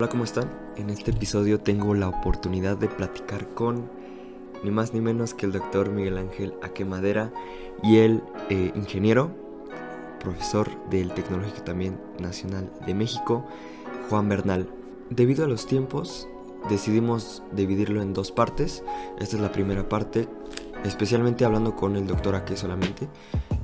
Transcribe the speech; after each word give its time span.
Hola, 0.00 0.10
¿cómo 0.10 0.24
están? 0.24 0.50
En 0.74 0.90
este 0.90 1.12
episodio 1.12 1.60
tengo 1.60 1.94
la 1.94 2.08
oportunidad 2.08 2.76
de 2.76 2.88
platicar 2.88 3.54
con 3.54 3.88
ni 4.64 4.72
más 4.72 4.92
ni 4.92 5.00
menos 5.00 5.34
que 5.34 5.46
el 5.46 5.52
doctor 5.52 5.90
Miguel 5.90 6.18
Ángel 6.18 6.52
Aquemadera 6.62 7.32
y 7.80 7.98
el 7.98 8.20
eh, 8.50 8.72
ingeniero, 8.74 9.30
profesor 10.18 10.68
del 10.90 11.14
Tecnológico 11.14 11.62
también 11.62 12.00
Nacional 12.18 12.72
de 12.84 12.92
México, 12.92 13.46
Juan 14.10 14.28
Bernal. 14.28 14.68
Debido 15.10 15.44
a 15.44 15.48
los 15.48 15.68
tiempos, 15.68 16.28
decidimos 16.68 17.44
dividirlo 17.52 18.02
en 18.02 18.14
dos 18.14 18.32
partes. 18.32 18.82
Esta 19.20 19.36
es 19.36 19.42
la 19.42 19.52
primera 19.52 19.88
parte, 19.88 20.28
especialmente 20.82 21.44
hablando 21.44 21.76
con 21.76 21.94
el 21.94 22.08
doctor 22.08 22.34
Aque 22.34 22.56
solamente. 22.56 23.06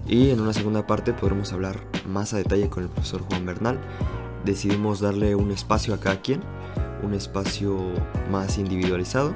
Y 0.07 0.31
en 0.31 0.41
una 0.41 0.53
segunda 0.53 0.87
parte 0.87 1.13
podremos 1.13 1.53
hablar 1.53 1.81
más 2.07 2.35
a 2.35 2.37
detalle 2.37 2.71
con 2.71 2.85
el 2.85 2.89
profesor 2.89 3.23
Juan 3.23 3.45
Bernal 3.45 3.81
decidimos 4.45 5.01
darle 5.01 5.35
un 5.35 5.51
espacio 5.51 5.95
a 5.95 5.99
cada 5.99 6.21
quien, 6.21 6.41
un 7.03 7.15
espacio 7.15 7.79
más 8.31 8.59
individualizado. 8.59 9.35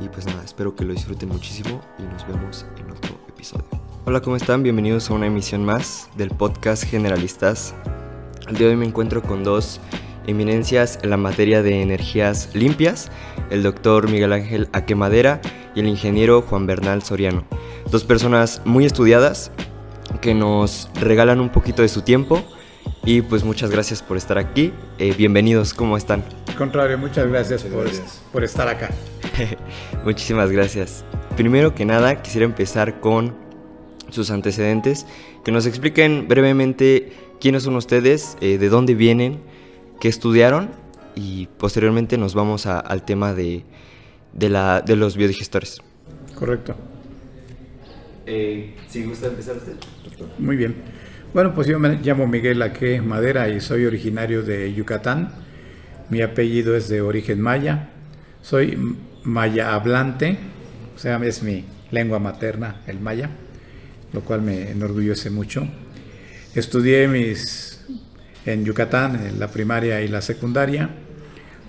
Y 0.00 0.08
pues 0.08 0.26
nada, 0.26 0.42
espero 0.44 0.74
que 0.74 0.84
lo 0.84 0.92
disfruten 0.92 1.28
muchísimo 1.28 1.80
y 1.98 2.02
nos 2.02 2.26
vemos 2.26 2.66
en 2.78 2.90
otro 2.90 3.16
episodio. 3.28 3.64
Hola, 4.04 4.20
¿cómo 4.20 4.36
están? 4.36 4.62
Bienvenidos 4.62 5.10
a 5.10 5.14
una 5.14 5.26
emisión 5.26 5.64
más 5.64 6.08
del 6.16 6.30
podcast 6.30 6.84
Generalistas. 6.84 7.74
El 8.48 8.56
día 8.56 8.68
de 8.68 8.74
hoy 8.74 8.78
me 8.78 8.86
encuentro 8.86 9.22
con 9.22 9.42
dos 9.42 9.80
eminencias 10.26 10.98
en 11.02 11.10
la 11.10 11.16
materia 11.16 11.62
de 11.62 11.82
energías 11.82 12.54
limpias, 12.54 13.10
el 13.50 13.62
doctor 13.62 14.10
Miguel 14.10 14.32
Ángel 14.32 14.68
Aquemadera 14.72 15.40
y 15.74 15.80
el 15.80 15.88
ingeniero 15.88 16.42
Juan 16.42 16.66
Bernal 16.66 17.02
Soriano. 17.02 17.44
Dos 17.90 18.04
personas 18.04 18.60
muy 18.64 18.84
estudiadas 18.84 19.50
que 20.20 20.34
nos 20.34 20.90
regalan 20.94 21.40
un 21.40 21.50
poquito 21.50 21.82
de 21.82 21.88
su 21.88 22.02
tiempo 22.02 22.44
y 23.06 23.22
pues 23.22 23.44
muchas 23.44 23.70
gracias 23.70 24.02
por 24.02 24.16
estar 24.16 24.36
aquí. 24.36 24.72
Eh, 24.98 25.14
bienvenidos, 25.16 25.72
¿cómo 25.72 25.96
están? 25.96 26.24
Al 26.48 26.56
contrario, 26.56 26.98
muchas 26.98 27.28
gracias, 27.28 27.62
por, 27.62 27.88
por 28.32 28.42
estar 28.42 28.68
acá. 28.68 28.90
Muchísimas 30.04 30.50
gracias. 30.50 31.04
Primero 31.36 31.72
que 31.74 31.84
nada, 31.84 32.20
quisiera 32.20 32.44
empezar 32.44 33.00
con 33.00 33.36
sus 34.10 34.32
antecedentes, 34.32 35.06
que 35.44 35.52
nos 35.52 35.66
expliquen 35.66 36.26
brevemente 36.26 37.12
quiénes 37.40 37.62
son 37.62 37.76
ustedes, 37.76 38.36
eh, 38.40 38.58
de 38.58 38.68
dónde 38.68 38.96
vienen, 38.96 39.40
qué 40.00 40.08
estudiaron 40.08 40.70
y 41.14 41.46
posteriormente 41.58 42.18
nos 42.18 42.34
vamos 42.34 42.66
al 42.66 43.04
tema 43.04 43.34
de, 43.34 43.62
de, 44.32 44.48
la, 44.48 44.80
de 44.80 44.96
los 44.96 45.16
biodigestores. 45.16 45.80
Correcto. 46.34 46.74
Eh, 48.26 48.74
si 48.88 49.04
gusta 49.04 49.28
empezar 49.28 49.56
usted. 49.58 49.76
Muy 50.38 50.56
bien. 50.56 50.74
Bueno, 51.36 51.52
pues 51.52 51.66
yo 51.66 51.78
me 51.78 51.96
llamo 51.96 52.26
Miguel 52.26 52.62
Aque 52.62 53.02
Madera 53.02 53.50
y 53.50 53.60
soy 53.60 53.84
originario 53.84 54.42
de 54.42 54.72
Yucatán. 54.72 55.32
Mi 56.08 56.22
apellido 56.22 56.74
es 56.74 56.88
de 56.88 57.02
origen 57.02 57.42
maya. 57.42 57.90
Soy 58.40 58.96
maya 59.22 59.74
hablante, 59.74 60.38
o 60.94 60.98
sea, 60.98 61.18
es 61.18 61.42
mi 61.42 61.66
lengua 61.90 62.20
materna, 62.20 62.80
el 62.86 63.00
maya, 63.00 63.28
lo 64.14 64.22
cual 64.22 64.40
me 64.40 64.70
enorgullece 64.70 65.28
mucho. 65.28 65.68
Estudié 66.54 67.06
mis, 67.06 67.84
en 68.46 68.64
Yucatán, 68.64 69.38
la 69.38 69.48
primaria 69.48 70.00
y 70.00 70.08
la 70.08 70.22
secundaria. 70.22 70.88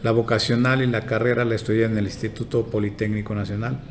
La 0.01 0.11
vocacional 0.11 0.81
y 0.81 0.87
la 0.87 1.05
carrera 1.05 1.43
la 1.43 1.55
estudié 1.55 1.83
en 1.83 1.97
el 1.97 2.05
Instituto 2.05 2.67
Politécnico 2.67 3.35
Nacional. 3.35 3.81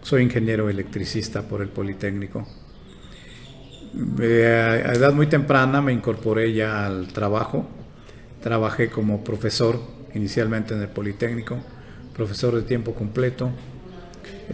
Soy 0.00 0.22
ingeniero 0.22 0.70
electricista 0.70 1.42
por 1.42 1.60
el 1.60 1.70
Politécnico. 1.70 2.46
Eh, 4.20 4.82
a 4.84 4.92
edad 4.92 5.12
muy 5.12 5.28
temprana 5.28 5.80
me 5.80 5.92
incorporé 5.92 6.52
ya 6.52 6.86
al 6.86 7.08
trabajo. 7.08 7.66
Trabajé 8.42 8.90
como 8.90 9.22
profesor 9.22 9.78
inicialmente 10.14 10.74
en 10.74 10.80
el 10.80 10.88
Politécnico, 10.88 11.58
profesor 12.12 12.56
de 12.56 12.62
tiempo 12.62 12.94
completo. 12.94 13.50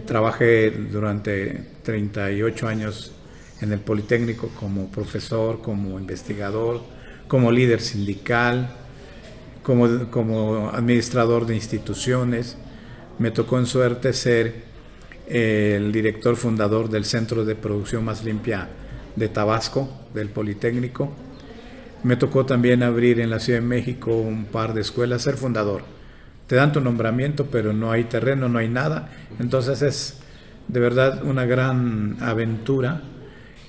Trabajé 0.05 0.69
durante 0.69 1.69
38 1.83 2.67
años 2.67 3.13
en 3.61 3.73
el 3.73 3.79
Politécnico 3.79 4.49
como 4.59 4.91
profesor, 4.91 5.61
como 5.61 5.99
investigador, 5.99 6.81
como 7.27 7.51
líder 7.51 7.81
sindical, 7.81 8.69
como, 9.63 10.11
como 10.11 10.69
administrador 10.69 11.47
de 11.47 11.55
instituciones. 11.55 12.57
Me 13.17 13.31
tocó 13.31 13.57
en 13.57 13.65
suerte 13.65 14.13
ser 14.13 14.69
el 15.27 15.91
director 15.91 16.35
fundador 16.35 16.89
del 16.89 17.05
Centro 17.05 17.43
de 17.43 17.55
Producción 17.55 18.05
Más 18.05 18.23
Limpia 18.23 18.69
de 19.15 19.29
Tabasco, 19.29 19.89
del 20.13 20.29
Politécnico. 20.29 21.11
Me 22.03 22.15
tocó 22.15 22.45
también 22.45 22.83
abrir 22.83 23.19
en 23.19 23.29
la 23.29 23.39
Ciudad 23.39 23.59
de 23.59 23.65
México 23.65 24.15
un 24.15 24.45
par 24.45 24.73
de 24.73 24.81
escuelas, 24.81 25.21
ser 25.21 25.37
fundador. 25.37 25.83
Te 26.47 26.55
dan 26.55 26.71
tu 26.71 26.81
nombramiento, 26.81 27.47
pero 27.47 27.73
no 27.73 27.91
hay 27.91 28.05
terreno, 28.05 28.49
no 28.49 28.59
hay 28.59 28.67
nada. 28.67 29.09
Entonces 29.39 29.81
es 29.81 30.17
de 30.67 30.79
verdad 30.79 31.23
una 31.23 31.45
gran 31.45 32.17
aventura 32.21 33.01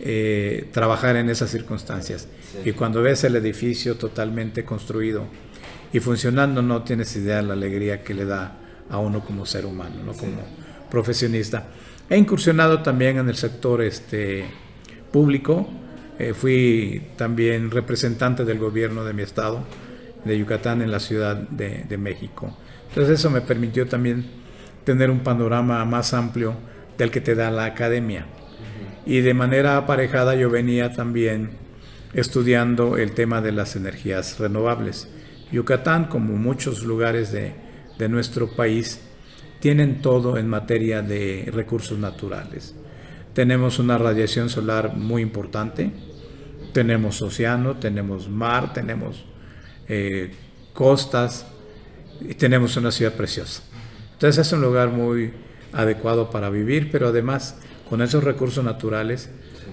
eh, 0.00 0.68
trabajar 0.72 1.16
en 1.16 1.30
esas 1.30 1.50
circunstancias. 1.50 2.26
Y 2.64 2.72
cuando 2.72 3.02
ves 3.02 3.22
el 3.24 3.36
edificio 3.36 3.96
totalmente 3.96 4.64
construido 4.64 5.26
y 5.92 6.00
funcionando, 6.00 6.60
no 6.60 6.82
tienes 6.82 7.14
idea 7.16 7.36
de 7.36 7.42
la 7.42 7.52
alegría 7.52 8.02
que 8.02 8.14
le 8.14 8.24
da 8.24 8.56
a 8.90 8.98
uno 8.98 9.24
como 9.24 9.46
ser 9.46 9.64
humano, 9.64 10.02
¿no? 10.04 10.12
como 10.12 10.42
profesionista. 10.90 11.68
He 12.10 12.16
incursionado 12.16 12.82
también 12.82 13.18
en 13.18 13.28
el 13.28 13.36
sector 13.36 13.80
este, 13.80 14.44
público. 15.12 15.68
Eh, 16.18 16.34
fui 16.34 17.02
también 17.16 17.70
representante 17.70 18.44
del 18.44 18.58
gobierno 18.58 19.04
de 19.04 19.12
mi 19.12 19.22
estado, 19.22 19.60
de 20.24 20.38
Yucatán, 20.38 20.82
en 20.82 20.90
la 20.90 21.00
Ciudad 21.00 21.36
de, 21.36 21.96
México. 21.96 22.56
Entonces 22.88 23.20
eso 23.20 23.30
me 23.30 23.40
permitió 23.40 23.86
también 23.86 24.26
tener 24.84 25.10
un 25.10 25.20
panorama 25.20 25.84
más 25.84 26.12
amplio 26.14 26.54
del 26.98 27.10
que 27.10 27.20
te 27.20 27.34
da 27.34 27.50
la 27.50 27.64
academia. 27.64 28.26
Y 29.06 29.20
de 29.20 29.34
manera 29.34 29.76
aparejada 29.76 30.34
yo 30.34 30.50
venía 30.50 30.92
también 30.92 31.50
estudiando 32.12 32.98
el 32.98 33.12
tema 33.12 33.40
de 33.40 33.52
las 33.52 33.74
energías 33.74 34.38
renovables. 34.38 35.08
Yucatán, 35.50 36.04
como 36.06 36.36
muchos 36.36 36.84
lugares 36.84 37.32
de, 37.32 37.52
de 37.98 38.08
nuestro 38.08 38.54
país, 38.54 39.00
tienen 39.60 40.02
todo 40.02 40.36
en 40.38 40.48
materia 40.48 41.02
de 41.02 41.48
recursos 41.52 41.98
naturales. 41.98 42.74
Tenemos 43.34 43.78
una 43.78 43.96
radiación 43.96 44.48
solar 44.50 44.94
muy 44.94 45.22
importante, 45.22 45.90
tenemos 46.72 47.22
océano, 47.22 47.76
tenemos 47.76 48.28
mar, 48.28 48.72
tenemos 48.72 49.24
eh, 49.88 50.32
costas 50.72 51.46
y 52.20 52.34
tenemos 52.34 52.76
una 52.76 52.90
ciudad 52.90 53.14
preciosa. 53.14 53.62
Entonces 54.12 54.46
es 54.46 54.52
un 54.52 54.60
lugar 54.60 54.90
muy 54.90 55.32
adecuado 55.72 56.30
para 56.30 56.50
vivir, 56.50 56.90
pero 56.90 57.08
además 57.08 57.56
con 57.88 58.02
esos 58.02 58.22
recursos 58.22 58.64
naturales, 58.64 59.30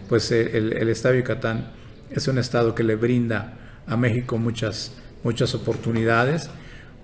pues 0.07 0.31
eh, 0.31 0.57
el, 0.57 0.89
estado 0.89 1.13
de 1.13 1.21
Yucatán 1.21 1.71
es 2.09 2.27
un 2.27 2.37
estado 2.37 2.75
que 2.75 2.83
le 2.83 2.95
brinda 2.95 3.57
a 3.87 3.97
México 3.97 4.37
muchas, 4.37 4.93
muchas 5.23 5.53
oportunidades. 5.53 6.49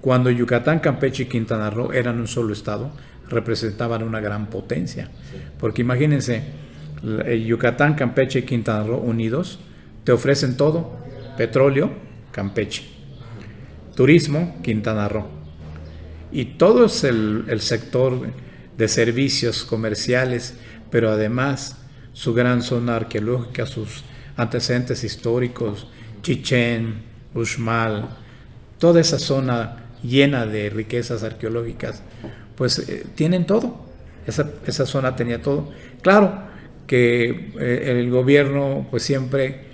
Cuando 0.02 0.30
Yucatán, 0.30 0.80
Campeche 0.80 1.24
y 1.24 1.26
Quintana 1.28 1.70
Roo 1.70 1.92
eran 1.92 2.20
un 2.20 2.28
solo 2.28 2.54
estado, 2.54 2.92
representaban 3.30 4.04
una 4.04 4.20
gran 4.20 4.48
potencia. 4.48 5.10
Porque 5.60 5.82
imagínense, 5.82 6.44
Yucatán, 7.46 7.96
Campeche 7.96 8.40
y 8.40 8.44
Quintana 8.44 8.84
Roo 8.84 8.98
unidos 8.98 9.60
te 10.04 10.12
ofrecen 10.12 10.58
todo, 10.58 10.98
petróleo, 11.38 11.92
Campeche, 12.32 12.84
turismo, 13.96 14.58
Quintana 14.62 15.08
Roo. 15.08 15.28
Y 16.32 16.46
todo 16.46 16.86
es 16.86 17.04
el, 17.04 17.46
el 17.48 17.62
sector 17.62 18.28
de 18.78 18.88
servicios 18.88 19.64
comerciales, 19.64 20.56
pero 20.92 21.12
además 21.12 21.78
su 22.14 22.34
gran 22.34 22.62
zona 22.62 22.96
arqueológica, 22.96 23.66
sus 23.66 24.04
antecedentes 24.38 25.04
históricos, 25.04 25.88
Chichén, 26.22 27.04
Uxmal, 27.34 28.10
toda 28.80 29.02
esa 29.02 29.20
zona 29.20 29.86
llena 30.04 30.46
de 30.46 30.70
riquezas 30.70 31.24
arqueológicas 31.24 32.04
pues 32.56 32.80
eh, 32.80 33.06
tienen 33.16 33.46
todo. 33.46 33.86
Esa, 34.28 34.50
esa, 34.66 34.86
zona 34.86 35.16
tenía 35.16 35.42
todo. 35.42 35.72
Claro 36.02 36.34
que 36.88 37.52
eh, 37.60 38.00
el 38.00 38.10
gobierno 38.10 38.88
pues 38.90 39.04
siempre 39.04 39.66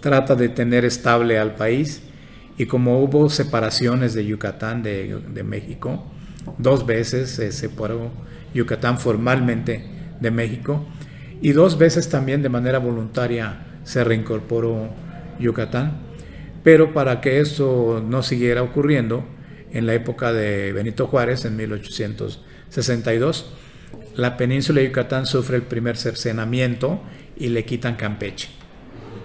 trata 0.00 0.34
de 0.34 0.48
tener 0.50 0.84
estable 0.84 1.38
al 1.38 1.54
país 1.54 2.02
y 2.58 2.66
como 2.66 3.02
hubo 3.02 3.30
separaciones 3.30 4.14
de 4.14 4.26
Yucatán 4.26 4.82
de, 4.82 5.18
de 5.32 5.42
México, 5.42 6.04
dos 6.58 6.86
veces 6.86 7.30
se 7.30 7.52
separó 7.52 8.10
Yucatán 8.52 8.98
formalmente 8.98 9.84
de 10.20 10.30
México 10.30 10.86
y 11.40 11.52
dos 11.52 11.78
veces 11.78 12.08
también 12.08 12.42
de 12.42 12.48
manera 12.48 12.78
voluntaria 12.78 13.66
se 13.84 14.04
reincorporó 14.04 14.88
Yucatán. 15.38 16.00
Pero 16.62 16.94
para 16.94 17.20
que 17.20 17.40
eso 17.40 18.02
no 18.06 18.22
siguiera 18.22 18.62
ocurriendo, 18.62 19.24
en 19.74 19.86
la 19.86 19.92
época 19.92 20.32
de 20.32 20.72
Benito 20.72 21.06
Juárez, 21.06 21.44
en 21.44 21.56
1862, 21.56 23.52
la 24.16 24.38
península 24.38 24.80
de 24.80 24.86
Yucatán 24.86 25.26
sufre 25.26 25.56
el 25.56 25.62
primer 25.62 25.98
cercenamiento 25.98 27.02
y 27.36 27.48
le 27.48 27.66
quitan 27.66 27.96
Campeche. 27.96 28.48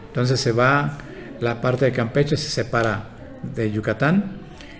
Entonces 0.08 0.40
se 0.40 0.52
va, 0.52 0.98
la 1.40 1.62
parte 1.62 1.86
de 1.86 1.92
Campeche 1.94 2.36
se 2.36 2.50
separa 2.50 3.12
de 3.56 3.72
Yucatán, 3.72 4.40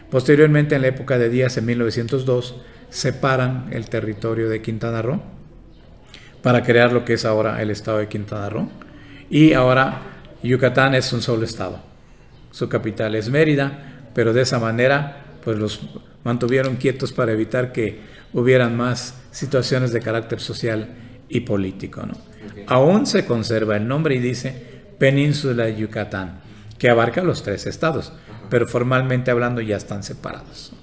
Posteriormente, 0.10 0.76
en 0.76 0.82
la 0.82 0.88
época 0.88 1.18
de 1.20 1.30
Díaz, 1.30 1.58
en 1.58 1.66
1902, 1.66 2.56
separan 2.90 3.68
el 3.72 3.90
territorio 3.90 4.50
de 4.50 4.62
Quintana 4.62 5.04
Roo 5.04 5.22
para 6.42 6.64
crear 6.64 6.92
lo 6.92 7.06
que 7.06 7.14
es 7.14 7.26
ahora 7.26 7.62
el 7.62 7.70
estado 7.70 8.00
de 8.00 8.08
Quintana 8.08 8.50
Roo. 8.50 8.70
Y 9.30 9.54
ahora 9.54 10.02
Yucatán 10.42 10.96
es 10.96 11.14
un 11.14 11.22
solo 11.22 11.46
estado. 11.46 11.80
Su 12.50 12.70
capital 12.70 13.14
es 13.14 13.30
Mérida, 13.30 14.08
pero 14.16 14.34
de 14.34 14.42
esa 14.42 14.58
manera 14.58 15.26
pues 15.44 15.58
los 15.58 15.82
mantuvieron 16.24 16.76
quietos 16.76 17.12
para 17.12 17.32
evitar 17.32 17.72
que 17.72 18.00
hubieran 18.34 18.78
más 18.78 19.16
situaciones 19.32 19.92
de 19.92 20.02
carácter 20.02 20.40
social 20.40 20.90
y 21.28 21.42
político. 21.42 22.06
¿no? 22.06 22.14
Aún 22.68 23.06
se 23.06 23.26
conserva 23.26 23.78
el 23.78 23.88
nombre 23.88 24.16
y 24.16 24.20
dice 24.20 24.64
Península 24.98 25.66
de 25.66 25.76
Yucatán, 25.76 26.42
que 26.78 26.90
abarca 26.90 27.24
los 27.24 27.44
tres 27.44 27.66
estados, 27.68 28.14
pero 28.50 28.68
formalmente 28.68 29.32
hablando 29.32 29.62
ya 29.62 29.78
están 29.78 30.04
separados. 30.04 30.74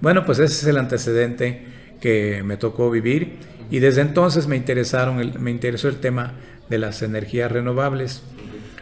Bueno, 0.00 0.24
pues 0.24 0.38
ese 0.38 0.54
es 0.54 0.66
el 0.66 0.78
antecedente 0.78 1.64
que 2.00 2.42
me 2.42 2.56
tocó 2.56 2.90
vivir 2.90 3.38
y 3.70 3.78
desde 3.78 4.00
entonces 4.00 4.48
me, 4.48 4.56
interesaron 4.56 5.32
me 5.38 5.50
interesó 5.50 5.88
el 5.88 6.00
tema 6.00 6.34
de 6.68 6.78
las 6.78 7.02
energías 7.02 7.50
renovables. 7.50 8.22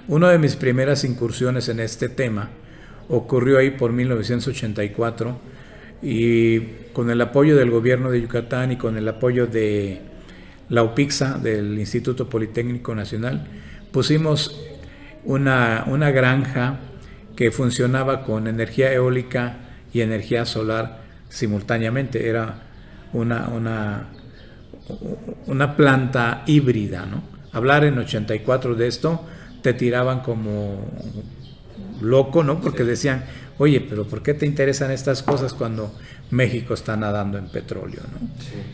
Una 0.09 0.31
de 0.31 0.39
mis 0.39 0.57
primeras 0.57 1.05
incursiones 1.05 1.69
en 1.69 1.81
este 1.81 2.09
tema 2.09 2.51
ocurrió 3.11 3.59
ahí 3.59 3.71
por 3.71 3.93
1984 3.93 5.39
y 6.03 6.61
con 6.93 7.11
el 7.11 7.21
apoyo 7.21 7.57
del 7.57 7.71
gobierno 7.71 8.11
de 8.11 8.23
Yucatán 8.23 8.73
y 8.73 8.77
con 8.77 8.97
el 8.97 9.07
apoyo 9.09 9.47
de 9.47 10.01
la 10.69 10.83
UPIXA, 10.85 11.39
del 11.39 11.79
Instituto 11.79 12.29
Politécnico 12.29 12.95
Nacional, 12.95 13.47
pusimos 13.91 14.61
una, 15.25 15.85
una 15.89 16.11
granja 16.11 16.79
que 17.37 17.51
funcionaba 17.51 18.23
con 18.23 18.47
energía 18.47 18.93
eólica 18.93 19.57
y 19.93 20.01
energía 20.01 20.47
solar 20.47 21.03
simultáneamente. 21.29 22.29
Era 22.29 22.63
una, 23.13 23.49
una, 23.49 24.09
una 25.47 25.77
planta 25.77 26.45
híbrida. 26.47 27.07
¿no? 27.07 27.23
Hablar 27.53 27.85
en 27.85 27.99
84 27.99 28.75
de 28.77 28.87
esto 28.87 29.27
te 29.63 29.75
tiraban 29.75 30.21
como 30.21 30.87
loco, 32.01 32.43
¿no? 32.43 32.61
Porque 32.61 32.85
decían, 32.85 33.25
oye, 33.59 33.81
pero 33.81 34.07
¿por 34.07 34.23
qué 34.23 34.35
te 34.35 34.47
interesan 34.47 34.91
estas 34.91 35.23
cosas 35.23 35.53
cuando 35.53 35.95
México 36.31 36.75
está 36.75 36.97
nadando 36.97 37.39
en 37.39 37.49
petróleo, 37.49 38.03
¿no? 38.13 38.29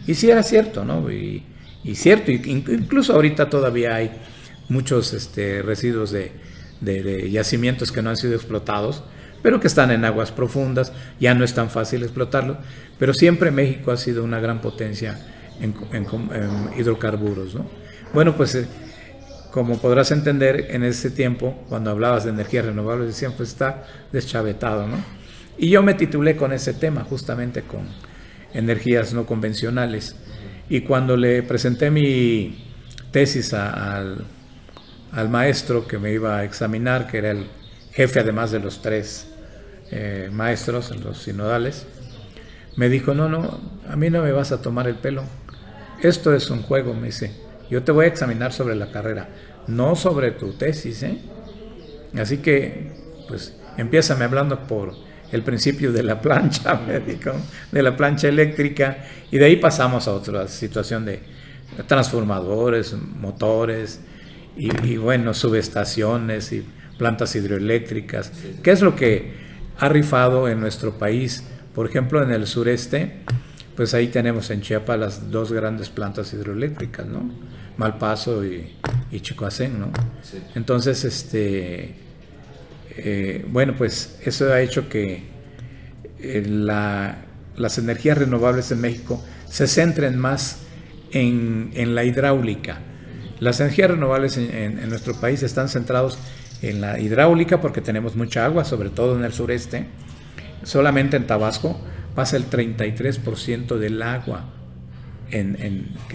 Y 0.06 0.14
sí 0.14 0.31
era 0.31 0.43
cierto, 0.43 0.84
¿no? 0.84 1.11
Y, 1.11 1.43
y 1.87 1.94
cierto, 1.94 2.32
incluso 2.32 3.14
ahorita 3.14 3.49
todavía 3.49 3.94
hay 3.94 4.11
muchos 4.69 5.12
este, 5.12 5.62
residuos 5.62 6.11
de, 6.11 7.31
yacimientos 7.31 7.93
que 7.93 8.02
no 8.02 8.11
han 8.11 8.17
sido 8.17 8.34
explotados, 8.34 9.05
pero 9.40 9.61
que 9.61 9.69
están 9.69 9.93
en 9.93 10.05
aguas 10.05 10.32
profundas, 10.32 10.93
ya 11.20 11.34
no 11.34 11.44
es 11.44 11.55
tan 11.55 11.70
fácil 11.70 12.02
explotarlos, 12.02 12.56
pero 12.99 13.14
siempre 13.14 13.52
México 13.52 13.93
ha 13.93 13.96
sido 13.96 14.25
una 14.25 14.40
gran 14.40 14.61
potencia 14.61 15.17
en, 15.61 15.75
hidrocarburos, 16.76 17.55
¿no? 17.55 17.67
Bueno, 18.12 18.37
pues 18.37 18.56
eh, 18.56 18.67
como 19.56 19.79
podrás 19.79 20.11
entender, 20.11 20.67
en 20.69 20.85
ese 20.85 21.11
tiempo, 21.11 21.64
cuando 21.70 21.91
hablabas 21.91 22.25
de 22.25 22.31
energías 22.31 22.67
renovables, 22.67 23.06
decían, 23.06 23.32
pues 23.38 23.49
está 23.49 23.85
deschavetado, 24.12 24.87
¿no? 24.87 24.99
Y 25.56 25.70
yo 25.70 25.82
me 25.82 25.94
titulé 25.94 26.37
con 26.37 26.53
ese 26.53 26.75
tema, 26.75 27.05
justamente 27.05 27.62
con 27.62 27.88
energías 28.53 29.14
no 29.14 29.25
convencionales. 29.25 30.14
Y 30.69 30.82
cuando 30.82 31.17
le 31.17 31.43
presenté 31.43 31.91
mi 31.91 32.67
tesis 33.12 33.55
al, 33.55 34.26
maestro 35.31 35.88
que 35.88 35.97
me 35.97 36.12
iba 36.12 36.37
a 36.37 36.44
examinar, 36.44 37.06
que 37.06 37.17
era 37.17 37.31
el 37.31 37.47
jefe 37.93 38.20
además 38.20 38.50
de 38.50 38.59
los 38.59 38.82
tres 38.82 39.26
eh, 39.91 40.29
maestros, 40.31 40.94
los 41.02 41.23
sinodales, 41.23 41.87
me 42.76 42.91
dijo, 42.91 43.14
no, 43.14 43.31
no, 43.31 43.59
a 43.88 43.97
mí 43.97 44.11
no 44.11 44.23
me 44.23 44.32
vas 44.32 44.52
a 44.52 44.61
tomar 44.61 44.87
el 44.87 44.97
pelo. 44.97 45.25
Esto 46.02 46.35
es 46.35 46.50
un 46.50 46.61
juego, 46.61 46.93
me 46.93 47.06
dice. 47.06 47.45
Yo 47.70 47.82
te 47.82 47.92
voy 47.92 48.04
a 48.04 48.08
examinar 48.08 48.52
sobre 48.52 48.74
la 48.76 48.90
carrera, 48.90 49.28
no 49.66 49.96
sobre 49.96 50.32
tu 50.32 50.52
tesis. 50.52 51.02
¿eh? 51.02 51.18
Así 52.18 52.38
que, 52.38 52.92
pues, 53.28 53.56
empiézame 53.76 54.24
hablando 54.24 54.66
por 54.66 54.94
el 55.32 55.42
principio 55.42 55.92
de 55.92 56.02
la 56.02 56.20
plancha, 56.22 56.74
médico, 56.74 57.32
de 57.72 57.82
la 57.82 57.96
plancha 57.96 58.28
eléctrica, 58.28 59.04
y 59.30 59.38
de 59.38 59.44
ahí 59.46 59.56
pasamos 59.56 60.06
a 60.08 60.12
otra 60.12 60.46
situación 60.48 61.04
de 61.04 61.20
transformadores, 61.86 62.94
motores, 62.94 64.00
y, 64.56 64.96
bueno, 64.96 65.34
subestaciones 65.34 66.52
y 66.52 66.64
plantas 66.96 67.36
hidroeléctricas. 67.36 68.32
¿Qué 68.62 68.70
es 68.70 68.80
lo 68.80 68.96
que 68.96 69.34
ha 69.78 69.88
rifado 69.88 70.48
en 70.48 70.60
nuestro 70.60 70.92
país? 70.98 71.44
Por 71.74 71.86
ejemplo, 71.86 72.22
en 72.22 72.30
el 72.30 72.46
sureste, 72.46 73.18
pues 73.74 73.92
ahí 73.92 74.08
tenemos 74.08 74.48
en 74.50 74.62
Chiapas 74.62 74.98
las 74.98 75.30
dos 75.30 75.52
grandes 75.52 75.90
plantas 75.90 76.32
hidroeléctricas, 76.32 77.06
¿no? 77.06 77.30
Malpaso 77.76 78.44
y, 78.44 78.75
y 79.11 79.20
Chicoacén, 79.20 79.78
¿no? 79.78 79.90
Entonces, 80.55 81.05
este 81.05 82.06
eh, 82.99 83.44
bueno, 83.49 83.75
pues 83.76 84.19
eso 84.25 84.50
ha 84.52 84.61
hecho 84.61 84.88
que 84.88 85.23
eh, 86.19 86.43
las 86.46 87.78
energías 87.78 88.17
renovables 88.17 88.70
en 88.73 88.81
México 88.81 89.23
se 89.49 89.67
centren 89.67 90.19
más 90.19 90.62
en, 91.12 91.94
la 91.94 92.05
hidráulica. 92.05 92.78
Las 93.38 93.61
energías 93.61 93.90
renovables 93.90 94.38
en, 94.38 94.88
nuestro 94.88 95.14
país 95.20 95.43
están 95.43 95.69
centrados 95.69 96.19
en 96.62 96.81
la 96.81 96.99
hidráulica 96.99 97.61
porque 97.61 97.82
tenemos 97.82 98.17
mucha 98.17 98.44
agua, 98.46 98.64
sobre 98.64 98.88
todo 98.88 99.17
en 99.17 99.25
el 99.25 99.32
sureste. 99.32 99.87
Solamente 100.62 101.17
en 101.17 101.26
Tabasco 101.26 101.78
pasa 102.14 102.37
el 102.37 102.49
33% 102.49 103.76
del 103.76 104.00
agua 104.00 104.46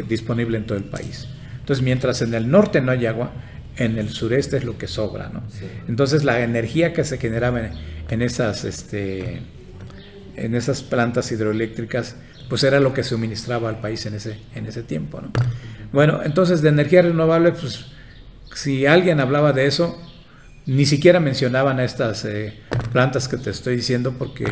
disponible 0.07 0.57
en 0.57 0.65
todo 0.65 0.77
el 0.77 0.85
país. 0.85 1.27
Entonces, 1.61 1.83
mientras 1.83 2.21
en 2.21 2.33
el 2.33 2.51
norte 2.51 2.81
no 2.81 2.91
hay 2.91 3.05
agua, 3.05 3.31
en 3.77 3.97
el 3.97 4.09
sureste 4.09 4.57
es 4.57 4.63
lo 4.63 4.77
que 4.77 4.87
sobra, 4.87 5.29
¿no? 5.29 5.43
Entonces 5.87 6.23
la 6.23 6.41
energía 6.41 6.93
que 6.93 7.03
se 7.03 7.17
generaba 7.17 7.61
en, 8.09 8.21
esas, 8.21 8.65
este, 8.65 9.41
en 10.35 10.55
esas 10.55 10.81
plantas 10.83 11.31
hidroeléctricas, 11.31 12.15
pues 12.49 12.63
era 12.63 12.79
lo 12.79 12.93
que 12.93 13.03
suministraba 13.03 13.69
al 13.69 13.79
país 13.79 14.05
en 14.05 14.15
ese, 14.15 14.37
en 14.55 14.65
ese 14.65 14.83
tiempo, 14.83 15.21
¿no? 15.21 15.31
Bueno, 15.93 16.21
entonces 16.23 16.61
de 16.61 16.69
energía 16.69 17.01
renovable, 17.01 17.51
pues 17.51 17.85
si 18.53 18.85
alguien 18.85 19.19
hablaba 19.19 19.53
de 19.53 19.65
eso, 19.65 19.97
ni 20.65 20.85
siquiera 20.85 21.19
mencionaban 21.19 21.79
a 21.79 21.83
estas 21.83 22.23
eh, 22.25 22.53
plantas 22.91 23.27
que 23.27 23.37
te 23.37 23.49
estoy 23.49 23.77
diciendo 23.77 24.15
porque 24.17 24.45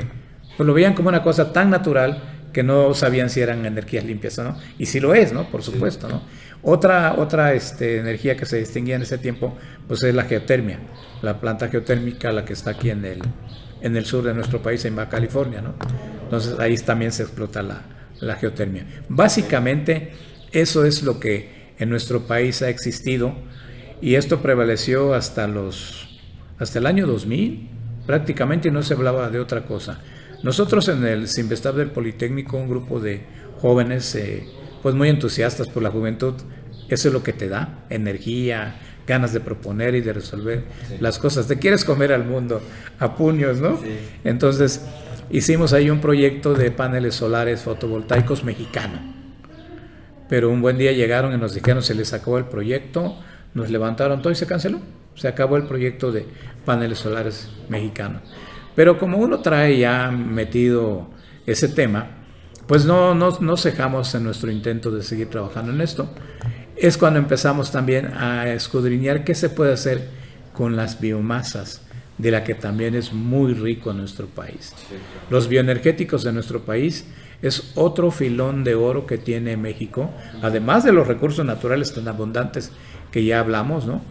pues 0.58 0.66
lo 0.66 0.74
veían 0.74 0.94
como 0.94 1.10
una 1.10 1.24
cosa 1.24 1.54
tan 1.54 1.70
natural 1.70 2.22
que 2.52 2.64
no 2.64 2.94
sabían 2.94 3.30
si 3.30 3.42
eran 3.42 3.66
energías 3.66 4.04
limpias 4.04 4.38
o 4.40 4.44
no. 4.44 4.58
Y 4.78 4.88
si 4.88 5.00
lo 5.00 5.14
es, 5.14 5.32
¿no? 5.32 5.50
Por 5.50 5.62
supuesto, 5.62 6.10
¿no? 6.10 6.24
Otra, 6.62 7.16
otra 7.18 7.54
este, 7.54 7.98
energía 8.00 8.36
que 8.36 8.46
se 8.46 8.58
distinguía 8.58 8.96
en 8.96 9.02
ese 9.02 9.18
tiempo 9.18 9.58
pues 9.88 10.04
es 10.04 10.14
la 10.14 10.24
geotermia, 10.24 10.80
la 11.22 11.40
planta 11.40 11.70
geotérmica, 11.70 12.32
la 12.32 12.44
que 12.44 12.54
está 12.54 12.72
aquí 12.72 12.90
en 12.90 13.06
el, 13.06 13.22
en 13.82 13.96
el 13.96 14.06
sur 14.06 14.24
de 14.24 14.34
nuestro 14.34 14.62
país, 14.62 14.84
en 14.86 14.96
Baja 14.96 15.10
California. 15.10 15.62
¿no? 15.62 15.76
Entonces 16.24 16.60
ahí 16.60 16.76
también 16.78 17.12
se 17.12 17.24
explota 17.24 17.64
la, 17.64 17.82
la 18.20 18.36
geotermia. 18.36 18.86
Básicamente 19.08 20.12
eso 20.52 20.86
es 20.86 21.04
lo 21.04 21.20
que 21.20 21.74
en 21.80 21.90
nuestro 21.90 22.28
país 22.28 22.62
ha 22.62 22.70
existido 22.70 23.34
y 24.02 24.16
esto 24.16 24.42
prevaleció 24.42 25.14
hasta, 25.14 25.48
los, 25.48 26.20
hasta 26.58 26.80
el 26.80 26.86
año 26.86 27.08
2000 27.08 27.70
prácticamente 28.06 28.70
y 28.70 28.72
no 28.72 28.84
se 28.84 28.94
hablaba 28.94 29.30
de 29.30 29.40
otra 29.40 29.66
cosa. 29.66 30.02
Nosotros 30.44 30.88
en 30.88 31.06
el 31.06 31.28
Simvestab 31.28 31.76
del 31.76 31.92
Politécnico, 31.92 32.58
un 32.58 32.70
grupo 32.70 33.00
de 33.00 33.22
jóvenes 33.62 34.16
eh, 34.16 34.46
pues 34.82 34.96
muy 34.96 35.10
entusiastas 35.10 35.68
por 35.68 35.84
la 35.84 35.92
juventud. 35.92 36.34
Eso 36.90 37.08
es 37.10 37.14
lo 37.14 37.22
que 37.24 37.34
te 37.34 37.50
da, 37.50 37.86
energía, 37.90 38.76
ganas 39.10 39.34
de 39.34 39.40
proponer 39.40 39.96
y 39.96 40.02
de 40.02 40.14
resolver 40.14 40.64
las 41.00 41.20
cosas. 41.20 41.48
Te 41.48 41.58
quieres 41.58 41.84
comer 41.84 42.14
al 42.14 42.26
mundo 42.26 42.62
a 43.00 43.16
puños, 43.16 43.60
¿no? 43.60 43.80
Entonces 44.24 44.86
hicimos 45.30 45.74
ahí 45.74 45.90
un 45.90 46.00
proyecto 46.00 46.54
de 46.54 46.72
paneles 46.72 47.16
solares 47.16 47.62
fotovoltaicos 47.62 48.44
mexicano. 48.44 49.00
Pero 50.30 50.52
un 50.52 50.62
buen 50.62 50.78
día 50.78 50.92
llegaron 50.92 51.34
y 51.34 51.38
nos 51.38 51.56
dijeron 51.56 51.82
se 51.82 51.96
les 51.96 52.14
acabó 52.14 52.38
el 52.38 52.46
proyecto, 52.46 53.18
nos 53.56 53.72
levantaron 53.72 54.22
todo 54.22 54.32
y 54.32 54.36
se 54.36 54.46
canceló. 54.46 54.80
Se 55.16 55.28
acabó 55.28 55.58
el 55.58 55.64
proyecto 55.64 56.12
de 56.12 56.26
paneles 56.66 57.00
solares 57.00 57.50
mexicanos. 57.68 58.22
Pero 58.76 58.98
como 59.00 59.18
uno 59.18 59.40
trae 59.40 59.80
ya 59.80 60.12
metido 60.12 61.10
ese 61.46 61.68
tema, 61.68 62.19
pues 62.70 62.86
no, 62.86 63.16
no, 63.16 63.58
cejamos 63.58 64.14
en 64.14 64.24
nuestro 64.24 64.52
intento 64.52 64.92
de 64.92 65.02
seguir 65.02 65.28
trabajando 65.28 65.72
en 65.72 65.82
esto. 65.82 66.08
Es 66.76 67.00
cuando 67.00 67.18
empezamos 67.18 67.72
también 67.72 68.14
a 68.14 68.48
escudriñar 68.54 69.24
qué 69.24 69.34
se 69.34 69.50
puede 69.50 69.74
hacer 69.74 70.08
con 70.54 70.76
las 70.76 71.02
biomasas, 71.02 71.82
de 72.20 72.30
la 72.30 72.44
que 72.44 72.54
también 72.54 72.94
es 72.94 73.12
muy 73.12 73.56
rico 73.56 73.92
nuestro 73.92 74.28
país. 74.28 74.76
Los 75.32 75.48
bioenergéticos 75.48 76.24
de 76.24 76.32
nuestro 76.32 76.62
país 76.62 77.08
es 77.42 77.72
otro 77.74 78.12
filón 78.12 78.64
de 78.64 78.76
oro 78.76 79.08
que 79.08 79.18
tiene 79.18 79.58
México, 79.58 80.12
además 80.44 80.84
de 80.84 80.92
los 80.92 81.08
recursos 81.08 81.44
naturales 81.44 81.92
tan 81.92 82.08
abundantes 82.08 82.72
que 83.12 83.26
ya 83.26 83.40
hablamos, 83.40 83.88
¿no? 83.88 84.04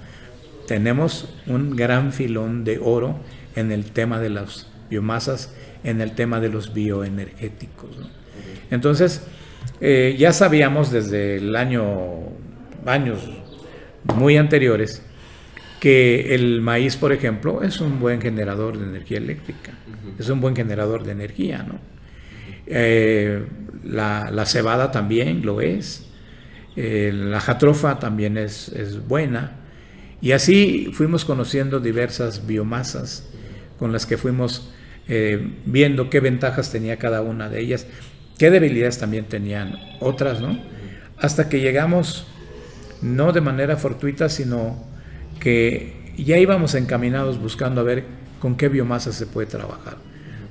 Tenemos 0.67 1.29
un 1.47 1.77
gran 1.77 2.12
filón 2.12 2.65
de 2.65 2.81
oro 2.83 3.21
en 3.55 3.71
el 3.71 3.93
tema 3.93 4.19
de 4.19 4.31
las 4.31 4.67
biomasas 4.91 5.55
en 5.85 6.00
el 6.00 6.17
tema 6.17 6.41
de 6.41 6.49
los 6.49 6.75
bioenergéticos. 6.75 7.91
Entonces, 8.71 9.23
eh, 9.81 10.17
ya 10.19 10.33
sabíamos 10.33 10.90
desde 10.90 11.37
el 11.37 11.57
año, 11.57 11.85
años 12.87 13.21
muy 14.17 14.37
anteriores, 14.37 15.02
que 15.81 16.35
el 16.35 16.61
maíz, 16.61 16.97
por 16.97 17.12
ejemplo, 17.12 17.62
es 17.62 17.81
un 17.81 18.00
buen 18.00 18.21
generador 18.21 18.78
de 18.78 18.85
energía 18.85 19.19
eléctrica, 19.19 19.73
es 20.19 20.28
un 20.28 20.40
buen 20.40 20.57
generador 20.57 21.05
de 21.05 21.12
energía, 21.12 21.62
¿no? 21.62 21.78
Eh, 22.71 23.47
la, 23.85 24.45
cebada 24.45 24.90
también 24.90 25.45
lo 25.45 25.61
es, 25.62 26.07
eh, 26.76 27.11
la 27.14 27.40
jatrofa 27.40 27.99
también 27.99 28.37
es, 28.37 29.07
buena, 29.07 29.52
y 30.21 30.33
así 30.33 30.90
fuimos 30.93 31.25
conociendo 31.25 31.81
diversas 31.81 32.47
biomasas 32.47 33.26
con 33.78 33.93
las 33.93 34.05
que 34.05 34.19
fuimos 34.19 34.71
eh, 35.09 35.52
viendo 35.64 36.11
qué 36.11 36.21
ventajas 36.21 36.71
tenía 36.71 36.99
cada 36.99 37.23
una 37.23 37.49
de 37.49 37.61
ellas, 37.61 37.87
qué 38.38 38.50
debilidades 38.50 38.99
también 38.99 39.26
tenían 39.26 39.76
otras, 40.00 40.40
¿no? 40.40 40.59
Hasta 41.18 41.49
que 41.49 41.61
llegamos, 41.61 42.26
no 43.02 43.33
de 43.33 43.40
manera 43.40 43.76
fortuita, 43.76 44.28
sino 44.28 44.83
que 45.40 46.14
ya 46.16 46.38
íbamos 46.38 46.75
encaminados 46.75 47.40
buscando 47.40 47.80
a 47.80 47.85
ver 47.85 48.04
con 48.40 48.57
qué 48.57 48.68
biomasa 48.68 49.12
se 49.12 49.26
puede 49.26 49.47
trabajar. 49.47 49.97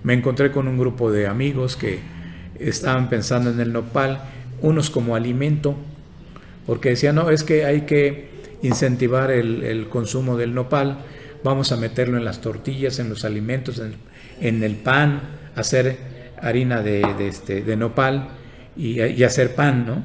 Me 0.04 0.14
encontré 0.14 0.52
con 0.52 0.68
un 0.68 0.78
grupo 0.78 1.12
de 1.12 1.28
amigos 1.28 1.76
que 1.76 2.00
estaban 2.60 3.10
pensando 3.10 3.50
en 3.50 3.60
el 3.60 3.74
nopal, 3.74 4.22
unos 4.62 4.90
como 4.90 5.16
alimento, 5.16 5.76
porque 6.66 6.90
decían, 6.90 7.16
no, 7.16 7.30
es 7.30 7.44
que 7.44 7.66
hay 7.66 7.82
que 7.82 8.30
incentivar 8.62 9.32
el, 9.32 9.88
consumo 9.90 10.38
del 10.38 10.54
nopal, 10.54 11.00
vamos 11.44 11.72
a 11.72 11.78
meterlo 11.78 12.18
en 12.18 12.26
las 12.26 12.42
tortillas, 12.42 13.00
en 13.00 13.10
los 13.10 13.24
alimentos, 13.26 13.82
en, 14.42 14.64
el 14.64 14.76
pan, 14.76 15.22
hacer 15.56 15.98
harina 16.42 16.82
de, 16.82 17.04
este, 17.20 17.62
de 17.62 17.76
nopal 17.76 18.30
y, 18.76 19.02
y, 19.02 19.24
hacer 19.24 19.56
pan, 19.56 19.86
¿no? 19.86 20.04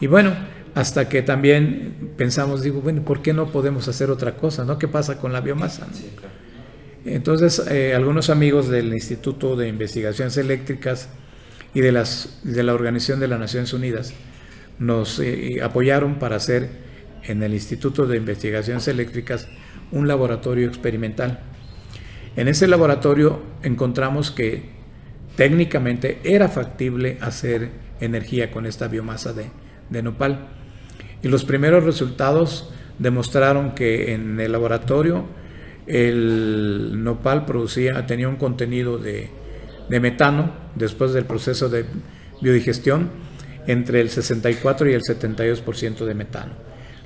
Y 0.00 0.06
bueno, 0.06 0.34
hasta 0.74 1.08
que 1.08 1.22
también 1.22 2.12
pensamos, 2.16 2.62
digo, 2.62 2.80
bueno, 2.80 3.02
¿por 3.02 3.20
qué 3.20 3.32
no 3.32 3.50
podemos 3.50 3.88
hacer 3.88 4.10
otra 4.10 4.36
cosa? 4.36 4.64
¿no? 4.64 4.78
¿Qué 4.78 4.86
pasa 4.86 5.18
con 5.18 5.32
la 5.32 5.40
biomasa? 5.40 5.88
Entonces, 7.04 7.64
eh, 7.68 7.94
algunos 7.96 8.30
amigos 8.30 8.68
del 8.68 8.92
Instituto 8.94 9.56
de 9.56 9.66
Investigaciones 9.66 10.36
Eléctricas 10.36 11.08
y 11.74 11.80
de, 11.80 11.90
las, 11.90 12.40
de 12.44 12.62
la 12.62 12.74
Organización 12.74 13.18
de 13.18 13.26
las 13.26 13.40
Naciones 13.40 13.72
Unidas 13.72 14.14
nos 14.78 15.18
eh, 15.18 15.60
apoyaron 15.62 16.20
para 16.20 16.36
hacer 16.36 16.68
en 17.24 17.42
el 17.42 17.54
Instituto 17.54 18.06
de 18.06 18.16
Investigaciones 18.16 18.86
Eléctricas 18.86 19.48
un 19.90 20.06
laboratorio 20.06 20.68
experimental. 20.68 21.40
En 22.36 22.46
ese 22.46 22.68
laboratorio 22.68 23.42
encontramos 23.64 24.30
que 24.30 24.77
técnicamente 25.38 26.18
era 26.24 26.48
factible 26.48 27.16
hacer 27.20 27.70
energía 28.00 28.50
con 28.50 28.66
esta 28.66 28.88
biomasa 28.88 29.32
de, 29.32 29.46
de 29.88 30.02
nopal. 30.02 30.48
Y 31.22 31.28
los 31.28 31.44
primeros 31.44 31.84
resultados 31.84 32.74
demostraron 32.98 33.76
que 33.76 34.14
en 34.14 34.40
el 34.40 34.50
laboratorio 34.50 35.26
el 35.86 37.04
nopal 37.04 37.44
producía, 37.44 38.04
tenía 38.04 38.28
un 38.28 38.34
contenido 38.34 38.98
de, 38.98 39.30
metano 39.88 40.54
después 40.74 41.12
del 41.12 41.24
proceso 41.24 41.68
de 41.68 41.84
biodigestión 42.42 43.08
entre 43.68 44.00
el 44.00 44.10
64 44.10 44.90
y 44.90 44.94
el 44.94 45.02
72% 45.02 46.04
de 46.04 46.14
metano, 46.14 46.54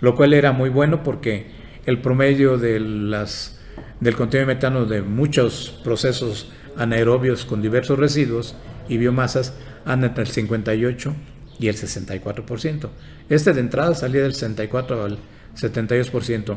lo 0.00 0.16
cual 0.16 0.32
era 0.32 0.52
muy 0.52 0.70
bueno 0.70 1.02
porque 1.02 1.48
el 1.84 2.00
promedio 2.00 2.56
de 2.56 2.80
las, 2.80 3.60
del 4.00 4.16
contenido 4.16 4.48
de 4.48 4.54
metano 4.54 4.86
de 4.86 5.02
muchos 5.02 5.78
procesos 5.84 6.50
anaerobios 6.76 7.44
con 7.44 7.62
diversos 7.62 7.98
residuos 7.98 8.54
y 8.88 8.96
biomasas 8.98 9.54
anda 9.84 10.08
entre 10.08 10.24
el 10.24 10.30
58 10.30 11.14
y 11.58 11.68
el 11.68 11.76
64%. 11.76 12.88
Este 13.28 13.52
de 13.52 13.60
entrada 13.60 13.94
salía 13.94 14.22
del 14.22 14.34
64 14.34 15.04
al 15.04 15.18
72% 15.56 16.56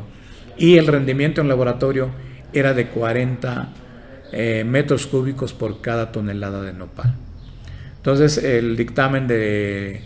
y 0.58 0.76
el 0.76 0.86
rendimiento 0.86 1.40
en 1.40 1.48
laboratorio 1.48 2.10
era 2.52 2.74
de 2.74 2.88
40 2.88 3.68
eh, 4.32 4.64
metros 4.64 5.06
cúbicos 5.06 5.52
por 5.52 5.80
cada 5.80 6.12
tonelada 6.12 6.62
de 6.62 6.72
nopal. 6.72 7.14
Entonces 7.96 8.38
el 8.38 8.76
dictamen 8.76 9.26
de, 9.26 10.00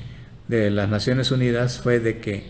las 0.48 0.88
Naciones 0.88 1.30
Unidas 1.30 1.80
fue 1.80 2.00
de 2.00 2.18
que 2.18 2.44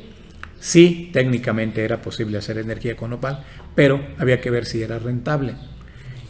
sí, 0.59 1.11
técnicamente 1.12 1.85
era 1.85 2.00
posible 2.00 2.38
hacer 2.38 2.59
energía 2.59 2.97
con 2.97 3.11
nopal, 3.11 3.45
pero 3.75 4.00
había 4.19 4.40
que 4.40 4.50
ver 4.50 4.64
si 4.64 4.83
era 4.83 4.99
rentable. 4.99 5.55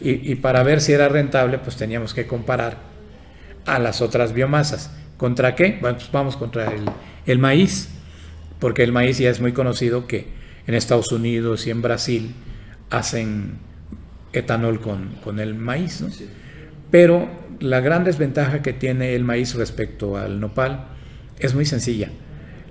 Y, 0.01 0.31
y 0.31 0.35
para 0.35 0.63
ver 0.63 0.81
si 0.81 0.93
era 0.93 1.09
rentable, 1.09 1.59
pues 1.59 1.75
teníamos 1.77 2.13
que 2.13 2.25
comparar 2.27 2.91
a 3.65 3.79
las 3.79 4.01
otras 4.01 4.33
biomasas. 4.33 4.91
¿Contra 5.17 5.55
qué? 5.55 5.77
Bueno, 5.79 5.97
pues 5.97 6.11
vamos 6.11 6.35
contra 6.35 6.73
el, 7.25 7.39
maíz, 7.39 7.89
porque 8.59 8.83
el 8.83 8.91
maíz 8.91 9.19
ya 9.19 9.29
es 9.29 9.39
muy 9.39 9.53
conocido 9.53 10.07
que 10.07 10.27
en 10.65 10.73
Estados 10.73 11.11
Unidos 11.11 11.67
y 11.67 11.69
en 11.69 11.81
Brasil 11.81 12.33
hacen 12.89 13.59
etanol 14.33 14.79
con, 14.81 15.39
el 15.39 15.53
maíz. 15.53 16.03
Pero 16.89 17.29
la 17.59 17.81
gran 17.81 18.03
desventaja 18.03 18.61
que 18.61 18.73
tiene 18.73 19.13
el 19.13 19.23
maíz 19.23 19.53
respecto 19.53 20.17
al 20.17 20.39
nopal 20.39 20.87
es 21.39 21.53
muy 21.53 21.65
sencilla. 21.65 22.09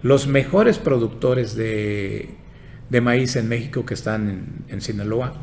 Los 0.03 0.27
mejores 0.27 0.79
productores 0.79 1.55
de, 1.55 2.31
maíz 3.01 3.37
en 3.37 3.49
México 3.49 3.87
que 3.87 3.95
están 3.95 4.29
en, 4.29 4.75
en, 4.75 4.81
Sinaloa 4.81 5.35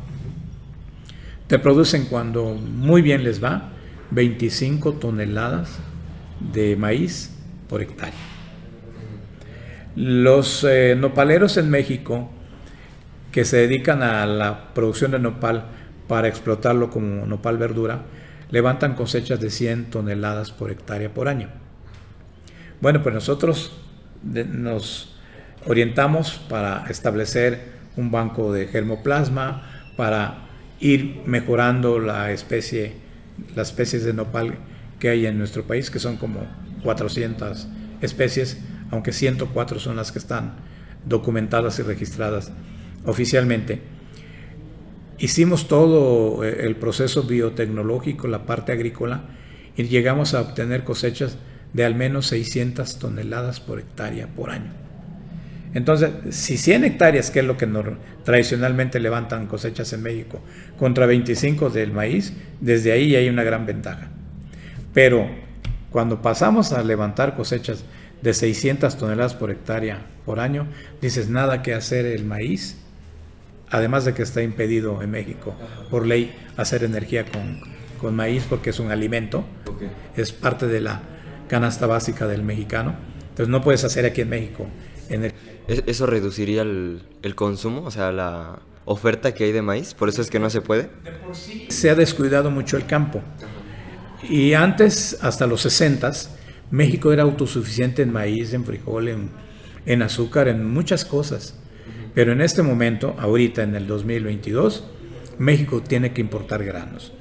te 1.48 1.58
producen 1.58 2.04
cuando 2.04 2.44
muy 2.54 3.02
bien 3.02 3.24
les 3.24 3.42
va 3.42 3.70
25 4.10 4.94
toneladas 4.94 5.78
de 6.52 6.76
maíz 6.76 7.34
por 7.68 7.82
hectárea. 7.82 8.14
Los 9.96 10.64
eh, 10.64 10.94
nopaleros 10.96 11.56
en 11.56 11.70
México 11.70 12.30
que 13.32 13.44
se 13.44 13.56
dedican 13.56 14.02
a 14.02 14.26
la 14.26 14.72
producción 14.74 15.10
de 15.10 15.18
nopal 15.18 15.66
para 16.06 16.28
explotarlo 16.28 16.90
como 16.90 17.26
nopal 17.26 17.58
verdura, 17.58 18.02
levantan 18.50 18.94
cosechas 18.94 19.40
de 19.40 19.50
100 19.50 19.90
toneladas 19.90 20.52
por 20.52 20.70
hectárea 20.70 21.12
por 21.12 21.28
año. 21.28 21.48
Bueno, 22.80 23.02
pues 23.02 23.14
nosotros 23.14 23.76
nos 24.22 25.16
orientamos 25.66 26.40
para 26.48 26.84
establecer 26.88 27.78
un 27.96 28.10
banco 28.10 28.52
de 28.52 28.68
germoplasma, 28.68 29.62
para 29.96 30.47
ir 30.80 31.22
mejorando 31.26 31.98
la 31.98 32.32
especie, 32.32 32.92
las 33.54 33.68
especies 33.68 34.04
de 34.04 34.12
nopal 34.12 34.54
que 34.98 35.08
hay 35.10 35.26
en 35.26 35.38
nuestro 35.38 35.64
país, 35.64 35.90
que 35.90 35.98
son 35.98 36.16
como 36.16 36.46
400 36.82 37.68
especies, 38.00 38.58
aunque 38.90 39.12
104 39.12 39.78
son 39.78 39.96
las 39.96 40.12
que 40.12 40.18
están 40.18 40.56
documentadas 41.04 41.78
y 41.78 41.82
registradas 41.82 42.52
oficialmente. 43.04 43.80
Hicimos 45.18 45.66
todo 45.66 46.44
eh, 46.44 46.66
el 46.66 46.76
proceso 46.76 47.24
biotecnológico, 47.24 48.28
la 48.28 48.46
parte 48.46 48.72
agrícola, 48.72 49.22
y 49.76 49.84
llegamos 49.84 50.34
a 50.34 50.40
obtener 50.40 50.84
cosechas 50.84 51.38
de 51.72 51.84
al 51.84 51.94
menos 51.94 52.26
600 52.28 52.98
toneladas 52.98 53.60
por 53.60 53.78
hectárea 53.78 54.28
por 54.28 54.50
año. 54.50 54.87
Entonces, 55.74 56.10
si 56.30 56.56
100 56.56 56.84
hectáreas, 56.84 57.30
que 57.30 57.40
es 57.40 57.44
lo 57.44 57.56
que 57.56 57.68
tradicionalmente 58.24 59.00
levantan 59.00 59.46
cosechas 59.46 59.92
en 59.92 60.02
México, 60.02 60.40
contra 60.78 61.06
25 61.06 61.70
del 61.70 61.92
maíz, 61.92 62.32
desde 62.60 62.92
ahí 62.92 63.14
hay 63.16 63.28
una 63.28 63.44
gran 63.44 63.66
ventaja. 63.66 64.08
Pero 64.94 65.28
cuando 65.90 66.22
pasamos 66.22 66.72
a 66.72 66.82
levantar 66.82 67.34
cosechas 67.34 67.84
de 68.22 68.34
600 68.34 68.96
toneladas 68.96 69.34
por 69.34 69.50
hectárea 69.50 69.98
por 70.24 70.40
año, 70.40 70.66
dices 71.00 71.28
nada 71.28 71.62
que 71.62 71.74
hacer 71.74 72.06
el 72.06 72.24
maíz, 72.24 72.78
además 73.70 74.04
de 74.04 74.14
que 74.14 74.22
está 74.22 74.42
impedido 74.42 75.02
en 75.02 75.10
México 75.10 75.54
por 75.90 76.06
ley 76.06 76.34
hacer 76.56 76.84
energía 76.84 77.24
con, 77.24 78.14
maíz 78.14 78.44
porque 78.48 78.70
es 78.70 78.78
un 78.80 78.90
alimento, 78.90 79.44
es 80.16 80.32
parte 80.32 80.66
de 80.66 80.80
la 80.80 81.02
canasta 81.48 81.86
básica 81.86 82.26
del 82.26 82.42
mexicano. 82.42 82.94
Entonces 83.30 83.48
no 83.48 83.62
puedes 83.62 83.84
hacer 83.84 84.04
aquí 84.04 84.22
en 84.22 84.28
México 84.28 84.66
energía. 85.08 85.57
¿Eso 85.68 86.06
reduciría 86.06 86.62
el, 86.62 87.02
el 87.22 87.34
consumo? 87.34 87.82
O 87.84 87.90
sea, 87.90 88.10
la 88.10 88.58
oferta 88.84 89.34
que 89.34 89.44
hay 89.44 89.52
de 89.52 89.60
maíz, 89.60 89.92
por 89.92 90.08
eso 90.08 90.22
es 90.22 90.30
que 90.30 90.38
no 90.38 90.48
se 90.48 90.62
puede. 90.62 90.88
Se 91.68 91.90
ha 91.90 91.94
descuidado 91.94 92.50
mucho 92.50 92.76
el 92.76 92.86
campo. 92.86 93.22
Y 94.28 94.54
antes, 94.54 95.18
hasta 95.20 95.46
los 95.46 95.60
60, 95.60 96.10
México 96.70 97.12
era 97.12 97.22
autosuficiente 97.22 98.02
en 98.02 98.12
maíz, 98.12 98.52
en 98.52 98.64
frijol, 98.64 99.08
en, 99.86 100.02
azúcar, 100.02 100.48
en 100.48 100.66
muchas 100.66 101.04
cosas. 101.04 101.54
Pero 102.14 102.32
en 102.32 102.40
este 102.40 102.62
momento, 102.62 103.14
ahorita 103.18 103.62
en 103.62 103.74
el 103.74 103.86
2022, 103.86 104.84
México 105.38 105.82
tiene 105.86 106.12
que 106.12 106.20
importar 106.20 106.64
granos. 106.64 107.12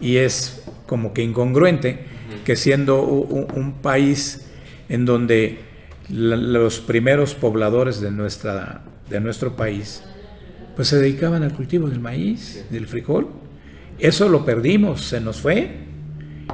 Y 0.00 0.16
es 0.16 0.62
como 0.86 1.12
que 1.12 1.22
incongruente 1.22 2.04
que 2.44 2.56
siendo 2.56 3.02
un, 3.02 3.74
país 3.82 4.46
en 4.88 5.06
donde 5.06 5.58
los 6.08 6.80
primeros 6.80 7.34
pobladores 7.34 8.00
de, 8.00 8.10
nuestra, 8.10 8.82
de 9.08 9.20
nuestro 9.20 9.56
país 9.56 10.02
pues 10.76 10.88
se 10.88 10.98
dedicaban 10.98 11.42
al 11.42 11.52
cultivo 11.52 11.88
del 11.88 12.00
maíz, 12.00 12.66
del 12.70 12.86
frijol. 12.86 13.28
Eso 13.98 14.28
lo 14.28 14.44
perdimos, 14.44 15.02
se 15.02 15.20
nos 15.20 15.40
fue 15.40 15.70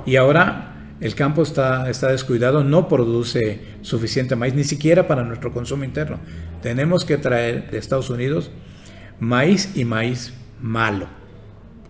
Y 0.05 0.17
ahora 0.17 0.67
el 1.01 1.15
campo 1.15 1.43
está, 1.43 1.89
está 1.89 2.09
descuidado, 2.09 2.63
no 2.63 2.87
produce 2.87 3.61
suficiente 3.81 4.37
maíz, 4.37 4.55
ni 4.55 4.65
siquiera 4.65 5.09
para 5.09 5.25
nuestro 5.25 5.53
consumo 5.53 5.85
interno. 5.85 6.19
Tenemos 6.61 7.07
que 7.07 7.17
traer 7.17 7.71
de 7.71 7.79
Estados 7.79 8.11
Unidos 8.11 8.51
maíz 9.19 9.75
y 9.75 9.85
maíz 9.85 10.35
malo 10.61 11.07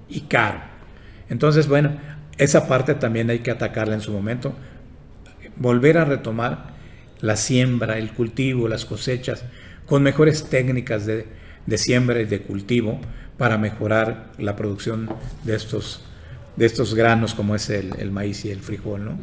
y 0.09 0.23
caro. 0.23 0.61
Entonces, 1.29 1.67
bueno, 1.67 1.93
esa 2.39 2.69
parte 2.69 2.95
también 2.95 3.31
hay 3.31 3.41
que 3.41 3.51
atacarla 3.51 3.95
en 3.95 4.01
su 4.01 4.13
momento. 4.13 4.55
Volver 5.57 5.99
a 5.99 6.05
retomar 6.05 6.70
la 7.21 7.37
siembra, 7.37 7.99
el 7.99 8.13
cultivo, 8.13 8.69
las 8.69 8.85
cosechas, 8.85 9.45
con 9.87 10.03
mejores 10.03 10.45
técnicas 10.45 11.07
de, 11.07 11.27
siembra 11.77 12.21
y 12.21 12.25
de 12.25 12.43
cultivo 12.43 13.01
para 13.37 13.59
mejorar 13.59 14.33
la 14.39 14.57
producción 14.57 15.09
de 15.45 15.57
estos, 15.57 16.05
de 16.57 16.67
estos 16.67 16.95
granos 16.95 17.35
como 17.35 17.55
es 17.55 17.71
el, 17.71 18.11
maíz 18.11 18.45
y 18.45 18.51
el 18.51 18.61
frijol. 18.61 19.05
¿no? 19.05 19.19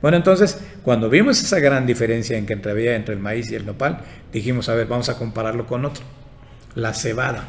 Bueno, 0.00 0.16
entonces, 0.16 0.60
cuando 0.82 1.10
vimos 1.10 1.42
esa 1.42 1.58
gran 1.58 1.86
diferencia 1.86 2.38
en 2.38 2.46
que 2.46 2.52
entrevía 2.52 2.94
entre 2.94 3.14
el 3.14 3.20
maíz 3.20 3.50
y 3.50 3.56
el 3.56 3.66
nopal, 3.66 4.00
dijimos, 4.32 4.68
a 4.68 4.74
ver, 4.74 4.86
vamos 4.86 5.08
a 5.08 5.18
compararlo 5.18 5.66
con 5.66 5.84
otro, 5.84 6.04
la 6.74 6.94
cebada. 6.94 7.44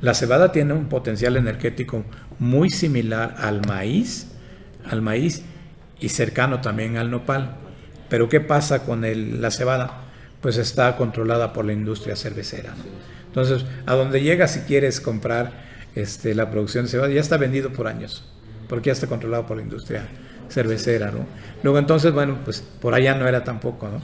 La 0.00 0.14
cebada 0.14 0.50
tiene 0.50 0.72
un 0.72 0.88
potencial 0.88 1.36
energético 1.36 2.04
muy 2.38 2.70
similar 2.70 3.34
al 3.38 3.66
maíz, 3.66 4.28
al 4.88 5.02
maíz 5.02 5.44
y 6.00 6.08
cercano 6.08 6.60
también 6.60 6.96
al 6.96 7.10
nopal. 7.10 7.56
Pero 8.10 8.28
¿qué 8.28 8.40
pasa 8.40 8.80
con 8.80 9.02
la 9.40 9.50
cebada? 9.50 10.02
Pues 10.42 10.58
está 10.58 10.96
controlada 10.96 11.54
por 11.54 11.64
la 11.64 11.72
industria 11.72 12.16
cervecera. 12.16 12.74
Entonces, 13.26 13.64
a 13.86 13.94
donde 13.94 14.20
llega 14.20 14.48
si 14.48 14.60
quieres 14.60 15.00
comprar 15.00 15.52
este, 15.94 16.34
la 16.34 16.50
producción 16.50 16.84
de 16.84 16.90
cebada, 16.90 17.10
ya 17.10 17.20
está 17.20 17.36
vendido 17.36 17.72
por 17.72 17.86
años, 17.86 18.24
porque 18.68 18.88
ya 18.88 18.92
está 18.92 19.06
controlado 19.06 19.46
por 19.46 19.56
la 19.56 19.62
industria 19.62 20.08
cervecera, 20.48 21.12
¿no? 21.12 21.26
Luego 21.62 21.78
entonces, 21.78 22.12
bueno, 22.12 22.38
pues 22.44 22.64
por 22.80 22.94
allá 22.94 23.14
no 23.14 23.28
era 23.28 23.44
tampoco, 23.44 23.88
¿no? 23.88 24.02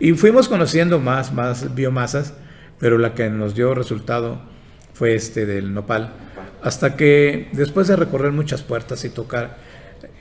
Y 0.00 0.12
fuimos 0.12 0.48
conociendo 0.48 0.98
más, 0.98 1.32
más 1.32 1.74
biomasas, 1.74 2.32
pero 2.78 2.96
la 2.96 3.14
que 3.14 3.28
nos 3.28 3.54
dio 3.54 3.74
resultado 3.74 4.40
fue 4.94 5.14
este 5.14 5.44
del 5.44 5.74
nopal, 5.74 6.14
hasta 6.62 6.96
que 6.96 7.50
después 7.52 7.88
de 7.88 7.96
recorrer 7.96 8.32
muchas 8.32 8.62
puertas 8.62 9.04
y 9.04 9.10
tocar 9.10 9.58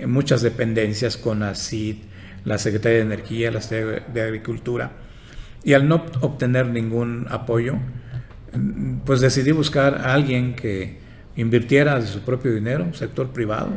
muchas 0.05 0.41
dependencias 0.41 1.15
con 1.15 1.43
ACID, 1.43 1.98
la 2.46 2.58
Secretaría 2.58 3.00
de 3.00 3.04
Energía, 3.04 3.52
la 3.52 3.62
Secretaría 3.62 4.06
de 4.14 4.22
Agricultura, 4.22 4.92
y 5.64 5.74
al 5.74 5.88
no 5.88 6.06
obtener 6.22 6.68
ningún 6.68 7.25
apoyo, 7.30 7.75
pues 9.06 9.20
decidí 9.20 9.52
buscar 9.52 9.96
a 9.96 10.14
alguien 10.14 10.56
que 10.56 11.00
invirtiera 11.36 12.00
de 12.00 12.08
su 12.08 12.22
propio 12.22 12.54
dinero, 12.54 12.94
sector 12.94 13.30
privado, 13.30 13.70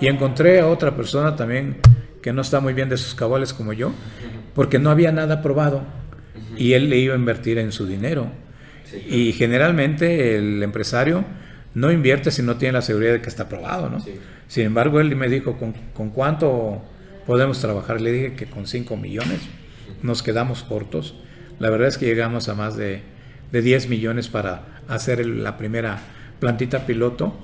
y 0.00 0.08
encontré 0.08 0.60
a 0.60 0.66
otra 0.66 0.96
persona 0.96 1.36
también 1.36 1.76
que 2.22 2.32
no 2.32 2.42
está 2.42 2.60
muy 2.60 2.72
bien 2.72 2.88
de 2.88 2.96
sus 2.96 3.14
cabales 3.14 3.52
como 3.52 3.72
yo, 3.72 3.92
porque 4.54 4.78
no 4.78 4.90
había 4.90 5.12
nada 5.12 5.42
probado 5.42 5.82
y 6.56 6.72
él 6.72 6.90
le 6.90 6.98
iba 6.98 7.14
a 7.14 7.18
invertir 7.18 7.58
en 7.58 7.72
su 7.72 7.86
dinero. 7.86 8.30
Y 9.08 9.32
generalmente 9.32 10.36
el 10.36 10.62
empresario 10.62 11.24
no 11.74 11.92
invierte 11.92 12.30
si 12.30 12.42
no 12.42 12.56
tiene 12.56 12.72
la 12.72 12.82
seguridad 12.82 13.12
de 13.12 13.20
que 13.20 13.28
está 13.28 13.48
probado, 13.48 13.88
¿no? 13.90 13.98
Sin 14.48 14.64
embargo, 14.64 15.00
él 15.00 15.14
me 15.14 15.28
dijo, 15.28 15.58
¿con, 15.58 15.72
¿con, 15.94 16.10
cuánto 16.10 16.82
podemos 17.28 17.60
trabajar? 17.60 18.00
Le 18.00 18.10
dije 18.10 18.32
que 18.32 18.46
con 18.46 18.66
5 18.66 18.96
millones 18.96 19.40
nos 20.02 20.22
quedamos 20.22 20.62
cortos. 20.62 21.14
La 21.58 21.68
verdad 21.68 21.88
es 21.88 21.98
que 21.98 22.06
llegamos 22.06 22.48
a 22.48 22.54
más 22.54 22.74
de, 22.74 23.02
de 23.52 23.60
10 23.60 23.90
millones 23.90 24.28
para 24.28 24.80
hacer 24.88 25.26
la 25.26 25.58
primera 25.58 25.98
plantita 26.40 26.86
piloto, 26.86 27.36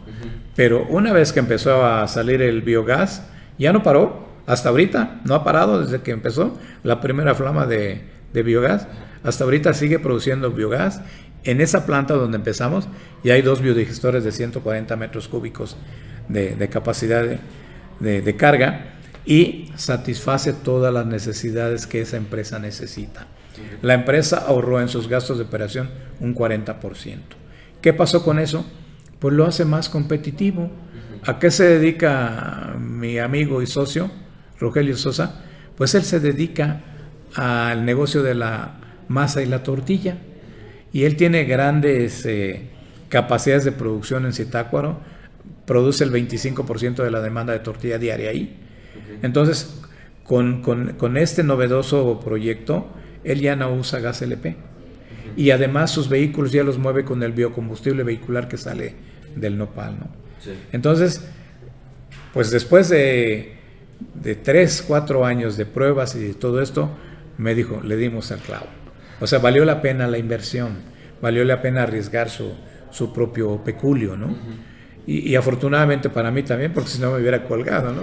pero 0.56 0.86
una 0.88 1.12
vez 1.12 1.34
que 1.34 1.40
empezó 1.40 1.84
a 1.84 2.08
salir 2.08 2.40
el 2.40 2.62
biogás, 2.62 3.26
ya 3.58 3.74
no 3.74 3.82
paró, 3.82 4.26
hasta 4.46 4.70
ahorita, 4.70 5.20
no 5.26 5.34
ha 5.34 5.44
parado 5.44 5.82
desde 5.82 6.00
que 6.00 6.12
empezó 6.12 6.58
la 6.82 7.02
primera 7.02 7.34
flama 7.34 7.66
de, 7.66 8.04
de 8.32 8.42
biogás, 8.42 8.88
hasta 9.22 9.44
ahorita 9.44 9.74
sigue 9.74 9.98
produciendo 9.98 10.50
biogás. 10.50 11.02
En 11.44 11.60
esa 11.60 11.84
planta 11.84 12.14
donde 12.14 12.38
empezamos 12.38 12.88
ya 13.22 13.34
hay 13.34 13.42
dos 13.42 13.60
biodigestores 13.60 14.24
de 14.24 14.32
140 14.32 14.96
metros 14.96 15.28
cúbicos 15.28 15.76
de, 16.28 16.68
capacidad 16.70 17.22
de, 18.00 18.36
carga 18.36 18.94
y 19.24 19.70
satisface 19.76 20.52
todas 20.52 20.92
las 20.92 21.06
necesidades 21.06 21.86
que 21.86 22.00
esa 22.00 22.16
empresa 22.16 22.58
necesita. 22.58 23.26
La 23.82 23.94
empresa 23.94 24.44
ahorró 24.46 24.80
en 24.80 24.88
sus 24.88 25.08
gastos 25.08 25.38
de 25.38 25.44
operación 25.44 25.90
un 26.20 26.34
40%. 26.34 27.18
¿Qué 27.80 27.92
pasó 27.92 28.24
con 28.24 28.38
eso? 28.38 28.66
Pues 29.18 29.34
lo 29.34 29.46
hace 29.46 29.64
más 29.64 29.88
competitivo. 29.88 30.70
¿A 31.26 31.38
qué 31.38 31.50
se 31.50 31.64
dedica 31.64 32.76
mi 32.78 33.18
amigo 33.18 33.62
y 33.62 33.66
socio, 33.66 34.10
Rogelio 34.58 34.96
Sosa? 34.96 35.42
Pues 35.76 35.94
él 35.94 36.02
se 36.02 36.20
dedica 36.20 36.80
al 37.34 37.84
negocio 37.84 38.22
de 38.22 38.34
la 38.34 38.80
masa 39.08 39.42
y 39.42 39.46
la 39.46 39.62
tortilla. 39.62 40.18
Y 40.92 41.04
él 41.04 41.16
tiene 41.16 41.44
grandes 41.44 42.26
eh, 42.26 42.70
capacidades 43.08 43.64
de 43.64 43.72
producción 43.72 44.26
en 44.26 44.32
Citácuaro 44.32 44.98
produce 45.64 46.04
el 46.04 46.12
25% 46.12 47.02
de 47.02 47.10
la 47.10 47.20
demanda 47.20 47.52
de 47.52 47.60
tortilla 47.60 47.98
diaria 47.98 48.30
ahí. 48.30 48.63
Entonces, 49.22 49.80
con, 50.24 51.16
este 51.16 51.42
novedoso 51.42 52.20
proyecto, 52.20 52.86
él 53.24 53.40
ya 53.40 53.56
no 53.56 53.72
usa 53.72 54.00
gas 54.00 54.22
LP. 54.22 54.56
Y 55.36 55.50
además 55.50 55.90
sus 55.90 56.08
vehículos 56.08 56.52
ya 56.52 56.62
los 56.62 56.78
mueve 56.78 57.04
con 57.04 57.22
el 57.22 57.32
biocombustible 57.32 58.02
vehicular 58.02 58.48
que 58.48 58.56
sale 58.56 58.94
del 59.34 59.58
nopal. 59.58 59.96
¿no? 59.98 60.06
Entonces, 60.72 61.24
pues 62.32 62.50
después 62.50 62.88
de, 62.88 63.56
de 64.14 64.34
3, 64.34 64.84
4 64.86 65.24
años 65.24 65.56
de 65.56 65.66
pruebas 65.66 66.14
y 66.14 66.20
de 66.20 66.34
todo 66.34 66.60
esto, 66.60 66.90
me 67.38 67.54
dijo, 67.54 67.80
le 67.82 67.96
dimos 67.96 68.30
el 68.30 68.38
clavo. 68.38 68.66
O 69.20 69.26
sea, 69.26 69.38
valió 69.38 69.64
la 69.64 69.82
pena 69.82 70.06
la 70.06 70.18
inversión, 70.18 70.74
valió 71.20 71.44
la 71.44 71.62
pena 71.62 71.82
arriesgar 71.82 72.28
su, 72.30 72.52
su 72.90 73.12
propio 73.12 73.62
peculio, 73.64 74.16
¿no? 74.16 74.36
Y, 75.06 75.34
afortunadamente 75.34 76.08
para 76.08 76.30
mí 76.30 76.42
también, 76.42 76.72
porque 76.72 76.90
si 76.90 77.00
no 77.00 77.10
me 77.10 77.20
hubiera 77.20 77.44
colgado, 77.44 77.92
¿no? 77.92 78.02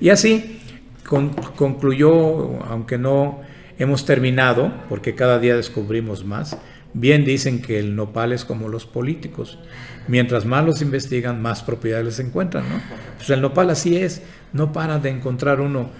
Y 0.00 0.10
así 0.10 0.60
concluyó, 1.04 2.62
aunque 2.64 2.98
no 2.98 3.40
hemos 3.78 4.04
terminado, 4.04 4.72
porque 4.88 5.14
cada 5.14 5.38
día 5.38 5.56
descubrimos 5.56 6.24
más, 6.24 6.56
bien 6.92 7.24
dicen 7.24 7.60
que 7.60 7.78
el 7.78 7.96
nopal 7.96 8.32
es 8.32 8.44
como 8.44 8.68
los 8.68 8.86
políticos. 8.86 9.58
Mientras 10.08 10.44
más 10.44 10.64
los 10.64 10.80
investigan, 10.80 11.42
más 11.42 11.62
propiedades 11.62 12.06
les 12.06 12.18
encuentran, 12.20 12.68
¿no? 12.68 12.80
Pues 13.16 13.30
el 13.30 13.40
nopal 13.40 13.70
así 13.70 13.96
es, 13.96 14.22
no 14.52 14.72
para 14.72 14.98
de 14.98 15.10
encontrar 15.10 15.60
uno 15.60 15.90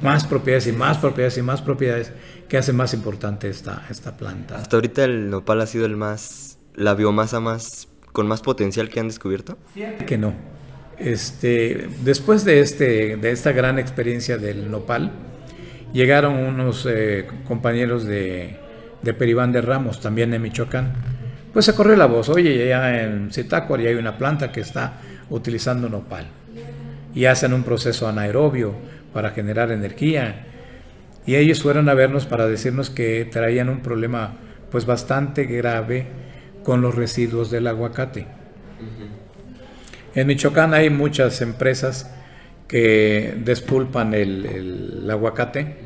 más 0.00 0.24
propiedades 0.24 0.66
y 0.66 0.72
más 0.72 0.98
propiedades 0.98 1.38
y 1.38 1.42
más 1.42 1.62
propiedades 1.62 2.12
que 2.48 2.58
hace 2.58 2.72
más 2.72 2.94
importante 2.94 3.48
esta, 3.48 3.86
esta 3.90 4.16
planta. 4.16 4.56
Hasta 4.56 4.76
ahorita 4.76 5.04
el 5.04 5.30
nopal 5.30 5.60
ha 5.60 5.66
sido 5.66 5.86
el 5.86 5.96
más, 5.96 6.58
la 6.74 6.94
biomasa 6.94 7.40
más 7.40 7.88
con 8.12 8.28
más 8.28 8.42
potencial 8.42 8.88
que 8.90 9.00
han 9.00 9.08
descubierto? 9.08 9.58
Que 10.06 10.18
no. 10.18 10.34
Este, 11.04 11.88
después 12.04 12.44
de, 12.44 12.60
este, 12.60 13.16
de 13.16 13.30
esta 13.32 13.50
gran 13.50 13.78
experiencia 13.78 14.38
del 14.38 14.70
nopal, 14.70 15.10
llegaron 15.92 16.34
unos 16.34 16.86
eh, 16.88 17.26
compañeros 17.44 18.04
de, 18.04 18.56
de 19.02 19.14
Peribán 19.14 19.50
de 19.50 19.62
Ramos, 19.62 20.00
también 20.00 20.30
de 20.30 20.38
Michoacán. 20.38 20.92
Pues 21.52 21.64
se 21.64 21.74
corrió 21.74 21.96
la 21.96 22.06
voz, 22.06 22.28
oye, 22.28 22.68
ya 22.68 23.02
en 23.02 23.32
Zitácuaro 23.32 23.82
ya 23.82 23.90
hay 23.90 23.96
una 23.96 24.16
planta 24.16 24.52
que 24.52 24.60
está 24.60 25.00
utilizando 25.28 25.88
nopal. 25.88 26.26
Y 27.14 27.24
hacen 27.24 27.52
un 27.52 27.64
proceso 27.64 28.08
anaerobio 28.08 28.72
para 29.12 29.32
generar 29.32 29.72
energía. 29.72 30.46
Y 31.26 31.34
ellos 31.34 31.62
fueron 31.62 31.88
a 31.88 31.94
vernos 31.94 32.26
para 32.26 32.46
decirnos 32.46 32.90
que 32.90 33.28
traían 33.30 33.68
un 33.68 33.80
problema 33.80 34.36
pues 34.70 34.86
bastante 34.86 35.44
grave 35.44 36.06
con 36.62 36.80
los 36.80 36.94
residuos 36.94 37.50
del 37.50 37.66
aguacate. 37.66 38.41
En 40.14 40.26
Michoacán 40.26 40.74
hay 40.74 40.90
muchas 40.90 41.40
empresas 41.40 42.10
que 42.68 43.34
despulpan 43.44 44.14
el, 44.14 45.08
aguacate, 45.10 45.76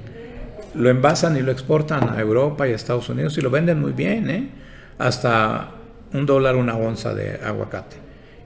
lo 0.75 0.91
envasan 0.91 1.37
y 1.37 1.43
lo 1.43 1.53
exportan 1.53 2.09
a 2.11 2.21
Europa 2.21 2.69
y 2.69 2.73
a 2.73 2.75
Estados 2.75 3.09
Unidos 3.09 3.39
y 3.39 3.41
lo 3.41 3.51
venden 3.51 3.81
muy 3.81 3.93
bien, 3.93 4.31
¿eh? 4.31 4.49
hasta 4.99 5.71
un 6.13 6.27
dólar 6.27 6.57
una 6.57 6.77
onza 6.77 7.15
de 7.15 7.41
aguacate. 7.45 7.97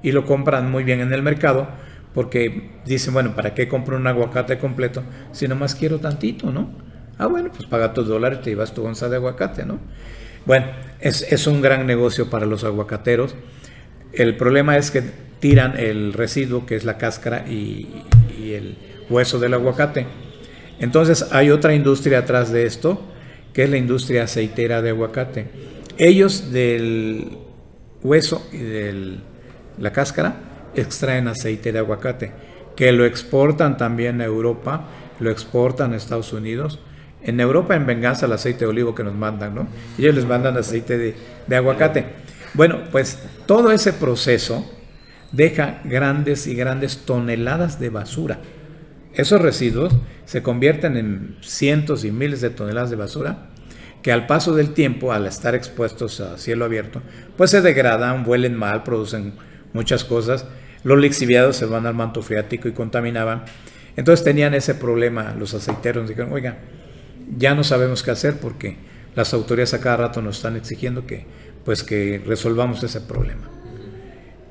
Y 0.02 0.12
lo 0.12 0.24
compran 0.24 0.70
muy 0.70 0.84
bien 0.84 1.00
en 1.00 1.12
el 1.12 1.22
mercado 1.22 1.68
porque 2.14 2.70
dicen, 2.84 3.14
bueno, 3.14 3.34
¿para 3.34 3.54
qué 3.54 3.68
compro 3.68 3.96
un 3.96 4.06
aguacate 4.06 4.58
completo 4.58 5.02
si 5.32 5.46
nomás 5.48 5.74
quiero 5.74 5.98
tantito, 5.98 6.50
no? 6.50 6.70
Ah, 7.18 7.26
bueno, 7.26 7.50
pues 7.54 7.68
paga 7.68 7.92
tus 7.92 8.08
dólares 8.08 8.38
y 8.40 8.44
te 8.44 8.50
llevas 8.50 8.72
tu 8.72 8.84
onza 8.84 9.08
de 9.08 9.16
aguacate, 9.16 9.66
¿no? 9.66 9.78
Bueno, 10.46 10.66
es, 11.00 11.46
un 11.46 11.60
gran 11.60 11.86
negocio 11.86 12.30
para 12.30 12.46
los 12.46 12.64
aguacateros. 12.64 13.34
El 14.12 14.36
problema 14.36 14.76
es 14.78 14.90
que 14.90 15.02
tiran 15.40 15.78
el 15.78 16.12
residuo, 16.12 16.66
que 16.66 16.76
es 16.76 16.84
la 16.84 16.98
cáscara 16.98 17.46
y, 17.48 17.88
el 18.38 18.76
hueso 19.10 19.38
del 19.38 19.54
aguacate. 19.54 20.06
Entonces 20.78 21.28
hay 21.30 21.50
otra 21.50 21.74
industria 21.74 22.20
atrás 22.20 22.50
de 22.50 22.64
esto, 22.64 23.00
que 23.52 23.64
es 23.64 23.70
la 23.70 23.76
industria 23.76 24.24
aceitera 24.24 24.80
de 24.80 24.90
aguacate. 24.90 25.46
Ellos 25.98 26.50
del 26.50 27.36
hueso 28.02 28.46
y 28.50 28.58
de 28.58 29.18
la 29.78 29.92
cáscara 29.92 30.36
extraen 30.74 31.28
aceite 31.28 31.70
de 31.70 31.80
aguacate, 31.80 32.32
que 32.76 32.92
lo 32.92 33.04
exportan 33.04 33.76
también 33.76 34.20
a 34.20 34.24
Europa, 34.24 34.88
lo 35.20 35.30
exportan 35.30 35.92
a 35.92 35.96
Estados 35.96 36.32
Unidos. 36.32 36.78
En 37.22 37.40
Europa, 37.40 37.76
en 37.76 37.84
venganza, 37.84 38.24
el 38.24 38.32
aceite 38.32 38.60
de 38.60 38.70
olivo 38.70 38.94
que 38.94 39.04
nos 39.04 39.14
mandan, 39.14 39.54
¿no? 39.54 39.68
Ellos 39.98 40.14
les 40.14 40.24
mandan 40.24 40.56
aceite 40.56 40.96
de, 40.96 41.14
de 41.46 41.56
aguacate. 41.56 42.06
Bueno, 42.54 42.78
pues 42.90 43.18
todo 43.46 43.70
ese 43.70 43.92
proceso 43.92 44.79
deja 45.32 45.80
grandes 45.84 46.46
y 46.46 46.54
grandes 46.54 46.98
toneladas 47.04 47.78
de 47.78 47.90
basura. 47.90 48.40
Esos 49.14 49.40
residuos 49.40 49.94
se 50.24 50.42
convierten 50.42 50.96
en 50.96 51.36
cientos 51.40 52.04
y 52.04 52.12
miles 52.12 52.40
de 52.40 52.50
toneladas 52.50 52.90
de 52.90 52.96
basura 52.96 53.50
que 54.02 54.12
al 54.12 54.26
paso 54.26 54.54
del 54.54 54.72
tiempo, 54.72 55.12
al 55.12 55.26
estar 55.26 55.54
expuestos 55.54 56.20
a 56.20 56.38
cielo 56.38 56.64
abierto, 56.64 57.02
pues 57.36 57.50
se 57.50 57.60
degradan, 57.60 58.26
huelen 58.26 58.56
mal, 58.56 58.82
producen 58.82 59.34
muchas 59.72 60.04
cosas. 60.04 60.46
Los 60.84 60.98
lixiviados 60.98 61.56
se 61.56 61.66
van 61.66 61.86
al 61.86 61.94
manto 61.94 62.22
freático 62.22 62.68
y 62.68 62.72
contaminaban. 62.72 63.44
Entonces 63.96 64.24
tenían 64.24 64.54
ese 64.54 64.74
problema 64.74 65.34
los 65.38 65.52
aceiteros. 65.52 66.08
Dijeron, 66.08 66.32
oiga, 66.32 66.58
ya 67.36 67.54
no 67.54 67.64
sabemos 67.64 68.02
qué 68.02 68.10
hacer 68.10 68.38
porque 68.40 68.78
las 69.14 69.34
autoridades 69.34 69.74
a 69.74 69.80
cada 69.80 69.98
rato 69.98 70.22
nos 70.22 70.36
están 70.36 70.56
exigiendo 70.56 71.06
que, 71.06 71.26
pues, 71.64 71.82
que 71.82 72.22
resolvamos 72.24 72.82
ese 72.82 73.00
problema. 73.02 73.59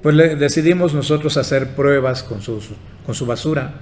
Pues 0.01 0.15
decidimos 0.39 0.93
nosotros 0.93 1.35
hacer 1.35 1.75
pruebas 1.75 2.23
con 2.23 2.41
su, 2.41 2.61
con 3.05 3.15
su 3.15 3.25
basura 3.25 3.81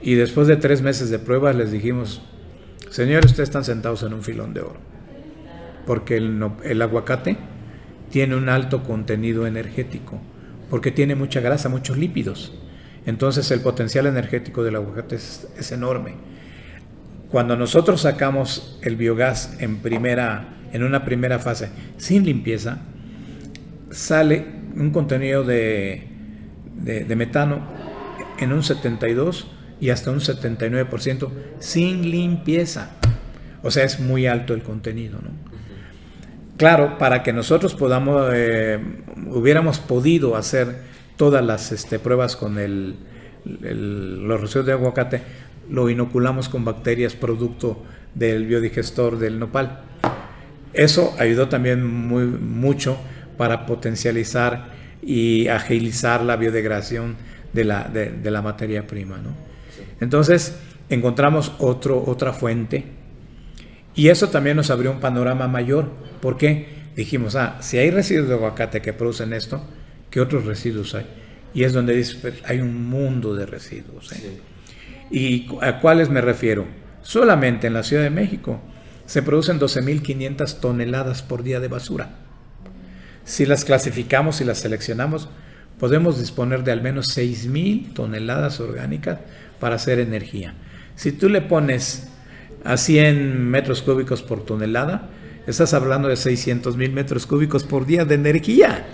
y 0.00 0.14
después 0.14 0.46
de 0.46 0.56
tres 0.56 0.82
meses 0.82 1.10
de 1.10 1.18
pruebas 1.18 1.56
les 1.56 1.72
dijimos, 1.72 2.22
señores, 2.90 3.32
ustedes 3.32 3.48
están 3.48 3.64
sentados 3.64 4.04
en 4.04 4.14
un 4.14 4.22
filón 4.22 4.54
de 4.54 4.60
oro, 4.60 4.76
porque 5.84 6.16
el, 6.16 6.48
el 6.62 6.80
aguacate 6.80 7.36
tiene 8.10 8.36
un 8.36 8.48
alto 8.48 8.84
contenido 8.84 9.48
energético, 9.48 10.20
porque 10.70 10.92
tiene 10.92 11.16
mucha 11.16 11.40
grasa, 11.40 11.68
muchos 11.68 11.98
lípidos. 11.98 12.52
Entonces 13.04 13.50
el 13.50 13.60
potencial 13.60 14.06
energético 14.06 14.62
del 14.62 14.76
aguacate 14.76 15.16
es, 15.16 15.48
es 15.58 15.72
enorme. 15.72 16.14
Cuando 17.32 17.56
nosotros 17.56 18.02
sacamos 18.02 18.78
el 18.82 18.94
biogás 18.94 19.56
en, 19.58 19.78
primera, 19.78 20.56
en 20.72 20.84
una 20.84 21.04
primera 21.04 21.40
fase 21.40 21.70
sin 21.96 22.24
limpieza, 22.24 22.78
sale 23.90 24.55
un 24.76 24.90
contenido 24.90 25.44
de, 25.44 26.06
de, 26.76 27.16
metano 27.16 27.60
en 28.38 28.52
un 28.52 28.62
72 28.62 29.46
y 29.80 29.90
hasta 29.90 30.10
un 30.10 30.20
79% 30.20 31.30
sin 31.58 32.10
limpieza. 32.10 32.90
O 33.62 33.70
sea, 33.70 33.84
es 33.84 34.00
muy 34.00 34.26
alto 34.26 34.54
el 34.54 34.62
contenido. 34.62 35.18
¿no? 35.22 35.30
Claro, 36.56 36.98
para 36.98 37.22
que 37.22 37.32
nosotros 37.32 37.74
podamos, 37.74 38.30
eh, 38.34 38.78
hubiéramos 39.26 39.78
podido 39.78 40.36
hacer 40.36 40.76
todas 41.16 41.44
las 41.44 41.72
este, 41.72 41.98
pruebas 41.98 42.36
con 42.36 42.58
el, 42.58 42.96
los 43.44 44.40
residuos 44.40 44.66
de 44.66 44.72
aguacate, 44.72 45.22
lo 45.70 45.90
inoculamos 45.90 46.48
con 46.48 46.64
bacterias 46.64 47.14
producto 47.14 47.82
del 48.14 48.46
biodigestor 48.46 49.18
del 49.18 49.38
nopal. 49.38 49.80
Eso 50.72 51.14
ayudó 51.18 51.48
también 51.48 51.86
muy, 51.86 52.24
mucho 52.24 52.98
para 53.36 53.66
potencializar 53.66 54.70
y 55.02 55.48
agilizar 55.48 56.22
la 56.22 56.36
biodegradación 56.36 57.16
de 57.52 57.64
la, 57.64 57.84
de, 57.84 58.30
la 58.30 58.42
materia 58.42 58.86
prima. 58.86 59.18
¿no? 59.18 59.30
Entonces 60.00 60.56
encontramos 60.88 61.52
otro, 61.58 62.02
otra 62.06 62.32
fuente 62.32 62.84
y 63.94 64.08
eso 64.08 64.28
también 64.28 64.56
nos 64.56 64.70
abrió 64.70 64.90
un 64.90 65.00
panorama 65.00 65.48
mayor. 65.48 65.90
porque 66.20 66.76
Dijimos, 66.96 67.36
ah, 67.36 67.58
si 67.60 67.76
hay 67.76 67.90
residuos 67.90 68.28
de 68.28 68.34
aguacate 68.34 68.80
que 68.80 68.94
producen 68.94 69.34
esto, 69.34 69.62
¿qué 70.10 70.20
otros 70.20 70.46
residuos 70.46 70.94
hay? 70.94 71.06
Y 71.52 71.64
es 71.64 71.74
donde 71.74 71.94
dice, 71.94 72.16
pues, 72.20 72.34
hay 72.44 72.60
un 72.60 72.88
mundo 72.88 73.34
de 73.34 73.44
residuos. 73.44 74.12
¿eh? 74.12 74.40
¿Y 75.10 75.46
a 75.60 75.80
cuáles 75.80 76.08
me 76.08 76.22
refiero? 76.22 76.66
Solamente 77.02 77.66
en 77.66 77.74
la 77.74 77.82
Ciudad 77.82 78.02
de 78.02 78.10
México 78.10 78.60
se 79.04 79.22
producen 79.22 79.60
12.500 79.60 80.58
toneladas 80.58 81.22
por 81.22 81.42
día 81.42 81.60
de 81.60 81.68
basura. 81.68 82.25
Si 83.26 83.44
las 83.44 83.64
clasificamos 83.64 84.40
y 84.40 84.44
las 84.44 84.58
seleccionamos, 84.58 85.28
podemos 85.80 86.20
disponer 86.20 86.62
de 86.62 86.70
al 86.70 86.80
menos 86.80 87.18
6.000 87.18 87.92
toneladas 87.92 88.60
orgánicas 88.60 89.18
para 89.58 89.74
hacer 89.74 89.98
energía. 89.98 90.54
Si 90.94 91.10
tú 91.10 91.28
le 91.28 91.42
pones 91.42 92.06
a 92.64 92.76
100 92.76 93.50
metros 93.50 93.82
cúbicos 93.82 94.22
por 94.22 94.44
tonelada, 94.46 95.08
estás 95.48 95.74
hablando 95.74 96.06
de 96.06 96.14
600.000 96.14 96.92
metros 96.92 97.26
cúbicos 97.26 97.64
por 97.64 97.84
día 97.84 98.04
de 98.04 98.14
energía. 98.14 98.86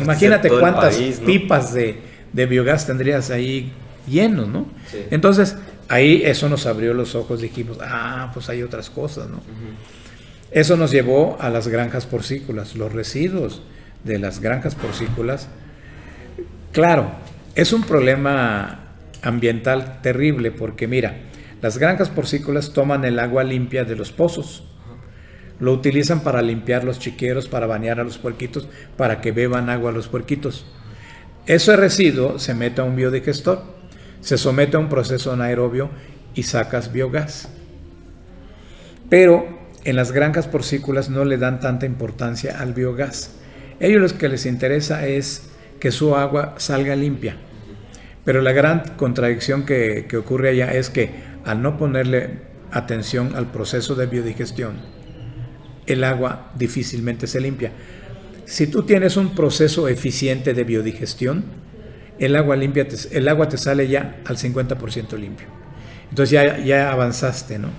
Imagínate 0.00 0.48
cuántas 0.48 0.96
pipas 1.26 1.74
de, 1.74 2.00
biogás 2.32 2.86
tendrías 2.86 3.30
ahí 3.30 3.72
llenos, 4.08 4.48
¿no? 4.48 4.66
Entonces, 5.10 5.56
ahí 5.88 6.22
eso 6.24 6.48
nos 6.48 6.64
abrió 6.64 6.94
los 6.94 7.14
ojos, 7.14 7.42
dijimos, 7.42 7.76
ah, 7.82 8.30
pues 8.32 8.48
hay 8.48 8.62
otras 8.62 8.88
cosas, 8.88 9.28
¿no? 9.28 9.42
Eso 10.52 10.76
nos 10.76 10.90
llevó 10.90 11.38
a 11.40 11.48
las 11.48 11.68
granjas 11.68 12.04
porcícolas, 12.04 12.76
los 12.76 12.92
residuos 12.92 13.62
de 14.04 14.18
las 14.18 14.40
granjas 14.40 14.74
porcícolas. 14.74 15.48
Claro, 16.72 17.10
es 17.54 17.72
un 17.72 17.82
problema 17.84 18.80
ambiental 19.22 20.00
terrible 20.02 20.50
porque 20.50 20.86
mira, 20.86 21.16
las 21.62 21.78
granjas 21.78 22.10
porcícolas 22.10 22.74
toman 22.74 23.04
el 23.04 23.18
agua 23.18 23.44
limpia 23.44 23.84
de 23.84 23.96
los 23.96 24.12
pozos, 24.12 24.64
lo 25.58 25.72
utilizan 25.72 26.20
para 26.20 26.42
limpiar 26.42 26.84
los 26.84 26.98
chiqueros, 26.98 27.48
para 27.48 27.66
bañar 27.66 27.98
a 27.98 28.04
los 28.04 28.18
puerquitos, 28.18 28.68
para 28.96 29.22
que 29.22 29.32
beban 29.32 29.70
agua 29.70 29.90
a 29.90 29.94
los 29.94 30.08
puerquitos. 30.08 30.66
Ese 31.46 31.76
residuo 31.76 32.38
se 32.38 32.54
mete 32.54 32.82
a 32.82 32.84
un 32.84 32.96
biodigestor, 32.96 33.62
se 34.20 34.36
somete 34.36 34.76
a 34.76 34.80
un 34.80 34.88
proceso 34.88 35.32
anaerobio 35.32 35.88
y 36.34 36.42
sacas 36.42 36.92
biogás. 36.92 37.48
Pero 39.08 39.61
en 39.84 39.96
las 39.96 40.12
granjas 40.12 40.48
porcícolas 40.48 41.10
no 41.10 41.24
le 41.24 41.38
dan 41.38 41.60
tanta 41.60 41.86
importancia 41.86 42.60
al 42.60 42.72
biogás. 42.72 43.36
Ellos 43.80 44.12
lo 44.12 44.18
que 44.18 44.28
les 44.28 44.46
interesa 44.46 45.06
es 45.06 45.50
que 45.80 45.90
su 45.90 46.14
agua 46.14 46.54
salga 46.58 46.94
limpia. 46.94 47.36
Pero 48.24 48.40
la 48.40 48.52
gran 48.52 48.82
contradicción 48.96 49.64
que, 49.64 50.06
que 50.08 50.16
ocurre 50.16 50.50
allá 50.50 50.72
es 50.72 50.90
que 50.90 51.10
al 51.44 51.62
no 51.62 51.76
ponerle 51.76 52.38
atención 52.70 53.34
al 53.34 53.50
proceso 53.50 53.96
de 53.96 54.06
biodigestión, 54.06 54.76
el 55.86 56.04
agua 56.04 56.52
difícilmente 56.56 57.26
se 57.26 57.40
limpia. 57.40 57.72
Si 58.44 58.68
tú 58.68 58.84
tienes 58.84 59.16
un 59.16 59.34
proceso 59.34 59.88
eficiente 59.88 60.54
de 60.54 60.62
biodigestión, 60.64 61.44
el 62.18 62.36
agua, 62.36 62.54
limpia 62.54 62.86
el 63.10 63.28
agua 63.28 63.48
te 63.48 63.58
sale 63.58 63.88
ya 63.88 64.20
al 64.24 64.36
50% 64.36 65.18
limpio. 65.18 65.48
Entonces 66.10 66.30
ya, 66.30 66.58
ya 66.58 66.92
avanzaste, 66.92 67.58
¿no? 67.58 67.70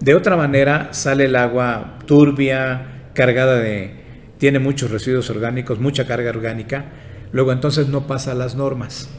De 0.00 0.14
otra 0.14 0.34
manera, 0.34 0.88
sale 0.92 1.26
el 1.26 1.36
agua 1.36 1.98
turbia, 2.06 3.10
cargada 3.12 3.56
de... 3.56 3.94
tiene 4.38 4.58
muchos 4.58 4.90
residuos 4.90 5.28
orgánicos, 5.28 5.78
mucha 5.78 6.06
carga 6.06 6.30
orgánica, 6.30 6.86
luego 7.32 7.52
entonces 7.52 7.88
no 7.88 8.06
pasa 8.06 8.34
las 8.34 8.54
normas. 8.54 9.10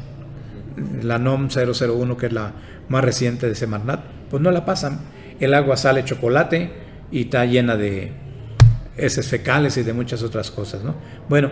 La 1.04 1.20
NOM 1.20 1.50
001, 1.50 2.18
que 2.18 2.26
es 2.26 2.34
la 2.34 2.54
más 2.90 3.04
reciente 3.04 3.48
de 3.48 3.54
Semarnat, 3.54 4.02
pues 4.32 4.42
no 4.42 4.50
la 4.50 4.66
pasan. 4.66 5.02
El 5.40 5.54
agua 5.54 5.78
sale 5.78 6.04
chocolate 6.04 6.72
y 7.12 7.22
está 7.22 7.46
llena 7.46 7.76
de 7.78 8.14
heces 8.98 9.28
fecales 9.28 9.78
y 9.78 9.84
de 9.84 9.94
muchas 9.94 10.24
otras 10.24 10.50
cosas, 10.50 10.84
¿no? 10.84 10.96
Bueno, 11.30 11.52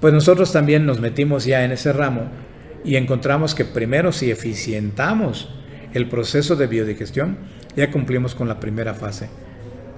pues 0.00 0.12
nosotros 0.12 0.52
también 0.52 0.84
nos 0.84 1.00
metimos 1.00 1.46
ya 1.46 1.64
en 1.64 1.72
ese 1.72 1.94
ramo 1.94 2.30
y 2.84 2.96
encontramos 2.96 3.54
que 3.54 3.64
primero 3.64 4.12
si 4.12 4.30
eficientamos 4.30 5.48
el 5.94 6.08
proceso 6.08 6.56
de 6.56 6.66
biodigestión, 6.66 7.38
ya 7.76 7.90
cumplimos 7.90 8.34
con 8.34 8.48
la 8.48 8.60
primera 8.60 8.94
fase. 8.94 9.28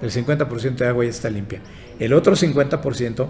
El 0.01 0.11
50% 0.11 0.75
de 0.75 0.87
agua 0.87 1.05
ya 1.05 1.09
está 1.09 1.29
limpia. 1.29 1.61
El 1.99 2.13
otro 2.13 2.35
50% 2.35 3.27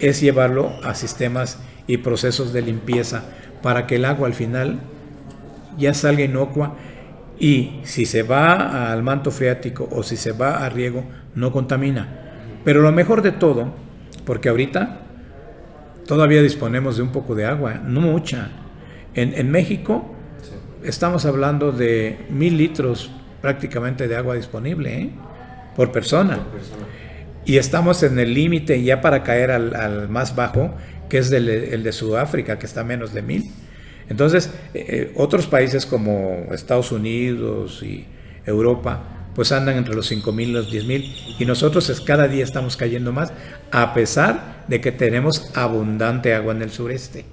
es 0.00 0.20
llevarlo 0.20 0.72
a 0.84 0.94
sistemas 0.94 1.58
y 1.86 1.98
procesos 1.98 2.52
de 2.52 2.62
limpieza 2.62 3.24
para 3.62 3.86
que 3.86 3.96
el 3.96 4.04
agua 4.04 4.26
al 4.26 4.34
final 4.34 4.80
ya 5.78 5.94
salga 5.94 6.24
inocua 6.24 6.76
y 7.38 7.80
si 7.82 8.06
se 8.06 8.22
va 8.22 8.92
al 8.92 9.02
manto 9.02 9.30
freático 9.30 9.88
o 9.90 10.02
si 10.02 10.16
se 10.16 10.32
va 10.32 10.64
a 10.64 10.68
riego 10.68 11.04
no 11.34 11.50
contamina. 11.50 12.08
Pero 12.64 12.82
lo 12.82 12.92
mejor 12.92 13.22
de 13.22 13.32
todo, 13.32 13.72
porque 14.24 14.48
ahorita 14.48 15.00
todavía 16.06 16.42
disponemos 16.42 16.96
de 16.96 17.02
un 17.02 17.10
poco 17.10 17.34
de 17.34 17.46
agua, 17.46 17.74
no 17.74 18.00
mucha. 18.00 18.50
En, 19.14 19.34
en 19.34 19.50
México 19.50 20.14
estamos 20.84 21.24
hablando 21.26 21.72
de 21.72 22.26
mil 22.30 22.56
litros 22.56 23.10
prácticamente 23.42 24.08
de 24.08 24.16
agua 24.16 24.36
disponible 24.36 24.94
¿eh? 24.94 25.10
por, 25.76 25.92
persona. 25.92 26.38
Y 27.44 27.58
estamos 27.58 28.02
en 28.04 28.18
el 28.18 28.32
límite 28.32 28.82
ya 28.82 29.00
para 29.00 29.22
caer 29.22 29.50
al, 29.50 30.08
más 30.08 30.34
bajo, 30.34 30.74
que 31.10 31.18
es 31.18 31.30
el 31.30 31.82
de 31.82 31.92
Sudáfrica, 31.92 32.58
que 32.58 32.64
está 32.64 32.84
menos 32.84 33.12
de 33.12 33.20
mil. 33.20 33.50
Entonces, 34.08 34.50
eh, 34.74 34.86
eh, 34.88 35.12
otros 35.16 35.46
países 35.46 35.86
como 35.86 36.46
Estados 36.52 36.92
Unidos 36.92 37.82
y 37.82 38.06
Europa, 38.44 39.02
pues 39.34 39.52
andan 39.52 39.76
entre 39.76 39.94
los 39.94 40.10
mil 40.32 40.50
y 40.50 40.52
los 40.52 40.70
mil 40.84 41.14
y 41.38 41.44
nosotros 41.46 42.00
cada 42.02 42.28
día 42.28 42.44
estamos 42.44 42.76
cayendo 42.76 43.12
más, 43.12 43.32
a 43.70 43.94
pesar 43.94 44.64
de 44.68 44.80
que 44.80 44.92
tenemos 44.92 45.50
abundante 45.54 46.34
agua 46.34 46.52
en 46.52 46.62
el 46.62 46.70
sureste. 46.70 47.24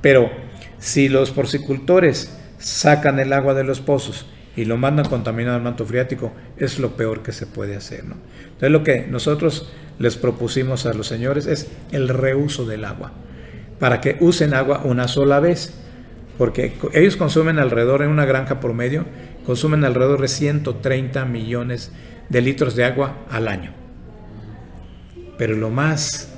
Pero 0.00 0.30
Si 0.78 1.08
los 1.08 1.30
porcicultores 1.30 2.36
sacan 2.58 3.18
el 3.18 3.32
agua 3.32 3.54
de 3.54 3.64
los 3.64 3.80
pozos 3.80 4.26
y 4.56 4.64
lo 4.64 4.78
mandan 4.78 5.08
contaminado 5.08 5.56
al 5.56 5.62
manto 5.62 5.84
freático, 5.84 6.32
es 6.56 6.78
lo 6.78 6.96
peor 6.96 7.22
que 7.22 7.32
se 7.32 7.46
puede 7.46 7.76
hacer. 7.76 8.04
¿no? 8.04 8.16
Entonces 8.44 8.70
lo 8.70 8.82
que 8.82 9.06
nosotros 9.06 9.70
les 9.98 10.16
propusimos 10.16 10.86
a 10.86 10.94
los 10.94 11.06
señores 11.06 11.46
es 11.46 11.68
el 11.92 12.08
reuso 12.08 12.64
del 12.64 12.84
agua, 12.84 13.12
para 13.78 14.00
que 14.00 14.16
usen 14.20 14.54
agua 14.54 14.80
una 14.84 15.08
sola 15.08 15.40
vez, 15.40 15.74
porque 16.38 16.74
ellos 16.92 17.16
consumen 17.16 17.58
alrededor, 17.58 18.02
en 18.02 18.10
una 18.10 18.24
granja 18.24 18.60
promedio, 18.60 19.04
consumen 19.44 19.84
alrededor 19.84 20.20
de 20.20 20.28
130 20.28 21.24
millones 21.26 21.92
de 22.28 22.40
litros 22.40 22.74
de 22.74 22.84
agua 22.84 23.24
al 23.30 23.48
año. 23.48 23.72
Pero 25.38 25.54
lo 25.54 25.70
más 25.70 26.32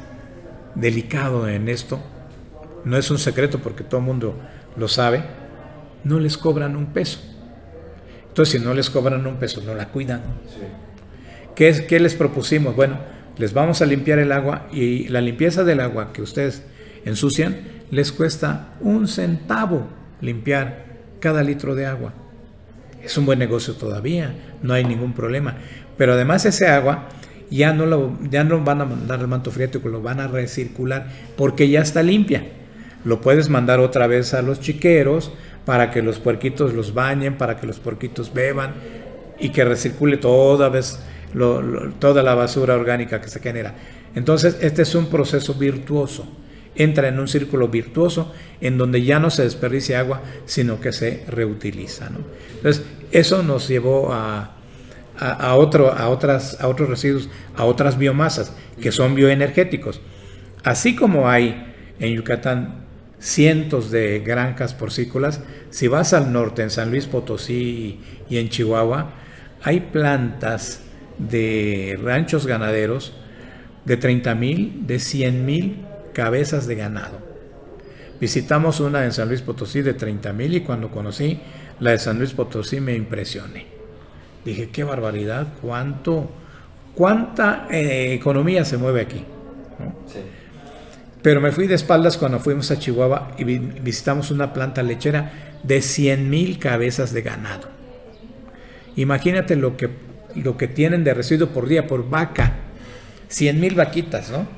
delicado 0.75 1.49
en 1.49 1.69
esto, 1.69 2.01
no 2.85 2.97
es 2.97 3.11
un 3.11 3.19
secreto 3.19 3.59
porque 3.59 3.85
todo 3.85 4.01
el 4.01 4.07
mundo 4.07 4.37
lo 4.77 4.89
sabe, 4.89 5.25
no 6.05 6.19
les 6.21 6.37
cobran 6.37 6.77
un 6.77 6.87
peso. 6.87 7.21
Entonces, 8.39 8.61
si 8.61 8.65
no 8.65 8.73
les 8.73 8.89
cobran 8.89 9.27
un 9.27 9.35
peso, 9.35 9.61
no 9.67 9.75
la 9.75 9.89
cuidan. 9.89 10.23
¿Qué, 11.57 11.87
¿Qué 11.89 11.99
les 11.99 12.15
propusimos? 12.15 12.77
Bueno, 12.77 12.97
les 13.37 13.53
vamos 13.53 13.83
a 13.83 13.85
limpiar 13.85 14.21
el 14.21 14.31
agua 14.31 14.69
y 14.71 15.09
la 15.09 15.21
limpieza 15.21 15.65
del 15.65 15.81
agua 15.81 16.13
que 16.13 16.23
ustedes 16.23 16.63
ensucian 17.05 17.57
les 17.91 18.13
cuesta 18.13 18.75
un 18.81 19.09
centavo 19.09 19.89
limpiar 20.21 20.85
cada 21.19 21.43
litro 21.43 21.75
de 21.75 21.87
agua. 21.87 22.13
Es 23.03 23.19
un 23.19 23.27
buen 23.27 23.41
negocio 23.41 23.75
todavía, 23.75 24.33
no 24.63 24.73
hay 24.73 24.85
ningún 24.85 25.15
problema. 25.15 25.57
Pero 25.97 26.13
además 26.13 26.45
ese 26.45 26.69
agua 26.69 27.09
ya 27.51 27.73
no 27.73 27.87
lo, 27.87 28.21
ya 28.31 28.45
no 28.45 28.63
van 28.63 28.83
a 28.83 28.85
mandar 28.85 29.19
al 29.19 29.27
manto 29.27 29.51
freático, 29.51 29.89
lo 29.89 30.01
van 30.01 30.21
a 30.21 30.29
recircular 30.29 31.09
porque 31.37 31.69
ya 31.69 31.81
está 31.81 32.05
limpia. 32.05 32.45
Lo 33.05 33.21
puedes 33.21 33.49
mandar 33.49 33.81
otra 33.81 34.07
vez 34.07 34.33
a 34.33 34.43
los 34.43 34.61
chiqueros 34.61 35.33
para 35.69 35.91
que 35.91 36.01
los 36.01 36.19
puerquitos 36.19 36.73
los 36.73 36.95
bañen, 36.95 37.37
para 37.37 37.59
que 37.59 37.67
los 37.67 37.79
puerquitos 37.79 38.33
beban 38.33 38.73
y 39.39 39.51
que 39.51 39.67
recircule 39.67 40.17
toda 40.17 40.71
vez 40.71 40.99
toda 41.99 42.23
la 42.23 42.35
basura 42.35 42.75
orgánica 42.75 43.21
que 43.21 43.29
se 43.29 43.39
genera. 43.39 43.75
Entonces, 44.15 44.57
este 44.63 44.81
es 44.81 44.95
un 44.95 45.11
proceso 45.11 45.53
virtuoso. 45.53 46.27
Entra 46.75 47.09
en 47.09 47.21
un 47.21 47.29
círculo 47.29 47.69
virtuoso 47.69 48.33
en 48.63 48.79
donde 48.79 49.05
ya 49.05 49.19
no 49.19 49.29
se 49.29 49.43
desperdicia 49.43 50.01
agua, 50.01 50.23
sino 50.47 50.81
que 50.81 50.91
se 50.91 51.25
reutiliza. 51.29 52.09
Entonces, 52.57 52.87
eso 53.13 53.43
nos 53.43 53.69
llevó 53.69 54.11
a, 54.11 54.57
a, 55.19 55.55
otro, 55.55 55.93
a, 55.93 56.09
otras, 56.09 56.63
a 56.63 56.69
otros 56.69 56.89
residuos, 56.89 57.29
a 57.55 57.67
otras 57.67 57.99
biomasas 57.99 58.55
que 58.81 58.91
son 58.91 59.15
bioenergéticos. 59.15 60.01
Así 60.65 60.97
como 60.97 61.29
hay 61.29 61.75
en 62.01 62.15
Yucatán 62.15 62.88
cientos 63.21 63.91
de 63.91 64.21
granjas 64.21 64.75
porcícolas, 64.75 65.41
si 65.71 65.89
vas 65.89 66.13
al 66.13 66.33
norte, 66.33 66.63
en 66.63 66.71
San 66.71 66.91
Luis 66.91 67.07
Potosí 67.07 68.01
y 68.29 68.39
en 68.39 68.49
Chihuahua, 68.49 69.13
hay 69.63 69.81
plantas 69.81 70.83
de 71.19 71.99
ranchos 72.03 72.47
ganaderos 72.47 73.13
de 73.85 73.97
30 73.97 74.35
mil, 74.35 74.87
de 74.87 74.99
100 74.99 75.47
mil 75.47 75.85
cabezas 76.13 76.67
de 76.67 76.77
ganado. 76.77 77.19
Visitamos 78.21 78.81
una 78.81 79.05
en 79.05 79.13
San 79.13 79.29
Luis 79.29 79.43
Potosí 79.43 79.83
de 79.83 79.95
30 79.95 80.33
mil 80.33 80.55
y 80.55 80.61
cuando 80.61 80.91
conocí 80.91 81.41
la 81.81 81.93
de 81.93 81.99
San 81.99 82.19
Luis 82.19 82.33
Potosí 82.33 82.81
me 82.81 82.95
impresioné. 82.95 83.67
Dije, 84.45 84.71
qué 84.71 84.83
barbaridad, 84.85 85.47
cuánto, 85.61 86.31
cuánta 86.95 87.69
eh, 87.71 88.15
economía 88.15 88.65
se 88.65 88.77
mueve 88.77 89.03
aquí. 89.03 89.25
Pero 91.29 91.43
me 91.43 91.53
fui 91.53 91.67
de 91.67 91.75
espaldas 91.75 92.17
cuando 92.17 92.41
fuimos 92.41 92.71
a 92.71 92.79
Chihuahua 92.79 93.33
y 93.37 93.45
visitamos 93.45 94.31
una 94.31 94.55
planta 94.55 94.83
lechera 94.83 95.31
de 95.63 95.83
100 95.83 96.31
mil 96.31 96.59
cabezas 96.59 97.13
de 97.13 97.21
ganado. 97.21 97.69
Imagínate 98.97 99.55
lo 99.55 99.77
que, 99.77 99.91
lo 100.37 100.57
que 100.57 100.69
tienen 100.69 101.05
de 101.05 101.13
residuo 101.13 101.49
por 101.49 101.69
día 101.69 101.87
por 101.87 102.09
vaca. 102.09 102.55
100 103.29 103.61
mil 103.61 103.75
vaquitas, 103.75 104.31
¿no? 104.31 104.49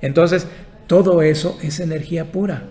Entonces, 0.00 0.46
todo 0.86 1.20
eso 1.20 1.58
es 1.62 1.78
energía 1.78 2.32
pura. 2.32 2.62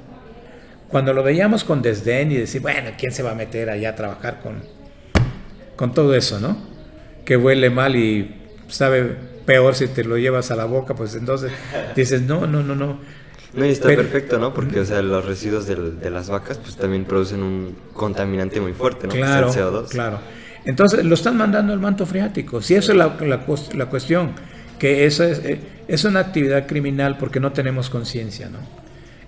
Cuando 0.87 1.13
lo 1.13 1.21
veíamos 1.21 1.63
con 1.63 1.83
desdén 1.83 2.31
y 2.31 2.37
decir, 2.37 2.63
bueno, 2.63 2.89
¿quién 2.97 3.11
se 3.11 3.21
va 3.21 3.33
a 3.33 3.35
meter 3.35 3.69
allá 3.69 3.89
a 3.89 3.95
trabajar 3.95 4.39
con, 4.39 4.63
con 5.75 5.93
todo 5.93 6.15
eso, 6.15 6.39
¿no? 6.39 6.57
Que 7.23 7.37
huele 7.37 7.69
mal 7.69 7.97
y 7.97 8.35
sabe 8.67 9.15
peor 9.45 9.75
si 9.75 9.87
te 9.89 10.03
lo 10.03 10.17
llevas 10.17 10.49
a 10.49 10.55
la 10.55 10.65
boca, 10.65 10.95
pues 10.95 11.13
entonces 11.13 11.51
dices, 11.95 12.23
no, 12.23 12.47
no, 12.47 12.63
no, 12.63 12.73
no. 12.73 13.26
No, 13.57 13.65
y 13.65 13.69
está 13.69 13.87
perfecto, 13.87 14.37
¿no? 14.37 14.53
Porque, 14.53 14.79
o 14.79 14.85
sea, 14.85 15.01
los 15.01 15.25
residuos 15.25 15.65
de, 15.65 16.09
las 16.11 16.29
vacas, 16.29 16.59
pues 16.59 16.75
también 16.75 17.05
producen 17.05 17.41
un 17.41 17.75
contaminante 17.91 18.61
muy 18.61 18.73
fuerte, 18.73 19.07
¿no? 19.07 19.13
Claro, 19.13 19.51
CO2. 19.51 19.89
claro. 19.89 20.19
Entonces, 20.63 21.03
lo 21.03 21.15
están 21.15 21.37
mandando 21.37 21.73
al 21.73 21.79
manto 21.79 22.05
freático. 22.05 22.61
Si 22.61 22.75
eso 22.75 22.91
es 22.91 22.97
la, 22.97 23.17
la, 23.21 23.87
cuestión, 23.87 24.33
que 24.77 25.05
eso 25.05 25.23
es, 25.23 25.39
eh, 25.39 25.59
es 25.87 26.05
una 26.05 26.19
actividad 26.19 26.67
criminal 26.67 27.17
porque 27.17 27.39
no 27.39 27.51
tenemos 27.51 27.89
conciencia, 27.89 28.47
¿no? 28.49 28.59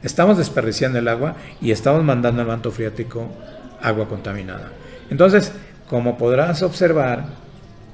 Estamos 0.04 0.38
desperdiciando 0.38 1.00
el 1.00 1.08
agua 1.08 1.36
y 1.60 1.72
estamos 1.72 2.04
mandando 2.04 2.42
al 2.42 2.48
manto 2.48 2.72
freático 2.72 3.30
agua 3.82 4.08
contaminada. 4.08 4.72
Entonces, 5.10 5.54
como 5.90 6.20
podrás 6.20 6.62
observar, 6.62 7.30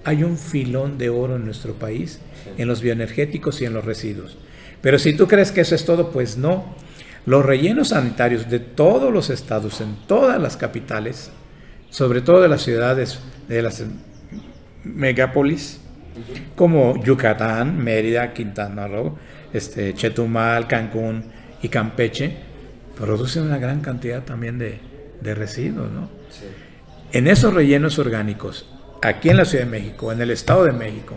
hay 0.03 0.23
un 0.23 0.37
filón 0.37 0.97
de 0.97 1.09
oro 1.09 1.37
en 1.37 1.45
nuestro 1.45 1.73
país, 1.73 2.19
en 2.57 2.67
los 2.67 2.81
bioenergéticos 2.81 3.61
y 3.61 3.65
en 3.65 3.73
los 3.73 3.85
residuos. 3.85 4.37
Pero 4.85 4.99
si 4.99 5.13
tú 5.13 5.27
crees 5.27 5.51
que 5.51 5.61
eso 5.61 5.73
es 5.73 5.83
todo, 5.83 6.11
pues 6.11 6.37
no. 6.37 6.63
Los 7.25 7.43
rellenos 7.43 7.87
sanitarios 7.87 8.47
de 8.51 8.59
todos 8.59 9.11
los 9.11 9.31
estados, 9.31 9.81
en 9.81 9.95
todas 10.05 10.39
las 10.39 10.57
capitales, 10.57 11.31
sobre 11.89 12.21
todo 12.21 12.39
de 12.39 12.49
las 12.49 12.61
ciudades, 12.61 13.19
de 13.47 13.63
las 13.63 13.83
megápolis, 14.83 15.81
como 16.55 17.03
Yucatán, 17.03 17.83
Mérida, 17.83 18.31
Quintana 18.31 18.87
Roo, 18.87 19.17
este, 19.51 19.95
Chetumal, 19.95 20.67
Cancún 20.67 21.31
y 21.63 21.69
Campeche, 21.69 22.37
producen 22.95 23.45
una 23.45 23.57
gran 23.57 23.81
cantidad 23.81 24.21
también 24.21 24.59
de, 24.59 24.79
residuos, 25.33 25.91
¿no? 25.91 26.11
En 27.11 27.25
esos 27.25 27.55
rellenos 27.55 27.97
orgánicos, 27.97 28.69
aquí 29.01 29.29
en 29.29 29.37
la 29.37 29.45
Ciudad 29.45 29.65
de 29.65 29.71
México, 29.71 30.11
en 30.11 30.21
el 30.21 30.29
Estado 30.29 30.65
de 30.65 30.73
México, 30.73 31.15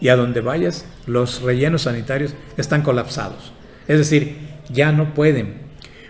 y 0.00 0.08
a 0.08 0.16
donde 0.16 0.40
vayas, 0.40 0.84
los 1.06 1.42
rellenos 1.42 1.82
sanitarios 1.82 2.34
están 2.56 2.82
colapsados. 2.82 3.52
Es 3.88 3.98
decir, 3.98 4.36
ya 4.70 4.92
no 4.92 5.14
pueden. 5.14 5.66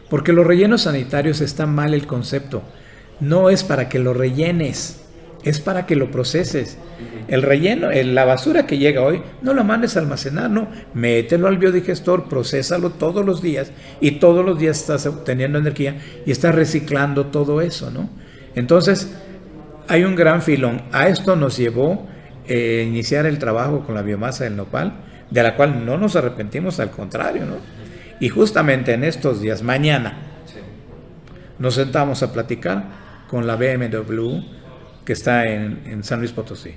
Porque 0.09 0.33
los 0.33 0.47
rellenos 0.47 0.83
sanitarios 0.83 1.41
están 1.41 1.75
mal 1.75 1.95
el 1.95 2.07
concepto. 2.07 2.63
No 3.21 3.51
es 3.51 3.65
para 3.65 3.89
que 3.89 3.99
lo 3.99 4.15
rellenes, 4.15 5.03
es 5.43 5.61
para 5.61 5.87
que 5.87 5.97
lo 5.97 6.11
proceses. 6.11 6.79
El 7.29 7.43
relleno, 7.43 7.91
la 7.91 8.25
basura 8.25 8.67
que 8.67 8.79
llega 8.79 9.03
hoy, 9.03 9.23
no 9.43 9.53
la 9.53 9.63
mandes 9.63 9.97
a 9.97 10.01
almacenar, 10.01 10.51
no. 10.51 10.69
Mételo 10.95 11.49
al 11.49 11.59
biodigestor, 11.59 12.29
procésalo 12.29 12.91
todos 12.91 13.25
los 13.25 13.43
días 13.43 13.71
y 14.01 14.13
todos 14.13 14.45
los 14.45 14.59
días 14.59 14.79
estás 14.81 15.07
obteniendo 15.07 15.59
energía 15.59 15.99
y 16.25 16.31
estás 16.31 16.55
reciclando 16.55 17.27
todo 17.27 17.61
eso, 17.61 17.91
¿no? 17.91 18.09
Entonces, 18.55 19.13
hay 19.89 20.05
un 20.05 20.15
gran 20.15 20.43
filón. 20.43 20.83
A 20.93 21.09
esto 21.09 21.37
nos 21.37 21.57
llevó 21.57 22.09
eh, 22.49 22.85
iniciar 22.87 23.27
el 23.27 23.39
trabajo 23.39 23.85
con 23.85 23.95
la 23.95 24.03
biomasa 24.03 24.45
del 24.45 24.57
nopal, 24.57 24.93
de 25.31 25.43
la 25.43 25.57
cual 25.57 25.85
no 25.85 25.99
nos 25.99 26.17
arrepentimos, 26.17 26.81
al 26.81 26.91
contrario, 26.91 27.45
¿no? 27.45 27.57
Y 28.21 28.29
justamente 28.29 28.93
en 28.95 29.05
estos 29.05 29.41
días, 29.41 29.63
mañana, 29.63 30.19
nos 31.59 31.75
sentamos 31.75 32.23
a 32.23 32.33
platicar 32.33 32.85
con 33.29 33.47
la 33.47 33.57
BMW 33.57 34.41
que 35.05 35.13
está 35.13 35.45
en, 35.45 35.83
en 35.87 36.05
San 36.05 36.21
Luis 36.21 36.33
Potosí. 36.33 36.75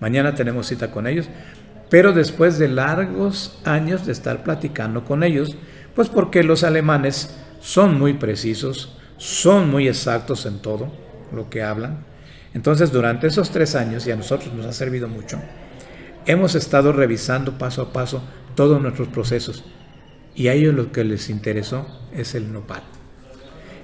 Mañana 0.00 0.34
tenemos 0.34 0.66
cita 0.66 0.90
con 0.90 1.06
ellos, 1.06 1.28
pero 1.88 2.12
después 2.12 2.58
de 2.58 2.68
largos 2.68 3.60
años 3.64 4.06
de 4.06 4.12
estar 4.12 4.42
platicando 4.42 5.04
con 5.04 5.22
ellos, 5.22 5.56
pues 5.94 6.08
porque 6.08 6.42
los 6.42 6.64
alemanes 6.64 7.38
son 7.60 7.98
muy 7.98 8.14
precisos, 8.14 8.96
son 9.18 9.70
muy 9.70 9.88
exactos 9.88 10.46
en 10.46 10.60
todo 10.60 10.92
lo 11.32 11.48
que 11.48 11.62
hablan. 11.62 12.04
Entonces, 12.54 12.92
durante 12.92 13.26
esos 13.26 13.50
tres 13.50 13.74
años, 13.74 14.06
y 14.06 14.10
a 14.10 14.16
nosotros 14.16 14.52
nos 14.54 14.66
ha 14.66 14.72
servido 14.72 15.08
mucho, 15.08 15.40
hemos 16.26 16.54
estado 16.54 16.92
revisando 16.92 17.58
paso 17.58 17.82
a 17.82 17.92
paso 17.92 18.22
todos 18.54 18.80
nuestros 18.80 19.08
procesos. 19.08 19.64
Y 20.34 20.48
a 20.48 20.54
ellos 20.54 20.74
lo 20.74 20.92
que 20.92 21.04
les 21.04 21.30
interesó 21.30 21.86
es 22.12 22.34
el 22.34 22.52
nopal. 22.52 22.82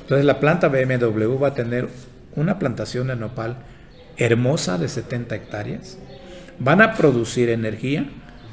Entonces, 0.00 0.24
la 0.24 0.40
planta 0.40 0.68
BMW 0.68 1.38
va 1.38 1.48
a 1.48 1.54
tener 1.54 1.88
una 2.36 2.58
plantación 2.58 3.08
de 3.08 3.16
nopal 3.16 3.58
hermosa 4.16 4.78
de 4.78 4.88
70 4.88 5.34
hectáreas. 5.34 5.98
Van 6.58 6.80
a 6.80 6.94
producir 6.94 7.50
energía 7.50 8.08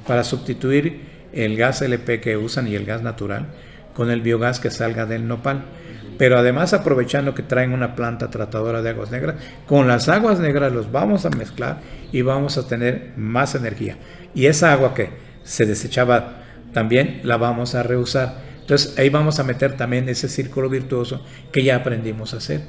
para 0.07 0.23
sustituir 0.23 1.01
el 1.33 1.57
gas 1.57 1.81
LP 1.81 2.21
que 2.21 2.37
usan 2.37 2.67
y 2.67 2.75
el 2.75 2.85
gas 2.85 3.01
natural 3.01 3.47
con 3.93 4.11
el 4.11 4.21
biogás 4.21 4.59
que 4.59 4.71
salga 4.71 5.05
del 5.05 5.27
nopal 5.27 5.63
pero 6.17 6.37
además 6.37 6.73
aprovechando 6.73 7.35
que 7.35 7.43
traen 7.43 7.73
una 7.73 7.95
planta 7.95 8.29
tratadora 8.29 8.81
de 8.81 8.89
aguas 8.89 9.11
negras, 9.11 9.35
con 9.67 9.87
las 9.87 10.09
aguas 10.09 10.39
negras 10.39 10.71
los 10.71 10.91
vamos 10.91 11.25
a 11.25 11.29
mezclar 11.29 11.79
y 12.11 12.21
vamos 12.21 12.57
a 12.57 12.67
tener 12.67 13.11
más 13.17 13.55
energía. 13.55 13.97
Y 14.33 14.45
esa 14.47 14.71
agua 14.71 14.93
que 14.93 15.09
se 15.43 15.65
desechaba 15.65 16.43
también 16.73 17.21
la 17.23 17.37
vamos 17.37 17.73
a 17.73 17.83
reusar 17.83 18.35
Entonces 18.59 18.97
ahí 18.97 19.09
vamos 19.09 19.39
a 19.39 19.43
meter 19.43 19.77
también 19.77 20.09
ese 20.09 20.27
círculo 20.27 20.69
virtuoso 20.69 21.23
que 21.51 21.63
ya 21.63 21.77
aprendimos 21.77 22.33
a 22.33 22.37
hacer. 22.37 22.61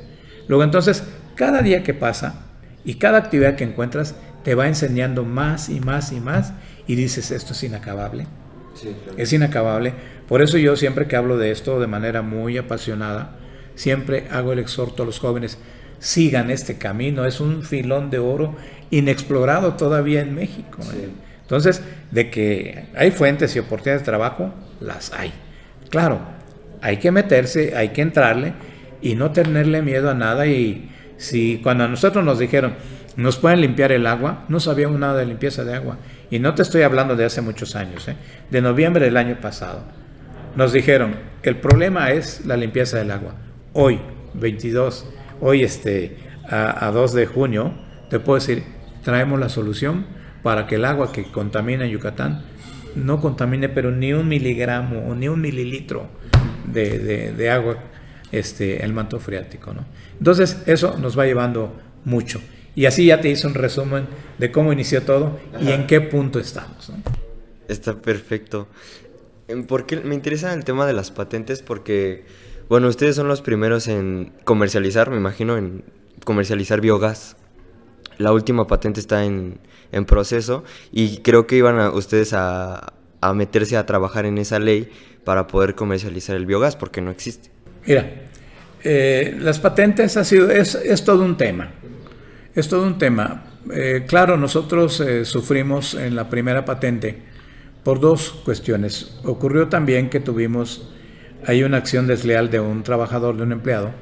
Luego 0.47 0.63
entonces, 0.63 1.03
cada 1.35 1.63
día 1.63 1.83
que 1.83 1.95
pasa 1.95 2.47
y 2.85 2.95
cada 2.95 3.19
actividad 3.19 3.57
que 3.57 3.65
encuentras 3.65 4.15
te 4.45 4.55
va 4.55 4.69
enseñando 4.69 5.25
más 5.25 5.69
y 5.69 5.81
más 5.81 6.13
y 6.13 6.21
más 6.21 6.53
y 6.87 6.95
dices, 6.95 7.31
esto 7.33 7.53
es 7.53 7.63
inacabable. 7.65 8.27
Es 9.17 9.33
inacabable. 9.33 9.95
Por 10.29 10.43
eso 10.43 10.59
yo 10.59 10.77
siempre 10.77 11.07
que 11.07 11.17
hablo 11.17 11.39
de 11.39 11.51
esto 11.51 11.79
de 11.79 11.87
manera 11.87 12.23
muy 12.23 12.59
apasionada, 12.59 13.37
siempre 13.75 14.27
hago 14.31 14.53
el 14.53 14.59
exhorto 14.59 15.05
a 15.05 15.07
los 15.07 15.21
jóvenes, 15.21 15.59
sigan 15.99 16.51
este 16.51 16.79
camino, 16.79 17.25
es 17.25 17.41
un 17.41 17.63
filón 17.63 18.11
de 18.11 18.19
oro 18.19 18.57
inexplorado 18.91 19.75
todavía 19.75 20.21
en 20.21 20.35
México. 20.35 20.83
¿eh? 20.95 21.09
Entonces, 21.43 21.83
de 22.11 22.31
que 22.31 22.87
hay 22.97 23.13
fuentes 23.13 23.55
y 23.55 23.61
oportunidades 23.61 24.03
de 24.03 24.07
trabajo, 24.07 24.53
las 24.81 25.13
hay. 25.13 25.33
Claro, 25.91 26.21
hay 26.83 26.97
que 26.97 27.13
meterse, 27.13 27.77
hay 27.77 27.91
que 27.91 28.03
entrarle 28.03 28.55
y 29.01 29.15
no 29.15 29.31
tenerle 29.31 29.83
miedo 29.83 30.11
a 30.11 30.15
nada. 30.15 30.47
Y 30.47 30.91
si 31.17 31.61
cuando 31.63 31.85
a 31.85 31.89
nosotros 31.89 32.25
nos 32.25 32.41
dijeron, 32.41 32.75
nos 33.17 33.39
pueden 33.39 33.61
limpiar 33.61 33.93
el 33.93 34.07
agua, 34.07 34.45
no 34.49 34.59
sabíamos 34.61 34.99
nada 34.99 35.19
de 35.19 35.27
limpieza 35.27 35.65
de 35.65 35.75
agua. 35.75 35.99
Y 36.31 36.41
no 36.41 36.55
te 36.55 36.63
estoy 36.63 36.83
hablando 36.83 37.15
de 37.15 37.25
hace 37.25 37.41
muchos 37.41 37.77
años, 37.77 38.09
¿eh? 38.09 38.17
de 38.51 38.61
noviembre 38.61 39.05
del 39.05 39.17
año 39.17 39.41
pasado. 39.41 39.85
Nos 40.57 40.73
dijeron, 40.73 41.17
el 41.43 41.57
problema 41.59 42.11
es 42.13 42.45
la 42.47 42.57
limpieza 42.57 42.99
del 42.99 43.11
agua. 43.11 43.35
Hoy, 43.75 44.01
22, 44.35 45.07
hoy 45.41 45.63
este, 45.63 46.17
a, 46.49 46.87
a 46.87 46.91
2 46.91 47.13
de 47.13 47.27
junio, 47.27 47.75
te 48.09 48.19
puedo 48.19 48.39
decir, 48.39 48.65
traemos 49.05 49.39
la 49.39 49.49
solución 49.51 50.07
para 50.43 50.67
que 50.67 50.77
el 50.77 50.85
agua 50.85 51.13
que 51.13 51.31
contamina 51.31 51.87
Yucatán 51.87 52.43
no 52.97 53.21
contamine 53.21 53.69
pero 53.69 53.91
ni 53.91 54.13
un 54.13 54.27
miligramo 54.27 55.07
o 55.09 55.15
ni 55.15 55.29
un 55.29 55.41
mililitro 55.41 56.09
de, 56.73 57.51
agua 57.51 57.79
este, 58.33 58.85
el 58.85 58.93
manto 58.93 59.21
freático. 59.21 59.73
¿no? 59.73 59.85
Entonces 60.19 60.63
eso 60.67 60.97
nos 60.99 61.19
va 61.19 61.27
llevando 61.27 61.77
mucho. 62.05 62.41
Y 62.75 62.87
así 62.87 63.07
ya 63.07 63.21
te 63.21 63.29
hice 63.29 63.47
un 63.47 63.55
resumen 63.55 64.07
de 64.39 64.51
cómo 64.51 64.73
inició 64.73 65.03
todo 65.03 65.39
y 65.61 65.71
en 65.71 65.87
qué 65.87 66.01
punto 66.01 66.39
estamos. 66.39 66.93
Está 67.69 67.95
perfecto. 67.95 68.69
Porque 69.69 69.97
me 69.97 70.15
interesa 70.15 70.53
el 70.55 70.65
tema 70.65 70.87
de 70.87 70.93
las 70.93 71.11
patentes 71.11 71.63
porque, 71.63 72.25
bueno, 72.69 72.89
ustedes 72.89 73.15
son 73.15 73.29
los 73.29 73.43
primeros 73.43 73.87
en 73.87 74.33
comercializar, 74.45 75.11
me 75.11 75.17
imagino, 75.17 75.57
en 75.57 75.85
comercializar 76.25 76.81
biogás. 76.81 77.37
La 78.19 78.33
última 78.33 78.67
patente 78.67 78.99
está 78.99 79.25
en, 79.25 79.61
proceso 80.07 80.63
y 80.93 81.19
creo 81.19 81.47
que 81.47 81.57
iban 81.57 81.79
a, 81.79 81.91
ustedes 81.91 82.33
a, 82.35 82.93
meterse 83.35 83.77
a 83.77 83.87
trabajar 83.87 84.27
en 84.27 84.37
esa 84.37 84.59
ley 84.59 84.91
para 85.25 85.47
poder 85.47 85.75
comercializar 85.75 86.37
el 86.37 86.45
biogás 86.45 86.77
porque 86.77 87.01
no 87.01 87.11
existe. 87.11 87.51
Mira, 87.87 88.11
eh, 88.83 89.37
las 89.39 89.59
patentes 89.59 90.17
ha 90.17 90.25
sido, 90.25 90.51
es, 90.51 91.05
todo 91.05 91.25
un 91.25 91.37
tema. 91.37 91.71
Es 92.55 92.69
todo 92.69 92.87
un 92.87 92.99
tema. 92.99 93.45
Eh, 93.73 94.05
claro, 94.07 94.37
nosotros 94.37 95.01
eh, 95.01 95.25
sufrimos 95.25 95.95
en 95.95 96.17
la 96.17 96.29
primera 96.29 96.65
patente 96.65 97.36
por 97.87 98.01
dos 98.01 98.33
cuestiones. 98.45 99.17
Ocurrió 99.23 99.69
también 99.69 100.11
que 100.11 100.19
tuvimos 100.19 100.89
hay 101.47 101.63
una 101.63 101.77
acción 101.77 102.09
desleal 102.09 102.51
de 102.51 102.59
un 102.59 102.83
trabajador, 102.83 103.37
de 103.37 103.45
un 103.45 103.53
empleado, 103.53 103.93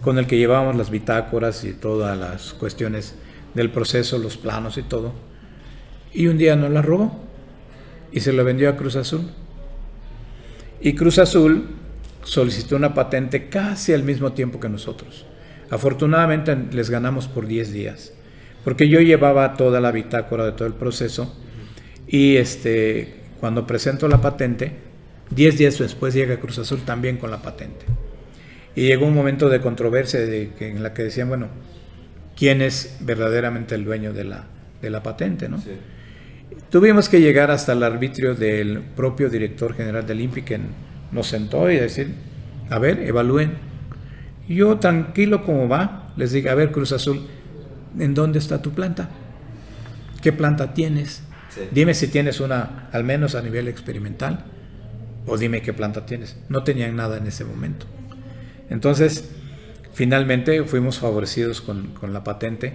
con 0.00 0.16
el 0.16 0.26
que 0.26 0.38
llevábamos 0.38 0.74
las 0.74 0.88
bitácoras 0.88 1.62
y 1.64 1.74
todas 1.74 2.16
las 2.16 2.54
cuestiones 2.54 3.14
del 3.52 3.70
proceso, 3.70 4.16
los 4.16 4.38
planos 4.38 4.78
y 4.78 4.82
todo. 4.84 5.12
Y 6.14 6.28
un 6.28 6.38
día 6.38 6.56
nos 6.56 6.70
la 6.70 6.80
robó 6.80 7.26
y 8.10 8.20
se 8.20 8.32
la 8.32 8.42
vendió 8.42 8.70
a 8.70 8.76
Cruz 8.78 8.96
Azul. 8.96 9.28
Y 10.80 10.94
Cruz 10.94 11.18
Azul 11.18 11.66
solicitó 12.22 12.74
una 12.76 12.94
patente 12.94 13.50
casi 13.50 13.92
al 13.92 14.02
mismo 14.02 14.32
tiempo 14.32 14.60
que 14.60 14.70
nosotros. 14.70 15.26
Afortunadamente 15.68 16.56
les 16.72 16.88
ganamos 16.88 17.28
por 17.28 17.46
10 17.46 17.70
días, 17.70 18.14
porque 18.64 18.88
yo 18.88 19.00
llevaba 19.00 19.58
toda 19.58 19.82
la 19.82 19.92
bitácora 19.92 20.46
de 20.46 20.52
todo 20.52 20.66
el 20.66 20.74
proceso 20.74 21.36
y 22.08 22.36
este, 22.36 23.25
cuando 23.46 23.64
presento 23.64 24.08
la 24.08 24.20
patente, 24.20 24.72
10 25.30 25.58
días 25.58 25.78
después 25.78 26.12
llega 26.12 26.40
Cruz 26.40 26.58
Azul 26.58 26.80
también 26.80 27.16
con 27.16 27.30
la 27.30 27.42
patente. 27.42 27.86
Y 28.74 28.88
llegó 28.88 29.06
un 29.06 29.14
momento 29.14 29.48
de 29.48 29.60
controversia 29.60 30.18
de 30.18 30.50
que, 30.58 30.68
en 30.68 30.82
la 30.82 30.92
que 30.92 31.04
decían, 31.04 31.28
bueno, 31.28 31.46
quién 32.36 32.60
es 32.60 32.96
verdaderamente 32.98 33.76
el 33.76 33.84
dueño 33.84 34.12
de 34.12 34.24
la, 34.24 34.46
de 34.82 34.90
la 34.90 35.04
patente, 35.04 35.48
¿no? 35.48 35.62
Tuvimos 36.70 37.08
que 37.08 37.20
llegar 37.20 37.52
hasta 37.52 37.74
el 37.74 37.84
arbitrio 37.84 38.34
del 38.34 38.80
propio 38.80 39.30
director 39.30 39.76
general 39.76 40.04
del 40.08 40.22
INPI 40.22 40.42
que 40.42 40.58
nos 41.12 41.28
sentó 41.28 41.70
y 41.70 41.76
decir, 41.76 42.16
a 42.68 42.80
ver, 42.80 42.98
evalúen. 42.98 43.52
yo, 44.48 44.76
tranquilo 44.80 45.44
como 45.44 45.68
va, 45.68 46.12
les 46.16 46.32
digo, 46.32 46.50
a 46.50 46.54
ver, 46.56 46.72
Cruz 46.72 46.90
Azul, 46.90 47.24
¿en 47.96 48.12
dónde 48.12 48.40
está 48.40 48.60
tu 48.60 48.72
planta? 48.72 49.08
¿Qué 50.20 50.32
planta 50.32 50.74
tienes? 50.74 51.22
Dime 51.70 51.94
si 51.94 52.08
tienes 52.08 52.40
una, 52.40 52.88
al 52.92 53.04
menos 53.04 53.34
a 53.34 53.42
nivel 53.42 53.68
experimental, 53.68 54.44
o 55.26 55.36
dime 55.36 55.62
qué 55.62 55.72
planta 55.72 56.06
tienes. 56.06 56.36
No 56.48 56.62
tenían 56.64 56.96
nada 56.96 57.18
en 57.18 57.26
ese 57.26 57.44
momento. 57.44 57.86
Entonces, 58.70 59.30
finalmente 59.92 60.62
fuimos 60.64 60.98
favorecidos 60.98 61.60
con, 61.60 61.94
la 62.12 62.22
patente, 62.22 62.74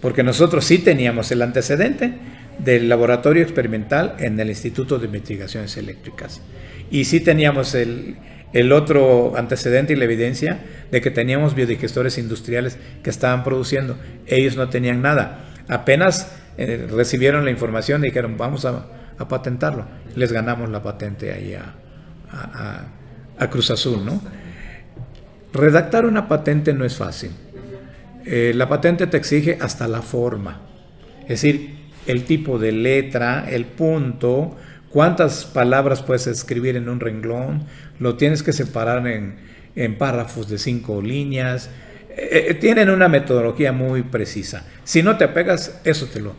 porque 0.00 0.22
nosotros 0.22 0.64
sí 0.64 0.78
teníamos 0.78 1.30
el 1.32 1.42
antecedente 1.42 2.14
del 2.58 2.88
laboratorio 2.88 3.42
experimental 3.42 4.16
en 4.18 4.38
el 4.38 4.50
Instituto 4.50 4.98
de 4.98 5.06
Investigaciones 5.06 5.76
Eléctricas. 5.76 6.40
Y 6.90 7.04
sí 7.04 7.20
teníamos 7.20 7.74
el, 7.74 8.16
otro 8.72 9.36
antecedente 9.36 9.92
y 9.92 9.96
la 9.96 10.04
evidencia 10.04 10.60
de 10.90 11.00
que 11.00 11.10
teníamos 11.10 11.54
biodigestores 11.54 12.18
industriales 12.18 12.78
que 13.02 13.10
estaban 13.10 13.44
produciendo. 13.44 13.98
Ellos 14.26 14.56
no 14.56 14.68
tenían 14.68 15.02
nada. 15.02 15.46
Apenas 15.68 16.32
eh, 16.56 16.88
recibieron 16.90 17.44
la 17.44 17.50
información 17.50 18.02
y 18.02 18.08
dijeron, 18.08 18.36
vamos 18.36 18.64
a, 18.64 18.86
patentarlo. 19.28 19.84
Les 20.16 20.32
ganamos 20.32 20.70
la 20.70 20.82
patente 20.82 21.30
ahí 21.30 21.52
a, 21.52 21.74
a 23.38 23.50
Cruz 23.50 23.70
Azul, 23.70 24.02
¿no? 24.02 24.22
Redactar 25.52 26.06
una 26.06 26.26
patente 26.26 26.72
no 26.72 26.86
es 26.86 26.96
fácil. 26.96 27.32
Eh, 28.24 28.52
la 28.54 28.68
patente 28.68 29.06
te 29.06 29.16
exige 29.16 29.58
hasta 29.60 29.88
la 29.88 30.02
forma, 30.02 30.60
es 31.22 31.28
decir, 31.28 31.78
el 32.06 32.24
tipo 32.24 32.58
de 32.58 32.70
letra, 32.70 33.46
el 33.48 33.64
punto, 33.64 34.56
cuántas 34.90 35.46
palabras 35.46 36.02
puedes 36.02 36.26
escribir 36.26 36.76
en 36.76 36.88
un 36.88 37.00
renglón, 37.00 37.64
lo 37.98 38.16
tienes 38.16 38.42
que 38.42 38.52
separar 38.52 39.06
en, 39.06 39.38
párrafos 39.98 40.48
de 40.48 40.58
cinco 40.58 41.00
líneas. 41.00 41.70
Eh, 42.16 42.46
eh, 42.48 42.54
tienen 42.54 42.90
una 42.90 43.08
metodología 43.08 43.72
muy 43.72 44.02
precisa. 44.02 44.64
Si 44.84 45.02
no 45.02 45.16
te 45.16 45.28
pegas, 45.28 45.80
eso 45.84 46.06
te 46.06 46.20
lo, 46.20 46.34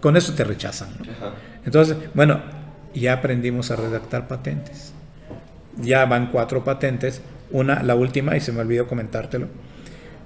con 0.00 0.16
eso 0.16 0.34
te 0.34 0.44
rechazan. 0.44 0.88
Entonces, 1.64 1.96
bueno, 2.14 2.40
ya 2.94 3.14
aprendimos 3.14 3.70
a 3.70 3.76
redactar 3.76 4.28
patentes. 4.28 4.92
Ya 5.78 6.04
van 6.04 6.30
cuatro 6.30 6.64
patentes 6.64 7.22
una, 7.52 7.82
la 7.82 7.94
última, 7.94 8.36
y 8.36 8.40
se 8.40 8.52
me 8.52 8.60
olvidó 8.60 8.86
comentártelo, 8.86 9.46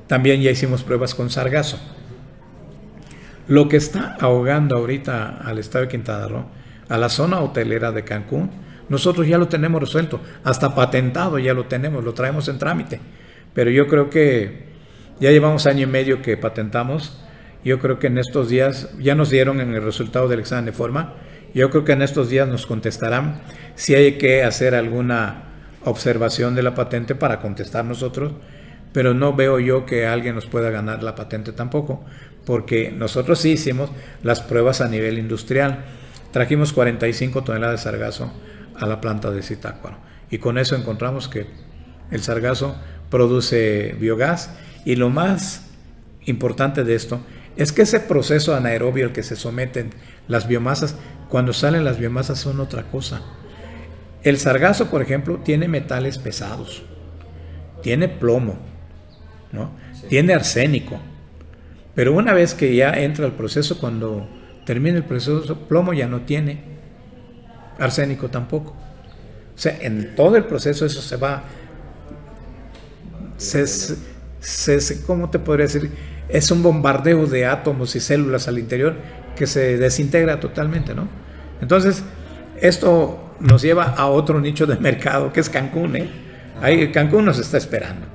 también 0.07 0.41
ya 0.41 0.51
hicimos 0.51 0.83
pruebas 0.83 1.15
con 1.15 1.31
sargazo. 1.31 1.79
Lo 3.49 3.69
que 3.69 3.77
está 3.77 4.17
ahogando 4.21 4.77
ahorita 4.77 5.39
al 5.45 5.59
estado 5.59 5.85
de 5.85 5.91
Quintana 5.91 6.29
Roo, 6.29 6.47
a 6.89 6.99
la 6.99 7.09
zona 7.09 7.41
hotelera 7.41 7.93
de 7.93 8.05
Cancún, 8.05 8.51
nosotros 8.89 9.27
ya 9.27 9.39
lo 9.39 9.49
tenemos 9.49 9.81
resuelto, 9.81 10.21
hasta 10.45 10.75
patentado 10.75 11.39
ya 11.39 11.55
lo 11.55 11.67
tenemos, 11.67 12.05
lo 12.05 12.15
traemos 12.15 12.49
en 12.49 12.59
trámite. 12.59 13.01
Pero 13.57 13.71
yo 13.71 13.88
creo 13.88 14.11
que 14.11 14.66
ya 15.19 15.31
llevamos 15.31 15.66
año 15.66 15.85
y 15.85 15.87
medio 15.87 16.21
que 16.21 16.37
patentamos. 16.37 17.19
Yo 17.64 17.79
creo 17.79 17.99
que 17.99 18.09
en 18.09 18.19
estos 18.19 18.51
días 18.51 18.90
ya 19.01 19.14
nos 19.14 19.31
dieron 19.31 19.62
en 19.62 19.73
el 19.73 19.83
resultado 19.83 20.29
del 20.29 20.40
examen 20.40 20.66
de 20.66 20.73
forma. 20.73 21.14
Yo 21.55 21.71
creo 21.71 21.83
que 21.83 21.92
en 21.92 22.03
estos 22.03 22.29
días 22.29 22.47
nos 22.47 22.66
contestarán 22.66 23.40
si 23.75 23.95
hay 23.95 24.19
que 24.19 24.45
hacer 24.45 24.75
alguna 24.75 25.45
observación 25.85 26.55
de 26.55 26.62
la 26.62 26.74
patente 26.74 27.14
para 27.14 27.41
contestar 27.41 27.87
nosotros, 27.87 28.35
pero 28.93 29.14
no 29.14 29.33
veo 29.33 29.59
yo 29.59 29.87
que 29.87 30.07
alguien 30.07 30.35
nos 30.35 30.45
pueda 30.45 30.68
ganar 30.68 31.03
la 31.03 31.14
patente 31.14 31.53
tampoco, 31.53 32.05
porque 32.45 32.91
nosotros 32.91 33.39
sí 33.39 33.53
hicimos 33.53 33.91
las 34.22 34.43
pruebas 34.43 34.83
a 34.83 34.89
nivel 34.89 35.16
industrial. 35.16 35.83
Trajimos 36.30 36.74
45 36.74 37.43
toneladas 37.43 37.80
de 37.80 37.91
sargazo 37.91 38.35
a 38.78 38.87
la 38.87 39.01
planta 39.01 39.30
de 39.30 39.41
Zitácuaro 39.41 39.97
y 40.30 40.37
con 40.37 40.59
eso 40.59 40.76
encontramos 40.76 41.28
que 41.28 41.47
el 42.11 42.22
sargazo 42.22 42.76
produce 43.11 43.94
biogás 43.98 44.50
y 44.84 44.96
lo 44.96 45.11
más 45.11 45.66
importante 46.24 46.84
de 46.84 46.94
esto 46.94 47.20
es 47.57 47.72
que 47.72 47.82
ese 47.82 48.00
proceso 48.00 48.54
anaerobio 48.54 49.07
al 49.07 49.12
que 49.12 49.22
se 49.22 49.36
someten 49.36 49.90
las 50.28 50.46
biomasas, 50.46 50.96
cuando 51.28 51.52
salen 51.52 51.84
las 51.84 51.98
biomasas 51.98 52.38
son 52.38 52.61
otra 52.61 52.84
cosa. 52.84 53.22
El 54.22 54.38
sargazo, 54.38 54.90
por 54.90 55.02
ejemplo, 55.02 55.38
tiene 55.38 55.68
metales 55.68 56.18
pesados, 56.18 56.82
tiene 57.82 58.09
plomo, 58.09 58.59
¿no? 59.52 59.70
tiene 60.09 60.34
arsénico. 60.34 60.98
Pero 61.94 62.12
una 62.12 62.34
vez 62.34 62.54
que 62.54 62.74
ya 62.74 62.90
entra 62.90 63.24
el 63.26 63.32
proceso, 63.32 63.78
cuando 63.78 64.28
termina 64.64 64.98
el 64.98 65.04
proceso, 65.04 65.61
plomo 65.68 65.94
ya 65.94 66.07
no 66.09 66.22
tiene, 66.22 66.62
arsénico 67.78 68.28
tampoco. 68.28 68.70
O 69.54 69.59
sea, 69.59 69.78
en 69.80 70.14
todo 70.14 70.36
el 70.36 70.44
proceso 70.44 70.84
eso 70.84 71.00
se 71.00 71.16
va... 71.16 71.44
Se, 73.37 73.66
se, 73.66 75.03
¿Cómo 75.03 75.30
te 75.30 75.39
podría 75.39 75.66
decir? 75.66 75.91
Es 76.28 76.51
un 76.51 76.62
bombardeo 76.62 77.26
de 77.26 77.47
átomos 77.47 77.95
y 77.97 78.01
células 78.01 78.49
al 78.49 78.59
interior 78.59 78.97
que 79.37 79.47
se 79.47 79.76
desintegra 79.76 80.41
totalmente, 80.41 80.95
¿no? 80.95 81.09
Entonces, 81.61 82.03
esto 82.61 83.34
nos 83.41 83.62
lleva 83.62 83.84
a 83.84 84.07
otro 84.07 84.41
nicho 84.41 84.66
de 84.66 84.76
mercado 84.80 85.32
que 85.32 85.41
es 85.41 85.51
Cancún, 85.51 85.97
¿eh? 85.97 86.11
Ahí 86.61 86.91
Cancún 86.91 87.24
nos 87.24 87.39
está 87.39 87.59
esperando. 87.59 88.07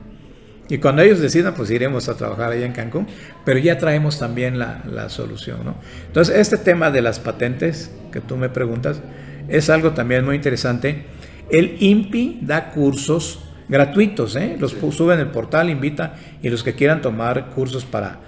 Y 0.67 0.77
cuando 0.77 1.01
ellos 1.01 1.19
decidan, 1.19 1.53
pues 1.53 1.69
iremos 1.69 2.07
a 2.07 2.15
trabajar 2.15 2.53
allá 2.53 2.65
en 2.65 2.71
Cancún, 2.71 3.05
pero 3.43 3.59
ya 3.59 3.77
traemos 3.77 4.17
también 4.17 4.57
la, 4.57 4.81
la 4.89 5.09
solución, 5.09 5.65
¿no? 5.65 5.75
Entonces, 6.07 6.37
este 6.37 6.57
tema 6.57 6.91
de 6.91 7.01
las 7.01 7.19
patentes 7.19 7.91
que 8.11 8.21
tú 8.21 8.37
me 8.37 8.49
preguntas 8.49 9.01
es 9.49 9.69
algo 9.69 9.91
también 9.91 10.25
muy 10.25 10.35
interesante. 10.35 11.05
El 11.49 11.75
INPI 11.81 12.39
da 12.41 12.69
cursos 12.69 13.50
gratuitos, 13.71 14.35
¿eh? 14.35 14.57
los 14.59 14.71
sube 14.71 15.13
en 15.13 15.21
el 15.21 15.27
portal, 15.27 15.69
invita 15.69 16.15
y 16.43 16.49
los 16.49 16.61
que 16.61 16.75
quieran 16.75 17.01
tomar 17.01 17.51
cursos 17.51 17.85
para 17.85 18.19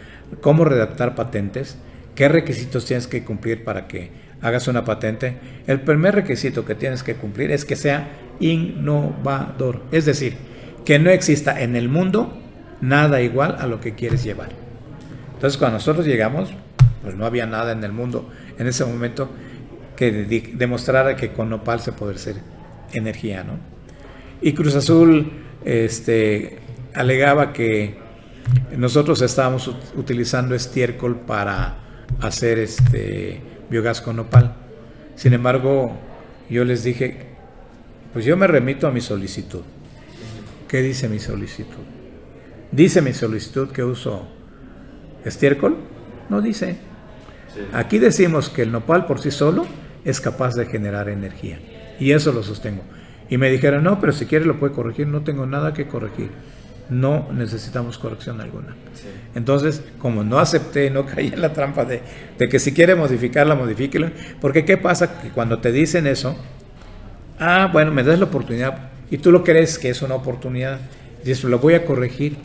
cómo 0.41 0.63
redactar 0.63 1.15
patentes, 1.15 1.77
qué 2.15 2.29
requisitos 2.29 2.85
tienes 2.85 3.07
que 3.07 3.25
cumplir 3.25 3.65
para 3.65 3.87
que 3.87 4.09
hagas 4.41 4.69
una 4.69 4.85
patente. 4.85 5.37
El 5.67 5.81
primer 5.81 6.15
requisito 6.15 6.63
que 6.63 6.75
tienes 6.75 7.03
que 7.03 7.15
cumplir 7.15 7.51
es 7.51 7.65
que 7.65 7.75
sea 7.75 8.07
innovador, 8.39 9.83
es 9.91 10.05
decir, 10.05 10.37
que 10.85 10.97
no 10.97 11.09
exista 11.09 11.61
en 11.61 11.75
el 11.75 11.89
mundo 11.89 12.39
nada 12.79 13.21
igual 13.21 13.57
a 13.59 13.67
lo 13.67 13.81
que 13.81 13.95
quieres 13.95 14.23
llevar. 14.23 14.49
Entonces 15.33 15.57
cuando 15.57 15.77
nosotros 15.77 16.05
llegamos, 16.05 16.51
pues 17.01 17.15
no 17.15 17.25
había 17.25 17.45
nada 17.45 17.73
en 17.73 17.83
el 17.83 17.91
mundo 17.91 18.29
en 18.57 18.67
ese 18.67 18.85
momento 18.85 19.29
que 19.97 20.09
demostrara 20.55 21.17
que 21.17 21.33
con 21.33 21.49
nopal 21.49 21.81
se 21.81 21.91
puede 21.91 22.15
hacer 22.15 22.37
energía, 22.93 23.43
¿no? 23.43 23.72
Y 24.45 24.51
Cruz 24.51 24.75
Azul 24.75 25.31
este, 25.63 26.57
alegaba 26.93 27.53
que 27.53 27.95
nosotros 28.75 29.21
estábamos 29.21 29.73
utilizando 29.95 30.53
estiércol 30.53 31.21
para 31.21 31.77
hacer 32.19 32.59
este 32.59 33.39
biogás 33.69 34.01
con 34.01 34.17
nopal. 34.17 34.53
Sin 35.15 35.31
embargo, 35.31 35.97
yo 36.49 36.65
les 36.65 36.83
dije, 36.83 37.27
pues 38.11 38.25
yo 38.25 38.35
me 38.35 38.45
remito 38.45 38.85
a 38.85 38.91
mi 38.91 38.99
solicitud. 38.99 39.61
¿Qué 40.67 40.81
dice 40.81 41.07
mi 41.07 41.19
solicitud? 41.19 41.83
¿Dice 42.69 43.01
mi 43.01 43.13
solicitud 43.13 43.71
que 43.71 43.85
uso 43.85 44.27
estiércol? 45.23 45.77
No 46.27 46.41
dice. 46.41 46.75
Aquí 47.71 47.97
decimos 47.97 48.49
que 48.49 48.63
el 48.63 48.73
nopal 48.73 49.05
por 49.05 49.21
sí 49.21 49.31
solo 49.31 49.65
es 50.03 50.19
capaz 50.19 50.55
de 50.55 50.65
generar 50.65 51.07
energía. 51.07 51.59
Y 51.97 52.11
eso 52.11 52.33
lo 52.33 52.43
sostengo. 52.43 52.83
Y 53.29 53.37
me 53.37 53.49
dijeron, 53.49 53.83
no, 53.83 53.99
pero 53.99 54.13
si 54.13 54.25
quiere 54.25 54.45
lo 54.45 54.59
puede 54.59 54.73
corregir, 54.73 55.07
no 55.07 55.21
tengo 55.21 55.45
nada 55.45 55.73
que 55.73 55.87
corregir. 55.87 56.29
No 56.89 57.29
necesitamos 57.31 57.97
corrección 57.97 58.41
alguna. 58.41 58.75
Entonces, 59.35 59.81
como 59.99 60.23
no 60.23 60.39
acepté, 60.39 60.89
no 60.89 61.05
caí 61.07 61.27
en 61.27 61.41
la 61.41 61.53
trampa 61.53 61.85
de, 61.85 62.01
que 62.49 62.59
si 62.59 62.73
quiere 62.73 62.95
modificarla, 62.95 63.55
modifíquela. 63.55 64.11
Porque 64.41 64.65
¿qué 64.65 64.77
pasa? 64.77 65.21
Que 65.21 65.29
cuando 65.29 65.59
te 65.59 65.71
dicen 65.71 66.07
eso, 66.07 66.35
ah, 67.39 67.69
bueno, 67.71 67.91
me 67.91 68.03
das 68.03 68.19
la 68.19 68.25
oportunidad 68.25 68.89
y 69.09 69.19
tú 69.19 69.31
lo 69.31 69.43
crees 69.43 69.77
que 69.77 69.89
es 69.89 70.01
una 70.01 70.15
oportunidad, 70.15 70.79
y 71.23 71.27
dices, 71.27 71.43
lo 71.43 71.59
voy 71.59 71.75
a 71.75 71.85
corregir. 71.85 72.35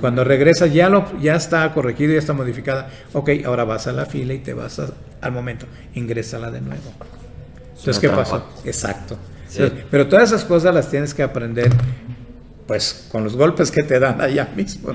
Cuando 0.00 0.24
regresas 0.24 0.72
ya, 0.72 0.88
lo, 0.88 1.18
ya 1.20 1.36
está 1.36 1.70
corregido, 1.72 2.14
ya 2.14 2.18
está 2.18 2.32
modificada. 2.32 2.88
Ok, 3.12 3.30
ahora 3.44 3.64
vas 3.64 3.86
a 3.86 3.92
la 3.92 4.06
fila 4.06 4.34
y 4.34 4.38
te 4.38 4.54
vas 4.54 4.80
al 5.20 5.32
momento, 5.32 5.66
ingrésala 5.94 6.50
de 6.50 6.60
nuevo. 6.60 6.92
Entonces, 7.76 7.98
¿qué 7.98 8.08
pasa? 8.08 8.44
Exacto. 8.64 9.16
pero 9.90 10.08
todas 10.08 10.30
esas 10.30 10.44
cosas 10.44 10.74
las 10.74 10.90
tienes 10.90 11.14
que 11.14 11.22
aprender 11.22 11.70
pues 12.66 13.08
con 13.12 13.24
los 13.24 13.36
golpes 13.36 13.70
que 13.70 13.82
te 13.82 13.98
dan 13.98 14.20
allá 14.20 14.50
mismo. 14.56 14.90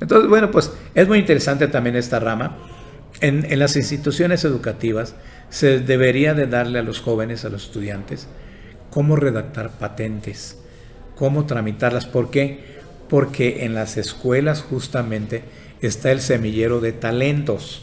Entonces, 0.00 0.28
bueno, 0.28 0.50
pues 0.50 0.70
es 0.94 1.08
muy 1.08 1.18
interesante 1.18 1.68
también 1.68 1.96
esta 1.96 2.18
rama. 2.20 2.58
En, 3.20 3.44
en, 3.50 3.58
las 3.58 3.76
instituciones 3.76 4.44
educativas 4.44 5.14
se 5.50 5.80
debería 5.80 6.32
de 6.34 6.46
darle 6.46 6.78
a 6.78 6.82
los 6.82 7.00
jóvenes, 7.00 7.44
a 7.44 7.50
los 7.50 7.64
estudiantes, 7.64 8.28
cómo 8.90 9.16
redactar 9.16 9.70
patentes, 9.70 10.58
cómo 11.16 11.44
tramitarlas. 11.44 12.06
¿Por 12.06 12.30
qué? 12.30 12.80
Porque 13.08 13.64
en 13.64 13.74
las 13.74 13.96
escuelas 13.96 14.62
justamente 14.62 15.42
está 15.80 16.12
el 16.12 16.20
semillero 16.20 16.80
de 16.80 16.92
talentos. 16.92 17.82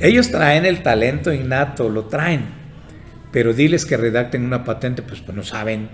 Ellos 0.00 0.30
traen 0.30 0.64
el 0.64 0.82
talento 0.82 1.32
innato, 1.32 1.88
lo 1.88 2.04
traen, 2.04 2.46
pero 3.32 3.52
diles 3.52 3.84
que 3.84 3.96
redacten 3.96 4.44
una 4.44 4.64
patente, 4.64 5.02
pues, 5.02 5.20
pues 5.20 5.36
no 5.36 5.42
saben. 5.42 5.88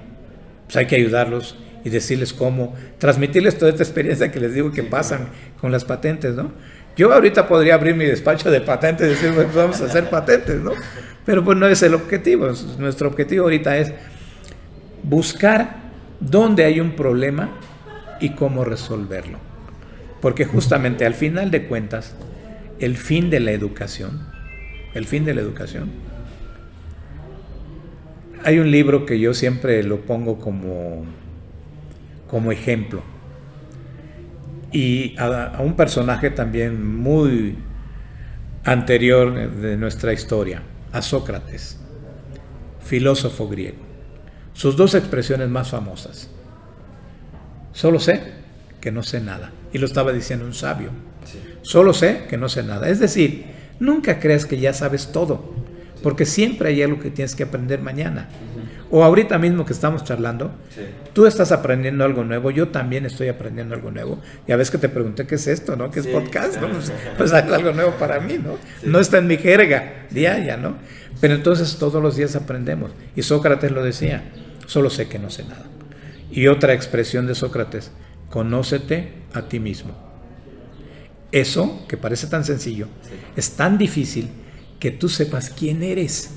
Pues 0.66 0.76
hay 0.76 0.86
que 0.86 0.96
ayudarlos 0.96 1.56
y 1.84 1.90
decirles 1.90 2.32
cómo, 2.32 2.74
transmitirles 2.98 3.58
toda 3.58 3.70
esta 3.70 3.82
experiencia 3.82 4.32
que 4.32 4.40
les 4.40 4.54
digo 4.54 4.72
que 4.72 4.82
pasan 4.82 5.28
con 5.60 5.70
las 5.70 5.84
patentes, 5.84 6.34
¿no? 6.34 6.50
Yo 6.96 7.12
ahorita 7.12 7.46
podría 7.48 7.74
abrir 7.74 7.94
mi 7.94 8.04
despacho 8.04 8.50
de 8.50 8.60
patentes 8.60 9.06
y 9.06 9.10
decir, 9.10 9.32
pues 9.34 9.52
vamos 9.54 9.80
a 9.80 9.86
hacer 9.86 10.08
patentes, 10.08 10.60
¿no? 10.60 10.72
Pero 11.26 11.44
pues 11.44 11.58
no 11.58 11.66
es 11.66 11.82
el 11.82 11.94
objetivo. 11.94 12.48
Nuestro 12.78 13.08
objetivo 13.08 13.44
ahorita 13.44 13.76
es 13.76 13.92
buscar 15.02 15.76
dónde 16.20 16.64
hay 16.64 16.80
un 16.80 16.92
problema 16.92 17.50
y 18.20 18.30
cómo 18.30 18.64
resolverlo. 18.64 19.38
Porque 20.20 20.44
justamente 20.44 21.04
al 21.04 21.14
final 21.14 21.50
de 21.50 21.66
cuentas, 21.66 22.14
el 22.78 22.96
fin 22.96 23.28
de 23.28 23.40
la 23.40 23.50
educación, 23.50 24.28
el 24.94 25.06
fin 25.06 25.24
de 25.24 25.34
la 25.34 25.40
educación, 25.40 25.90
hay 28.44 28.58
un 28.58 28.70
libro 28.70 29.06
que 29.06 29.18
yo 29.18 29.34
siempre 29.34 29.82
lo 29.82 30.00
pongo 30.02 30.38
como, 30.38 31.04
como 32.28 32.52
ejemplo. 32.52 33.02
Y 34.70 35.16
a, 35.18 35.56
a 35.56 35.62
un 35.62 35.74
personaje 35.74 36.30
también 36.30 36.84
muy 36.96 37.56
anterior 38.64 39.50
de 39.50 39.76
nuestra 39.76 40.12
historia 40.12 40.62
a 40.92 41.02
Sócrates, 41.02 41.78
filósofo 42.80 43.48
griego. 43.48 43.78
Sus 44.52 44.76
dos 44.76 44.94
expresiones 44.94 45.48
más 45.48 45.70
famosas. 45.70 46.30
Solo 47.72 47.98
sé 47.98 48.22
que 48.80 48.92
no 48.92 49.02
sé 49.02 49.20
nada. 49.20 49.50
Y 49.72 49.78
lo 49.78 49.86
estaba 49.86 50.12
diciendo 50.12 50.44
un 50.44 50.54
sabio. 50.54 50.90
Solo 51.62 51.92
sé 51.92 52.26
que 52.28 52.36
no 52.36 52.48
sé 52.48 52.62
nada. 52.62 52.88
Es 52.88 53.00
decir, 53.00 53.46
nunca 53.80 54.20
creas 54.20 54.46
que 54.46 54.58
ya 54.60 54.72
sabes 54.72 55.10
todo, 55.10 55.53
porque 56.04 56.26
siempre 56.26 56.68
hay 56.68 56.82
algo 56.82 57.00
que 57.00 57.10
tienes 57.10 57.34
que 57.34 57.44
aprender 57.44 57.80
mañana 57.80 58.28
o 58.90 59.02
ahorita 59.02 59.38
mismo 59.38 59.64
que 59.64 59.72
estamos 59.72 60.04
charlando, 60.04 60.52
tú 61.14 61.24
estás 61.24 61.50
aprendiendo 61.50 62.04
algo 62.04 62.24
nuevo, 62.24 62.50
yo 62.50 62.68
también 62.68 63.06
estoy 63.06 63.28
aprendiendo 63.28 63.74
algo 63.74 63.90
nuevo. 63.90 64.20
Ya 64.46 64.56
ves 64.56 64.70
que 64.70 64.76
te 64.76 64.90
pregunté 64.90 65.26
qué 65.26 65.36
es 65.36 65.46
esto, 65.46 65.76
¿no? 65.76 65.90
¿Qué 65.90 66.00
es 66.00 66.06
podcast? 66.06 66.58
Pues, 66.60 66.92
pues, 67.16 67.32
es 67.32 67.34
algo 67.34 67.72
nuevo 67.72 67.92
para 67.92 68.20
mí, 68.20 68.38
¿no? 68.38 68.58
No 68.84 69.00
está 69.00 69.16
en 69.16 69.26
mi 69.26 69.38
jerga 69.38 70.06
diaria, 70.10 70.58
¿no? 70.58 70.76
Pero 71.22 71.34
entonces 71.34 71.76
todos 71.78 72.02
los 72.02 72.16
días 72.16 72.36
aprendemos. 72.36 72.90
Y 73.16 73.22
Sócrates 73.22 73.70
lo 73.72 73.82
decía, 73.82 74.30
solo 74.66 74.90
sé 74.90 75.08
que 75.08 75.18
no 75.18 75.30
sé 75.30 75.44
nada. 75.44 75.64
Y 76.30 76.48
otra 76.48 76.74
expresión 76.74 77.26
de 77.26 77.34
Sócrates, 77.34 77.92
conócete 78.28 79.14
a 79.32 79.48
ti 79.48 79.58
mismo. 79.58 79.94
Eso, 81.32 81.84
que 81.88 81.96
parece 81.96 82.26
tan 82.26 82.44
sencillo, 82.44 82.88
es 83.36 83.52
tan 83.52 83.78
difícil 83.78 84.28
que 84.78 84.90
tú 84.90 85.08
sepas 85.08 85.50
quién 85.50 85.82
eres. 85.82 86.30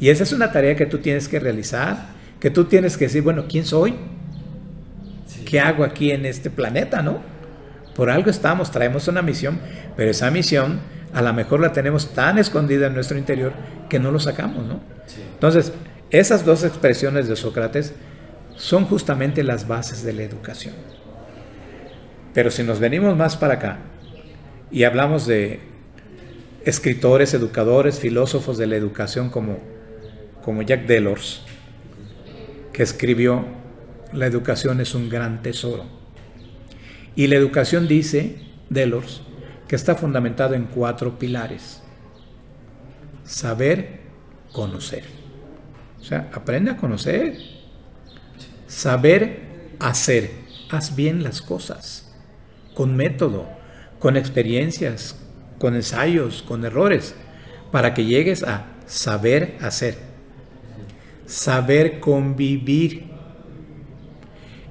Y 0.00 0.08
esa 0.08 0.22
es 0.22 0.32
una 0.32 0.52
tarea 0.52 0.74
que 0.76 0.86
tú 0.86 0.98
tienes 0.98 1.28
que 1.28 1.38
realizar, 1.38 2.08
que 2.38 2.50
tú 2.50 2.64
tienes 2.64 2.96
que 2.96 3.06
decir, 3.06 3.22
bueno, 3.22 3.44
¿quién 3.48 3.66
soy? 3.66 3.94
¿Qué 5.44 5.60
hago 5.60 5.84
aquí 5.84 6.10
en 6.10 6.24
este 6.24 6.48
planeta, 6.48 7.02
no? 7.02 7.22
Por 7.94 8.08
algo 8.08 8.30
estamos, 8.30 8.70
traemos 8.70 9.08
una 9.08 9.20
misión, 9.20 9.60
pero 9.96 10.10
esa 10.10 10.30
misión 10.30 10.80
a 11.12 11.22
lo 11.22 11.32
mejor 11.32 11.60
la 11.60 11.72
tenemos 11.72 12.14
tan 12.14 12.38
escondida 12.38 12.86
en 12.86 12.94
nuestro 12.94 13.18
interior 13.18 13.52
que 13.88 13.98
no 13.98 14.10
lo 14.10 14.20
sacamos, 14.20 14.64
¿no? 14.64 14.80
Entonces, 15.34 15.72
esas 16.10 16.44
dos 16.44 16.64
expresiones 16.64 17.28
de 17.28 17.36
Sócrates 17.36 17.94
son 18.56 18.84
justamente 18.84 19.42
las 19.42 19.66
bases 19.66 20.02
de 20.04 20.12
la 20.12 20.22
educación. 20.22 20.74
Pero 22.32 22.50
si 22.50 22.62
nos 22.62 22.78
venimos 22.78 23.16
más 23.16 23.36
para 23.36 23.54
acá 23.54 23.78
y 24.70 24.84
hablamos 24.84 25.26
de 25.26 25.60
escritores, 26.64 27.34
educadores, 27.34 27.98
filósofos 27.98 28.58
de 28.58 28.66
la 28.66 28.76
educación 28.76 29.30
como, 29.30 29.58
como 30.44 30.62
Jack 30.62 30.86
Delors, 30.86 31.42
que 32.72 32.82
escribió 32.82 33.44
La 34.12 34.26
educación 34.26 34.80
es 34.80 34.94
un 34.94 35.08
gran 35.08 35.42
tesoro. 35.42 35.84
Y 37.14 37.26
la 37.26 37.36
educación 37.36 37.88
dice, 37.88 38.36
Delors, 38.68 39.22
que 39.68 39.76
está 39.76 39.94
fundamentado 39.94 40.54
en 40.54 40.64
cuatro 40.64 41.18
pilares. 41.18 41.82
Saber, 43.24 44.00
conocer. 44.52 45.04
O 46.00 46.04
sea, 46.04 46.30
aprende 46.32 46.72
a 46.72 46.76
conocer. 46.76 47.36
Saber, 48.66 49.42
hacer. 49.78 50.30
Haz 50.70 50.96
bien 50.96 51.22
las 51.22 51.40
cosas. 51.40 52.12
Con 52.74 52.96
método, 52.96 53.48
con 53.98 54.16
experiencias, 54.16 55.19
con 55.60 55.74
ensayos, 55.74 56.42
con 56.42 56.64
errores, 56.64 57.14
para 57.70 57.92
que 57.92 58.06
llegues 58.06 58.42
a 58.42 58.64
saber 58.86 59.58
hacer. 59.60 60.10
saber 61.26 62.00
convivir 62.00 63.04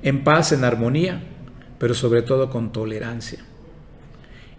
en 0.01 0.25
paz, 0.25 0.51
en 0.51 0.65
armonía, 0.65 1.21
pero 1.77 1.93
sobre 1.93 2.21
todo 2.21 2.49
con 2.49 2.73
tolerancia. 2.73 3.39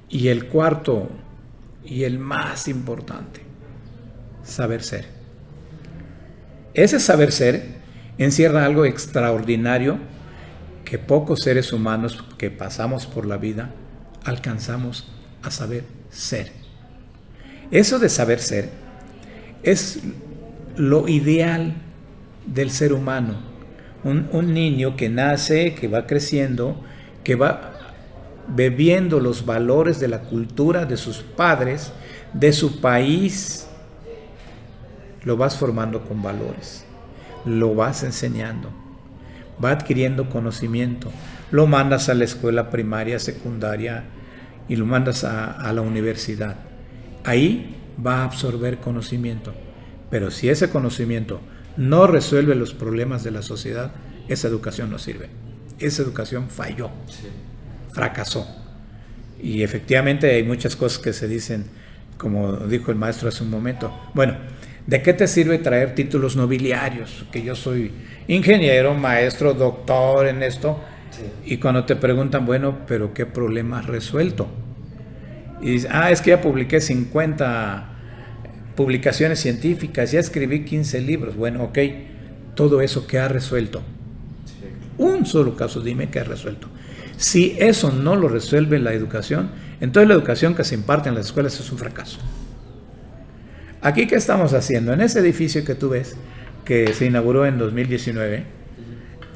Y 0.09 0.28
el 0.28 0.47
cuarto 0.47 1.11
y 1.85 2.05
el 2.05 2.18
más 2.18 2.68
importante, 2.68 3.43
saber 4.43 4.83
ser. 4.83 5.09
Ese 6.72 7.01
saber 7.01 7.33
ser 7.33 7.81
encierra 8.16 8.64
algo 8.64 8.87
extraordinario 8.87 9.99
que 10.87 10.97
pocos 10.99 11.41
seres 11.43 11.70
humanos 11.72 12.24
que 12.39 12.51
pasamos 12.51 13.07
por 13.07 13.26
la 13.26 13.37
vida 13.37 13.74
alcanzamos 14.24 15.12
a 15.43 15.51
saber 15.51 15.99
ser. 16.11 16.53
Eso 17.71 17.99
de 17.99 18.09
saber 18.09 18.41
ser 18.41 18.69
es 19.63 20.01
lo 20.77 21.09
ideal 21.09 21.75
del 22.47 22.71
ser 22.71 22.93
humano. 22.93 23.39
Un, 24.03 24.29
un, 24.33 24.55
niño 24.55 24.97
que 24.97 25.09
nace, 25.09 25.75
que 25.75 25.87
va 25.87 26.07
creciendo, 26.07 26.83
que 27.23 27.35
va 27.35 27.73
bebiendo 28.49 29.21
los 29.21 29.45
valores 29.45 30.01
de 30.01 30.09
la 30.09 30.23
cultura 30.23 30.87
de 30.87 30.97
sus 30.97 31.19
padres, 31.19 31.93
de 32.33 32.53
su 32.53 32.81
país, 32.81 33.67
lo 35.25 35.37
vas 35.37 35.57
formando 35.57 36.03
con 36.03 36.23
valores, 36.23 36.85
lo 37.45 37.75
vas 37.75 38.03
enseñando, 38.03 38.71
va 39.63 39.73
adquiriendo 39.73 40.31
conocimiento, 40.31 41.11
lo 41.51 41.67
mandas 41.67 42.09
a 42.09 42.15
la 42.15 42.25
escuela 42.25 42.71
primaria, 42.71 43.19
secundaria 43.19 44.05
y 44.71 44.77
lo 44.77 44.87
mandas 44.87 45.25
a, 45.25 45.51
a 45.51 45.73
la 45.75 45.83
universidad. 45.83 46.57
Ahí 47.25 47.77
va 48.05 48.21
a 48.21 48.25
absorber 48.25 48.79
conocimiento, 48.79 49.53
pero 50.11 50.31
si 50.31 50.49
ese 50.49 50.71
conocimiento 50.71 51.41
no 51.77 52.07
resuelve 52.07 52.55
los 52.55 52.73
problemas 52.73 53.25
de 53.25 53.33
la 53.33 53.43
sociedad, 53.43 53.91
esa 54.29 54.47
educación 54.47 54.91
no 54.91 54.99
sirve. 54.99 55.29
Esa 55.81 56.03
educación 56.03 56.49
falló, 56.49 56.91
fracasó. 57.93 58.47
Y 59.43 59.64
efectivamente 59.64 60.31
hay 60.31 60.45
muchas 60.45 60.77
cosas 60.77 61.01
que 61.01 61.12
se 61.12 61.27
dicen, 61.27 61.64
como 62.16 62.57
dijo 62.59 62.93
el 62.93 62.97
maestro 62.97 63.29
hace 63.29 63.43
un 63.43 63.51
momento. 63.51 63.93
Bueno, 64.14 64.37
¿de 64.87 65.03
qué 65.03 65.14
te 65.14 65.27
sirve 65.27 65.59
traer 65.59 65.97
títulos 65.97 66.37
nobiliarios? 66.37 67.25
Que 67.33 67.43
yo 67.43 67.57
soy 67.57 67.91
ingeniero, 68.29 68.95
maestro, 68.95 69.53
doctor 69.53 70.29
en 70.29 70.45
esto. 70.45 70.79
Y 71.45 71.57
cuando 71.57 71.85
te 71.85 71.97
preguntan, 71.97 72.47
bueno, 72.47 72.81
pero 72.87 73.12
¿qué 73.12 73.27
problema 73.27 73.81
has 73.81 73.87
resuelto? 73.87 74.49
Y 75.61 75.73
dices, 75.73 75.91
ah, 75.93 76.11
es 76.11 76.21
que 76.21 76.31
ya 76.31 76.41
publiqué 76.41 76.81
50 76.81 77.87
publicaciones 78.77 79.41
científicas, 79.41 80.13
ya 80.13 80.21
escribí 80.21 80.65
15 80.65 81.01
libros. 81.03 81.37
Bueno, 81.37 81.65
ok, 81.65 81.79
todo 82.55 82.81
eso 82.81 83.07
que 83.07 83.19
ha 83.19 83.29
resuelto. 83.29 83.83
Un 84.99 85.27
solo 85.27 85.57
caso, 85.57 85.81
dime 85.81 86.11
que 86.11 86.21
ha 86.21 86.25
resuelto. 86.25 86.69
Si 87.17 87.57
eso 87.59 87.93
no 87.93 88.17
lo 88.17 88.29
resuelve 88.29 88.79
la 88.79 88.95
educación, 88.95 89.51
entonces 89.81 90.09
la 90.09 90.15
educación 90.15 90.55
que 90.55 90.65
se 90.65 90.75
imparte 90.75 91.09
en 91.09 91.15
las 91.15 91.27
escuelas 91.27 91.59
es 91.61 91.71
un 91.71 91.79
fracaso. 91.79 92.19
Aquí, 93.83 94.07
¿qué 94.07 94.17
estamos 94.17 94.53
haciendo? 94.53 94.93
En 94.93 95.01
ese 95.01 95.21
edificio 95.21 95.65
que 95.65 95.75
tú 95.75 95.91
ves, 95.91 96.17
que 96.65 96.93
se 96.93 97.07
inauguró 97.07 97.47
en 97.47 97.59
2019, 97.59 98.45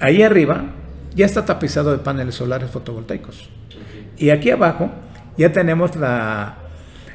ahí 0.01 0.23
arriba 0.23 0.75
ya 1.15 1.27
está 1.27 1.45
tapizado 1.45 1.93
de 1.93 1.99
paneles 1.99 2.35
solares 2.35 2.71
fotovoltaicos. 2.71 3.49
Y 4.19 4.31
aquí 4.31 4.51
abajo 4.51 4.91
ya 5.37 5.53
tenemos 5.53 5.97
la, 5.97 6.57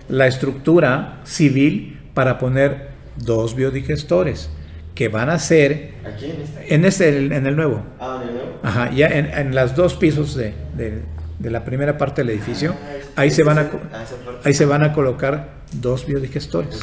la 0.07 0.27
estructura 0.27 1.19
civil 1.23 1.99
para 2.13 2.37
poner 2.37 2.89
dos 3.17 3.55
biodigestores 3.55 4.49
que 4.95 5.07
van 5.07 5.29
a 5.29 5.39
ser 5.39 5.93
¿Aquí 6.05 6.25
en 6.25 6.41
este? 6.41 6.75
en 6.75 6.85
este 6.85 7.35
en 7.37 7.45
el 7.47 7.55
nuevo 7.55 7.83
Ah, 7.99 8.19
¿en 8.21 8.29
el 8.29 8.33
nuevo? 8.35 8.59
ajá 8.63 8.91
ya 8.91 9.07
en, 9.07 9.25
en 9.27 9.55
las 9.55 9.75
dos 9.75 9.95
pisos 9.95 10.35
de, 10.35 10.53
de- 10.75 11.03
de 11.39 11.49
la 11.49 11.63
primera 11.63 11.97
parte 11.97 12.21
del 12.21 12.31
edificio 12.31 12.75
Ah, 12.83 12.95
es- 12.99 13.09
ahí 13.15 13.31
se 13.31 13.43
van 13.43 13.59
a 13.59 13.61
ah, 13.93 14.03
ahí 14.43 14.53
se 14.53 14.65
van 14.65 14.83
a 14.83 14.91
colocar 14.91 15.59
dos 15.71 16.05
biodigestores 16.05 16.79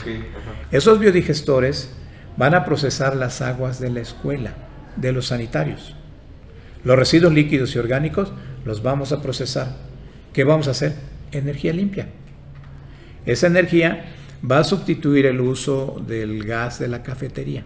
esos 0.72 0.98
biodigestores 0.98 1.90
van 2.38 2.54
a 2.54 2.64
procesar 2.64 3.16
las 3.16 3.42
aguas 3.42 3.80
de 3.80 3.90
la 3.90 4.00
escuela 4.00 4.52
de 4.96 5.12
los 5.12 5.26
sanitarios 5.26 5.94
los 6.84 6.96
residuos 6.98 7.32
líquidos 7.34 7.74
y 7.74 7.78
orgánicos 7.78 8.32
los 8.64 8.82
vamos 8.82 9.12
a 9.12 9.20
procesar 9.20 9.68
¿qué 10.32 10.44
vamos 10.44 10.68
a 10.68 10.70
hacer? 10.70 10.94
Energía 11.32 11.72
limpia 11.72 12.08
esa 13.26 13.48
energía 13.48 14.04
va 14.48 14.60
a 14.60 14.64
sustituir 14.64 15.26
el 15.26 15.40
uso 15.40 16.00
del 16.06 16.44
gas 16.44 16.78
de 16.78 16.88
la 16.88 17.02
cafetería. 17.02 17.64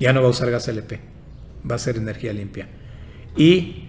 Ya 0.00 0.12
no 0.12 0.20
va 0.20 0.26
a 0.26 0.30
usar 0.30 0.50
gas 0.50 0.66
LP, 0.66 0.98
va 1.70 1.76
a 1.76 1.78
ser 1.78 1.96
energía 1.96 2.32
limpia. 2.32 2.66
Y 3.36 3.84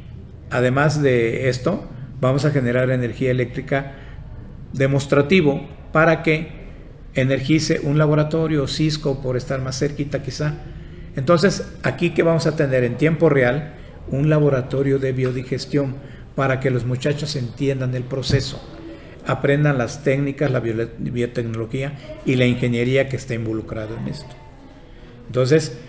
además 0.51 1.01
de 1.01 1.49
esto, 1.49 1.89
vamos 2.21 2.45
a 2.45 2.51
generar 2.51 2.91
energía 2.91 3.31
eléctrica 3.31 3.93
demostrativo 4.71 5.67
para 5.91 6.21
que 6.21 6.63
energice 7.15 7.79
un 7.81 7.97
laboratorio, 7.97 8.67
Cisco, 8.67 9.21
por 9.21 9.35
estar 9.35 9.61
más 9.61 9.79
cerquita 9.79 10.21
quizá. 10.21 10.53
Entonces, 11.15 11.73
aquí 11.81 12.11
que 12.11 12.21
vamos 12.21 12.45
a 12.45 12.55
tener 12.55 12.83
en 12.83 12.97
tiempo 12.97 13.29
real 13.29 13.73
un 14.09 14.29
laboratorio 14.29 14.99
de 14.99 15.13
biodigestión 15.13 15.95
para 16.35 16.59
que 16.59 16.69
los 16.71 16.85
muchachos 16.85 17.35
entiendan 17.35 17.95
el 17.95 18.03
proceso 18.03 18.61
aprendan 19.27 19.79
las 19.79 20.03
técnicas, 20.03 20.51
la 20.51 20.59
bio- 20.61 20.87
biotecnología 20.99 21.93
y 22.27 22.35
la 22.35 22.45
ingeniería 22.45 23.09
que 23.09 23.15
está 23.15 23.33
involucrado 23.33 23.97
en 23.97 24.07
esto. 24.07 24.35
Entonces, 25.25 25.79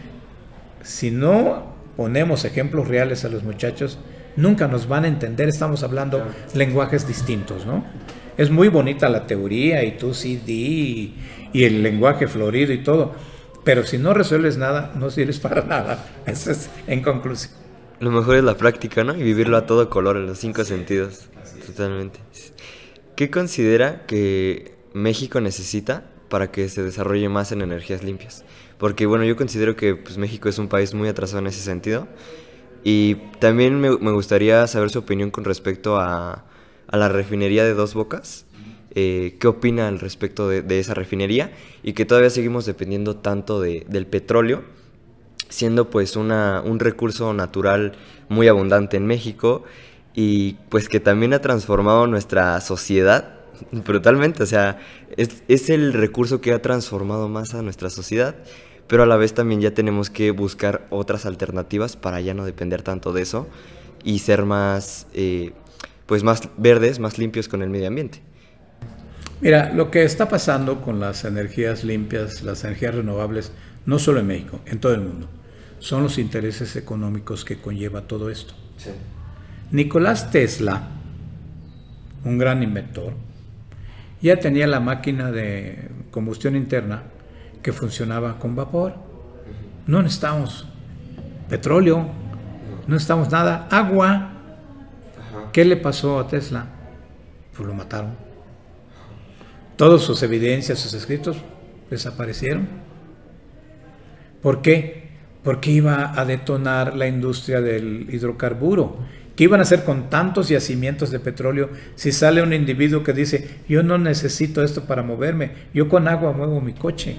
si 0.83 1.11
no 1.11 1.75
ponemos 1.97 2.45
ejemplos 2.45 2.89
reales 2.89 3.25
a 3.25 3.29
los 3.29 3.43
muchachos, 3.43 3.99
nunca 4.37 4.69
nos 4.69 4.89
van 4.89 5.05
a 5.05 5.09
entender, 5.09 5.49
estamos 5.49 5.83
hablando 5.83 6.27
lenguajes 6.55 7.07
distintos, 7.07 7.67
¿no? 7.67 7.85
Es 8.39 8.51
muy 8.51 8.69
bonita 8.69 9.09
la 9.09 9.27
teoría 9.27 9.83
y 9.85 9.99
tú 9.99 10.13
sí 10.15 10.41
di 10.45 11.15
y, 11.53 11.59
y 11.61 11.65
el 11.65 11.83
lenguaje 11.83 12.29
florido 12.29 12.73
y 12.73 12.83
todo, 12.83 13.15
pero 13.65 13.85
si 13.85 13.99
no 13.99 14.15
resuelves 14.15 14.57
nada, 14.57 14.93
no 14.95 15.11
sirves 15.11 15.41
para 15.41 15.63
nada. 15.67 16.07
Eso 16.27 16.51
es 16.53 16.71
en 16.87 17.03
conclusión. 17.03 17.53
Lo 18.01 18.11
mejor 18.11 18.37
es 18.37 18.45
la 18.45 18.57
práctica, 18.57 19.05
¿no? 19.05 19.17
Y 19.17 19.23
vivirlo 19.23 19.57
a 19.57 19.67
todo 19.67 19.89
color, 19.89 20.17
en 20.17 20.27
los 20.27 20.39
cinco 20.39 20.65
sentidos. 20.65 21.29
Totalmente. 21.67 22.21
¿Qué 23.17 23.31
considera 23.31 24.05
que 24.07 24.75
México 24.93 25.41
necesita 25.41 26.05
para 26.29 26.51
que 26.51 26.69
se 26.69 26.83
desarrolle 26.83 27.29
más 27.29 27.53
en 27.53 27.63
energías 27.63 28.05
limpias? 28.05 28.45
Porque, 28.79 29.07
bueno, 29.07 29.25
yo 29.25 29.37
considero 29.37 29.77
que 29.77 29.95
pues, 29.97 30.19
México 30.19 30.49
es 30.51 30.59
un 30.59 30.69
país 30.69 30.93
muy 30.93 31.09
atrasado 31.09 31.39
en 31.39 31.47
ese 31.47 31.61
sentido. 31.61 32.07
Y 32.85 33.15
también 33.41 33.81
me, 33.81 33.97
me 33.97 34.13
gustaría 34.13 34.67
saber 34.67 34.91
su 34.91 34.99
opinión 34.99 35.31
con 35.31 35.45
respecto 35.45 35.97
a, 35.99 36.45
a 36.87 36.97
la 36.97 37.09
refinería 37.09 37.65
de 37.65 37.73
Dos 37.73 37.95
Bocas. 37.95 38.45
Eh, 38.95 39.37
¿Qué 39.41 39.47
opina 39.49 39.89
al 39.89 39.99
respecto 39.99 40.49
de, 40.49 40.63
de 40.63 40.79
esa 40.79 40.95
refinería? 40.95 41.53
Y 41.83 41.95
que 41.95 42.05
todavía 42.05 42.31
seguimos 42.31 42.67
dependiendo 42.67 43.17
tanto 43.17 43.61
de- 43.61 43.85
del 43.89 44.07
petróleo 44.07 44.63
siendo 45.49 45.91
pues 45.91 46.17
una, 46.17 46.63
un 46.65 46.81
recurso 46.81 47.33
natural 47.33 47.93
muy 48.29 48.49
abundante 48.49 48.97
en 48.97 49.07
México 49.07 49.65
y 50.15 50.55
pues 50.69 50.89
que 50.89 51.01
también 51.01 51.33
ha 51.35 51.41
transformado 51.41 52.07
nuestra 52.07 52.61
sociedad 52.61 53.37
brutalmente, 53.73 54.43
o 54.43 54.47
sea, 54.47 54.79
es, 55.17 55.43
es 55.49 55.71
el 55.71 55.93
recurso 55.93 56.41
que 56.41 56.53
ha 56.53 56.63
transformado 56.63 57.29
más 57.29 57.55
a 57.55 57.63
nuestra 57.63 57.91
sociedad, 57.91 58.37
pero 58.87 59.03
a 59.03 59.07
la 59.07 59.17
vez 59.17 59.35
también 59.35 59.61
ya 59.61 59.73
tenemos 59.73 60.11
que 60.11 60.31
buscar 60.31 60.87
otras 60.91 61.27
alternativas 61.27 61.97
para 61.97 62.21
ya 62.21 62.35
no 62.35 62.45
depender 62.45 62.83
tanto 62.83 63.13
de 63.13 63.23
eso 63.23 63.49
y 64.05 64.21
ser 64.21 64.45
más, 64.45 65.07
eh, 65.15 65.53
pues 66.07 66.23
más 66.23 66.49
verdes, 66.57 66.99
más 66.99 67.19
limpios 67.19 67.49
con 67.49 67.63
el 67.63 67.71
medio 67.71 67.89
ambiente. 67.89 68.21
Mira, 69.41 69.73
lo 69.73 69.91
que 69.91 70.05
está 70.05 70.29
pasando 70.29 70.81
con 70.81 70.99
las 70.99 71.25
energías 71.25 71.85
limpias, 71.85 72.43
las 72.43 72.65
energías 72.65 72.95
renovables, 72.95 73.53
no 73.85 73.99
solo 73.99 74.21
en 74.21 74.29
México, 74.29 74.61
en 74.65 74.79
todo 74.79 74.95
el 74.95 75.03
mundo, 75.03 75.29
son 75.79 76.03
los 76.03 76.19
intereses 76.19 76.77
económicos 76.77 77.45
que 77.45 77.59
conlleva 77.59 78.03
todo 78.03 78.31
esto. 78.31 78.55
Nicolás 79.71 80.31
Tesla, 80.31 80.89
un 82.25 82.39
gran 82.39 82.63
inventor, 82.63 83.15
ya 84.21 84.39
tenía 84.39 84.67
la 84.67 84.81
máquina 84.81 85.31
de 85.31 85.91
combustión 86.11 86.57
interna 86.57 87.03
que 87.63 87.73
funcionaba 87.73 88.39
con 88.39 88.57
vapor. 88.57 88.95
No 89.87 90.03
necesitamos 90.03 90.67
petróleo, 91.49 91.99
no 92.87 92.95
necesitamos 92.95 93.31
nada, 93.31 93.69
agua. 93.71 94.33
¿Qué 95.53 95.65
le 95.65 95.77
pasó 95.77 96.19
a 96.19 96.27
Tesla? 96.27 96.67
Pues 97.55 97.67
lo 97.67 97.75
mataron. 97.75 98.17
Todas 99.77 100.03
sus 100.03 100.23
evidencias, 100.23 100.79
sus 100.79 100.95
escritos 100.95 101.37
desaparecieron. 101.91 102.67
¿Por 104.43 104.63
qué? 104.63 105.06
Porque 105.47 105.71
iba 105.71 106.21
a 106.21 106.25
detonar 106.25 106.97
la 106.97 107.07
industria 107.07 107.61
del 107.61 108.09
hidrocarburo. 108.11 108.97
¿Qué 109.37 109.45
iban 109.45 109.61
a 109.61 109.63
hacer 109.63 109.85
con 109.85 110.11
tantos 110.11 110.49
yacimientos 110.49 111.13
de 111.13 111.21
petróleo 111.21 111.71
si 111.95 112.11
sale 112.11 112.43
un 112.43 112.53
individuo 112.53 113.05
que 113.05 113.13
dice, 113.13 113.61
yo 113.69 113.85
no 113.85 113.97
necesito 113.97 114.65
esto 114.65 114.87
para 114.87 115.05
moverme, 115.05 115.53
yo 115.73 115.89
con 115.89 116.09
agua 116.09 116.33
muevo 116.33 116.61
mi 116.61 116.73
coche? 116.73 117.19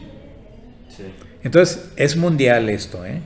Entonces, 1.42 1.94
es 1.96 2.18
mundial 2.18 2.68
esto, 2.70 3.06
¿eh? 3.06 3.22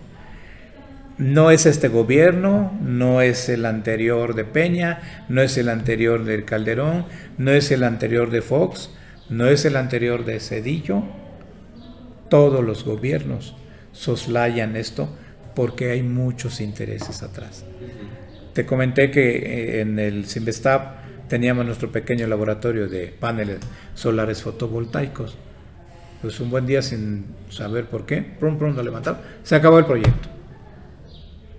No 1.17 1.49
es 1.49 1.65
este 1.65 1.87
gobierno, 1.87 2.71
no 2.83 3.23
es 3.23 3.49
el 3.49 3.65
anterior 3.65 4.35
de 4.35 4.45
Peña, 4.45 5.25
no 5.29 5.41
es 5.41 5.57
el 5.57 5.69
anterior 5.69 6.25
del 6.25 6.45
Calderón, 6.45 7.05
no 7.39 7.49
es 7.49 7.71
el 7.71 7.83
anterior 7.83 8.29
de 8.29 8.43
Fox, 8.43 8.91
no 9.29 9.47
es 9.47 9.65
el 9.65 9.77
anterior 9.77 10.25
de 10.25 10.39
Cedillo. 10.39 11.01
Todos 12.29 12.63
los 12.63 12.85
gobiernos 12.85 13.55
soslayan 14.01 14.75
esto 14.75 15.07
porque 15.53 15.91
hay 15.91 16.01
muchos 16.01 16.59
intereses 16.59 17.21
atrás. 17.21 17.63
Te 18.53 18.65
comenté 18.65 19.11
que 19.11 19.37
eh, 19.37 19.81
en 19.81 19.99
el 19.99 20.25
Simvestab 20.25 21.27
teníamos 21.27 21.67
nuestro 21.67 21.91
pequeño 21.91 22.25
laboratorio 22.25 22.89
de 22.89 23.07
paneles 23.07 23.59
solares 23.93 24.41
fotovoltaicos. 24.41 25.37
Pues 26.23 26.39
un 26.39 26.49
buen 26.49 26.65
día 26.65 26.81
sin 26.81 27.25
saber 27.49 27.85
por 27.85 28.07
qué, 28.07 28.23
pronto, 28.23 28.57
pronto 28.57 28.81
levantaron, 28.81 29.21
se 29.43 29.55
acabó 29.55 29.77
el 29.77 29.85
proyecto 29.85 30.29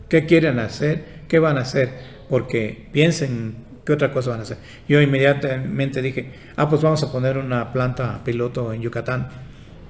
¿Qué 0.08 0.26
quieren 0.26 0.58
hacer? 0.58 1.04
¿Qué 1.28 1.38
van 1.38 1.58
a 1.58 1.60
hacer? 1.60 1.90
Porque 2.28 2.88
piensen 2.92 3.54
qué 3.86 3.92
otra 3.92 4.12
cosa 4.12 4.30
van 4.30 4.40
a 4.40 4.42
hacer. 4.42 4.58
Yo 4.88 5.00
inmediatamente 5.00 6.02
dije, 6.02 6.32
ah, 6.56 6.68
pues 6.68 6.82
vamos 6.82 7.02
a 7.04 7.12
poner 7.12 7.38
una 7.38 7.72
planta 7.72 8.20
piloto 8.24 8.72
en 8.72 8.82
Yucatán 8.82 9.28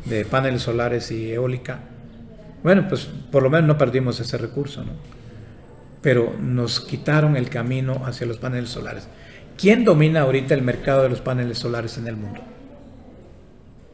de 0.05 0.27
paneles 0.27 0.63
solares 0.63 1.11
y 1.11 1.33
eólica. 1.33 1.92
Bueno, 2.63 2.87
pues 2.89 3.09
por 3.31 3.43
lo 3.43 3.51
menos 3.51 3.67
no 3.67 3.79
perdimos 3.79 4.21
ese 4.21 4.39
recurso, 4.39 4.85
¿no? 4.85 4.93
Pero 6.01 6.35
nos 6.41 6.81
quitaron 6.81 7.37
el 7.37 7.49
camino 7.49 8.03
hacia 8.05 8.27
los 8.27 8.39
paneles 8.39 8.71
solares. 8.71 9.09
¿Quién 9.57 9.85
domina 9.85 10.23
ahorita 10.23 10.55
el 10.55 10.63
mercado 10.63 11.03
de 11.03 11.09
los 11.09 11.21
paneles 11.21 11.59
solares 11.59 11.99
en 11.99 12.07
el 12.07 12.17
mundo? 12.17 12.41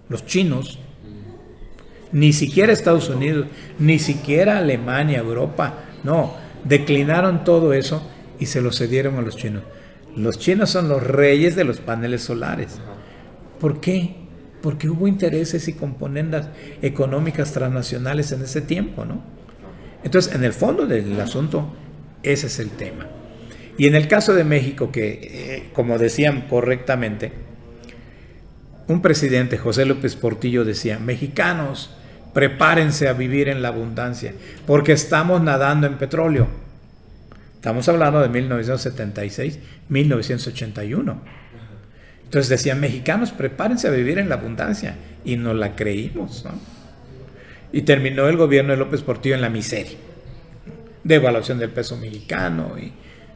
Los 0.08 0.24
chinos. 0.24 0.78
Ni 2.12 2.32
siquiera 2.32 2.72
Estados 2.72 3.10
Unidos, 3.10 3.46
ni 3.78 3.98
siquiera 3.98 4.58
Alemania, 4.58 5.18
Europa, 5.18 5.74
no, 6.04 6.34
declinaron 6.64 7.44
todo 7.44 7.74
eso 7.74 8.02
y 8.38 8.46
se 8.46 8.62
lo 8.62 8.72
cedieron 8.72 9.16
a 9.16 9.22
los 9.22 9.36
chinos. 9.36 9.62
Los 10.16 10.38
chinos 10.38 10.70
son 10.70 10.88
los 10.88 11.02
reyes 11.02 11.54
de 11.54 11.64
los 11.64 11.80
paneles 11.80 12.22
solares. 12.22 12.80
¿Por 13.60 13.80
qué? 13.80 14.27
Porque 14.62 14.88
hubo 14.88 15.06
intereses 15.06 15.68
y 15.68 15.72
componendas 15.72 16.48
económicas 16.82 17.52
transnacionales 17.52 18.32
en 18.32 18.42
ese 18.42 18.60
tiempo, 18.60 19.04
¿no? 19.04 19.22
Entonces, 20.04 20.34
en 20.34 20.44
el 20.44 20.52
fondo 20.52 20.86
del 20.86 21.20
asunto, 21.20 21.72
ese 22.22 22.46
es 22.46 22.58
el 22.58 22.70
tema. 22.70 23.06
Y 23.76 23.86
en 23.86 23.94
el 23.94 24.08
caso 24.08 24.34
de 24.34 24.44
México, 24.44 24.90
que, 24.90 25.20
eh, 25.22 25.70
como 25.72 25.98
decían 25.98 26.46
correctamente, 26.48 27.32
un 28.88 29.02
presidente, 29.02 29.58
José 29.58 29.84
López 29.84 30.16
Portillo, 30.16 30.64
decía, 30.64 30.98
mexicanos, 30.98 31.94
prepárense 32.32 33.08
a 33.08 33.12
vivir 33.12 33.48
en 33.48 33.62
la 33.62 33.68
abundancia, 33.68 34.32
porque 34.66 34.92
estamos 34.92 35.42
nadando 35.42 35.86
en 35.86 35.98
petróleo. 35.98 36.48
Estamos 37.54 37.88
hablando 37.88 38.20
de 38.20 38.28
1976, 38.28 39.58
1981. 39.88 41.20
Entonces 42.28 42.50
decían, 42.50 42.78
mexicanos, 42.78 43.32
prepárense 43.32 43.88
a 43.88 43.90
vivir 43.90 44.18
en 44.18 44.28
la 44.28 44.34
abundancia. 44.34 44.96
Y 45.24 45.38
nos 45.38 45.56
la 45.56 45.74
creímos. 45.74 46.44
Y 47.72 47.82
terminó 47.82 48.28
el 48.28 48.36
gobierno 48.36 48.72
de 48.72 48.76
López 48.76 49.00
Portillo 49.00 49.34
en 49.34 49.40
la 49.40 49.48
miseria. 49.48 49.96
Devaluación 51.04 51.58
del 51.58 51.70
peso 51.70 51.96
mexicano 51.96 52.74
y 52.78 52.92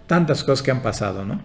tantas 0.06 0.44
cosas 0.44 0.62
que 0.62 0.72
han 0.72 0.82
pasado. 0.82 1.24
¿no? 1.24 1.40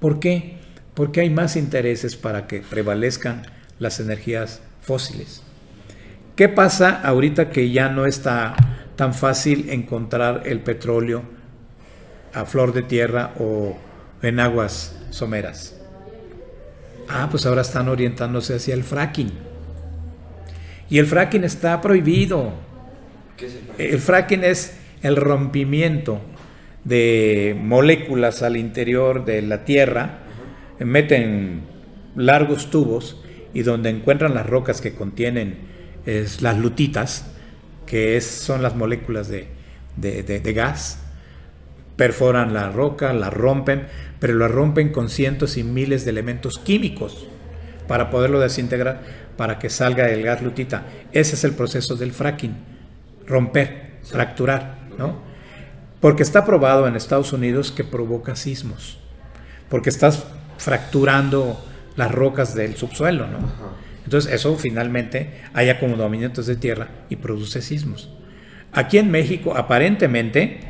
¿Por 0.00 0.20
qué? 0.20 0.56
Porque 0.94 1.20
hay 1.20 1.28
más 1.28 1.56
intereses 1.56 2.16
para 2.16 2.46
que 2.46 2.62
prevalezcan 2.62 3.42
las 3.78 4.00
energías 4.00 4.62
fósiles. 4.80 5.42
¿Qué 6.34 6.48
pasa 6.48 6.98
ahorita 7.02 7.50
que 7.50 7.70
ya 7.70 7.90
no 7.90 8.06
está 8.06 8.56
tan 8.96 9.12
fácil 9.12 9.68
encontrar 9.68 10.44
el 10.46 10.60
petróleo 10.60 11.24
a 12.32 12.46
flor 12.46 12.72
de 12.72 12.82
tierra 12.82 13.34
o 13.38 13.76
en 14.22 14.40
aguas 14.40 14.96
someras? 15.10 15.83
Ah, 17.08 17.28
pues 17.30 17.46
ahora 17.46 17.62
están 17.62 17.88
orientándose 17.88 18.56
hacia 18.56 18.74
el 18.74 18.84
fracking. 18.84 19.32
Y 20.90 20.98
el 20.98 21.06
fracking 21.06 21.44
está 21.44 21.80
prohibido. 21.80 22.52
¿Qué 23.36 23.46
es 23.46 23.54
el, 23.54 23.60
fracking? 23.60 23.92
el 23.92 23.98
fracking 24.00 24.44
es 24.44 24.76
el 25.02 25.16
rompimiento 25.16 26.20
de 26.84 27.56
moléculas 27.60 28.42
al 28.42 28.56
interior 28.56 29.24
de 29.24 29.42
la 29.42 29.64
tierra, 29.64 30.18
meten 30.78 31.62
largos 32.14 32.70
tubos 32.70 33.22
y 33.52 33.62
donde 33.62 33.90
encuentran 33.90 34.34
las 34.34 34.46
rocas 34.46 34.80
que 34.80 34.94
contienen 34.94 35.56
es 36.06 36.42
las 36.42 36.58
lutitas, 36.58 37.26
que 37.86 38.16
es, 38.16 38.26
son 38.26 38.62
las 38.62 38.76
moléculas 38.76 39.28
de, 39.28 40.52
gas, 40.54 41.00
perforan 41.96 42.52
la 42.52 42.70
roca, 42.70 43.12
la 43.12 43.30
rompen, 43.30 43.86
pero 44.24 44.38
la 44.38 44.48
rompen 44.48 44.88
con 44.88 45.10
cientos 45.10 45.58
y 45.58 45.64
miles 45.64 46.06
de 46.06 46.10
elementos 46.10 46.58
químicos 46.58 47.26
para 47.86 48.08
poderlo 48.08 48.40
desintegrar, 48.40 49.02
para 49.36 49.58
que 49.58 49.68
salga 49.68 50.08
el 50.08 50.22
gas 50.22 50.40
lutita. 50.40 50.86
Ese 51.12 51.34
es 51.34 51.44
el 51.44 51.52
proceso 51.52 51.94
del 51.94 52.10
fracking, 52.10 52.54
romper, 53.26 53.98
fracturar, 54.02 54.78
¿no? 54.96 55.18
Porque 56.00 56.22
está 56.22 56.46
probado 56.46 56.88
en 56.88 56.96
Estados 56.96 57.34
Unidos 57.34 57.70
que 57.70 57.84
provoca 57.84 58.34
sismos, 58.34 58.98
porque 59.68 59.90
estás 59.90 60.24
fracturando 60.56 61.62
las 61.94 62.10
rocas 62.10 62.54
del 62.54 62.76
subsuelo, 62.76 63.26
¿no? 63.26 63.40
Entonces 64.04 64.32
eso 64.32 64.56
finalmente 64.56 65.42
hay 65.52 65.68
acomodamientos 65.68 66.46
de 66.46 66.56
tierra 66.56 66.88
y 67.10 67.16
produce 67.16 67.60
sismos. 67.60 68.08
Aquí 68.72 68.96
en 68.96 69.10
México 69.10 69.54
aparentemente 69.54 70.60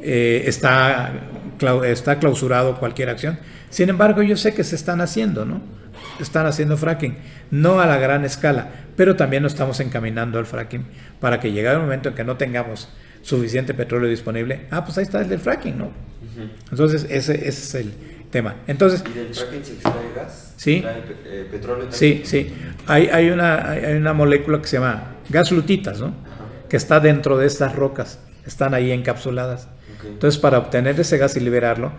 eh, 0.00 0.44
está, 0.46 1.12
está 1.84 2.18
clausurado 2.18 2.78
cualquier 2.78 3.10
acción. 3.10 3.38
Sin 3.70 3.88
embargo, 3.88 4.22
yo 4.22 4.36
sé 4.36 4.54
que 4.54 4.64
se 4.64 4.76
están 4.76 5.00
haciendo, 5.00 5.44
¿no? 5.44 5.60
Están 6.20 6.46
haciendo 6.46 6.76
fracking, 6.76 7.16
no 7.50 7.80
a 7.80 7.86
la 7.86 7.98
gran 7.98 8.24
escala, 8.24 8.68
pero 8.96 9.16
también 9.16 9.42
nos 9.42 9.52
estamos 9.52 9.80
encaminando 9.80 10.38
al 10.38 10.46
fracking 10.46 10.84
para 11.20 11.40
que 11.40 11.52
llegue 11.52 11.70
el 11.70 11.78
momento 11.78 12.08
en 12.08 12.14
que 12.14 12.24
no 12.24 12.36
tengamos 12.36 12.88
suficiente 13.22 13.74
petróleo 13.74 14.08
disponible. 14.08 14.66
Ah, 14.70 14.84
pues 14.84 14.98
ahí 14.98 15.04
está 15.04 15.20
el 15.20 15.28
del 15.28 15.40
fracking, 15.40 15.78
¿no? 15.78 15.90
Entonces, 16.70 17.04
ese, 17.10 17.34
ese 17.34 17.48
es 17.48 17.74
el, 17.74 17.92
tema. 18.30 18.56
Entonces, 18.66 19.02
¿Y 19.08 19.18
del 19.18 19.34
fracking 19.34 19.64
se 19.64 19.72
extrae 19.74 20.12
gas? 20.14 20.54
Sí. 20.56 20.84
Eh, 20.84 21.48
petróleo 21.50 21.86
Sí, 21.90 22.22
sí. 22.24 22.52
Hay, 22.86 23.06
hay, 23.06 23.30
una, 23.30 23.70
hay 23.70 23.94
una 23.94 24.12
molécula 24.12 24.60
que 24.60 24.68
se 24.68 24.78
llama 24.78 25.16
gas 25.28 25.50
lutitas, 25.50 26.00
¿no? 26.00 26.14
Que 26.68 26.76
está 26.76 27.00
dentro 27.00 27.38
de 27.38 27.46
estas 27.46 27.74
rocas, 27.74 28.18
están 28.44 28.74
ahí 28.74 28.92
encapsuladas. 28.92 29.68
Entonces, 30.04 30.38
para 30.38 30.58
obtener 30.58 30.98
ese 31.00 31.18
gas 31.18 31.36
y 31.36 31.40
liberarlo, 31.40 31.92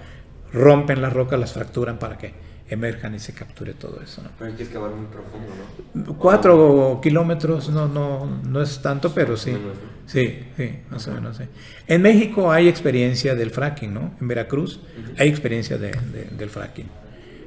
rompen 0.53 1.01
las 1.01 1.13
rocas, 1.13 1.39
las 1.39 1.53
fracturan 1.53 1.99
para 1.99 2.17
que 2.17 2.33
emerjan 2.69 3.15
y 3.15 3.19
se 3.19 3.33
capture 3.33 3.73
todo 3.73 3.99
eso. 4.01 4.21
¿no? 4.21 4.29
Pero 4.37 4.51
hay 4.51 4.57
que 4.57 4.63
excavar 4.63 4.91
muy 4.91 5.07
profundo, 5.07 5.53
¿no? 5.93 6.17
Cuatro 6.17 6.99
kilómetros 7.01 7.69
no, 7.69 7.87
no, 7.87 8.25
no 8.43 8.61
es 8.61 8.81
tanto, 8.81 9.13
pero 9.13 9.35
sí. 9.35 9.57
Sí, 10.05 10.39
sí, 10.55 10.79
más 10.89 11.07
o 11.07 11.11
menos. 11.11 11.37
Sí. 11.37 11.43
En 11.87 12.01
México 12.01 12.51
hay 12.51 12.67
experiencia 12.67 13.35
del 13.35 13.51
fracking, 13.51 13.93
¿no? 13.93 14.11
En 14.21 14.27
Veracruz 14.27 14.79
hay 15.17 15.29
experiencia 15.29 15.77
de, 15.77 15.91
del 16.37 16.49
fracking. 16.49 16.87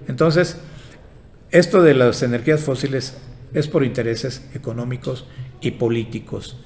Entonces, 0.09 0.59
esto 1.51 1.83
de 1.83 1.95
las 1.95 2.23
energías 2.23 2.61
fósiles 2.61 3.17
es 3.55 3.69
por 3.69 3.85
intereses 3.85 4.49
económicos 4.55 5.27
y 5.61 5.73
políticos. 5.73 6.59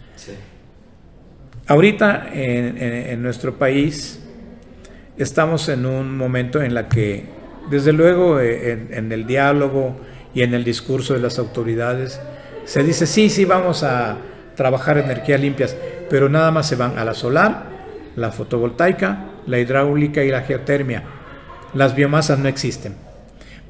Ahorita 1.69 2.29
en, 2.33 2.79
en 2.79 3.23
nuestro 3.23 3.59
país 3.59 4.21
estamos 5.19 5.69
en 5.69 5.87
un 5.87 6.17
momento 6.17 6.63
en 6.63 6.75
la 6.75 6.89
que 6.89 7.37
desde 7.71 7.93
luego, 7.93 8.41
eh, 8.41 8.87
en, 8.91 9.11
el 9.13 9.27
diálogo 9.27 9.97
y 10.35 10.43
en 10.43 10.55
el 10.55 10.65
discurso 10.65 11.15
de 11.15 11.21
las 11.21 11.39
autoridades, 11.39 12.21
se 12.65 12.83
dice, 12.83 13.07
sí, 13.07 13.29
sí, 13.29 13.45
vamos 13.45 13.83
a 13.83 14.19
trabajar 14.55 14.99
energías 14.99 15.41
limpias, 15.41 15.77
pero 16.09 16.29
nada 16.29 16.51
más 16.51 16.69
se 16.69 16.77
van 16.77 16.99
a 16.99 17.05
la 17.05 17.15
solar, 17.15 17.65
la 18.15 18.31
fotovoltaica, 18.31 19.25
la 19.47 19.59
hidráulica 19.59 20.23
y 20.25 20.31
la 20.31 20.43
geotermia. 20.43 21.03
Las 21.75 21.95
biomasas 21.95 22.39
no 22.39 22.49
existen. 22.49 22.95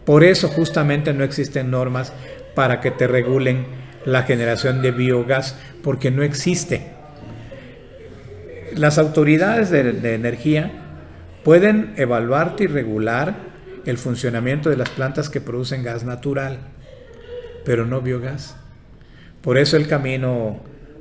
Por 0.04 0.22
eso 0.22 0.48
justamente 0.48 1.12
no 1.12 1.24
existen 1.24 1.70
normas 1.70 2.12
para 2.54 2.80
que 2.80 2.90
te 2.90 3.06
regulen 3.06 3.66
la 4.04 4.22
generación 4.22 4.82
de 4.82 4.92
biogás, 4.92 5.58
porque 5.82 6.10
no 6.10 6.22
existe. 6.22 6.95
Las 8.76 8.98
autoridades 8.98 9.70
de, 9.70 10.14
energía 10.14 10.70
pueden 11.44 11.94
evaluarte 11.96 12.64
y 12.64 12.66
regular 12.66 13.34
el 13.86 13.96
funcionamiento 13.96 14.68
de 14.68 14.76
las 14.76 14.90
plantas 14.90 15.30
que 15.30 15.40
producen 15.40 15.82
gas 15.82 16.04
natural, 16.04 16.58
pero 17.64 17.86
no 17.86 18.02
biogás. 18.02 18.56
Por 19.40 19.56
eso 19.56 19.78
el 19.78 19.88
camino 19.88 20.60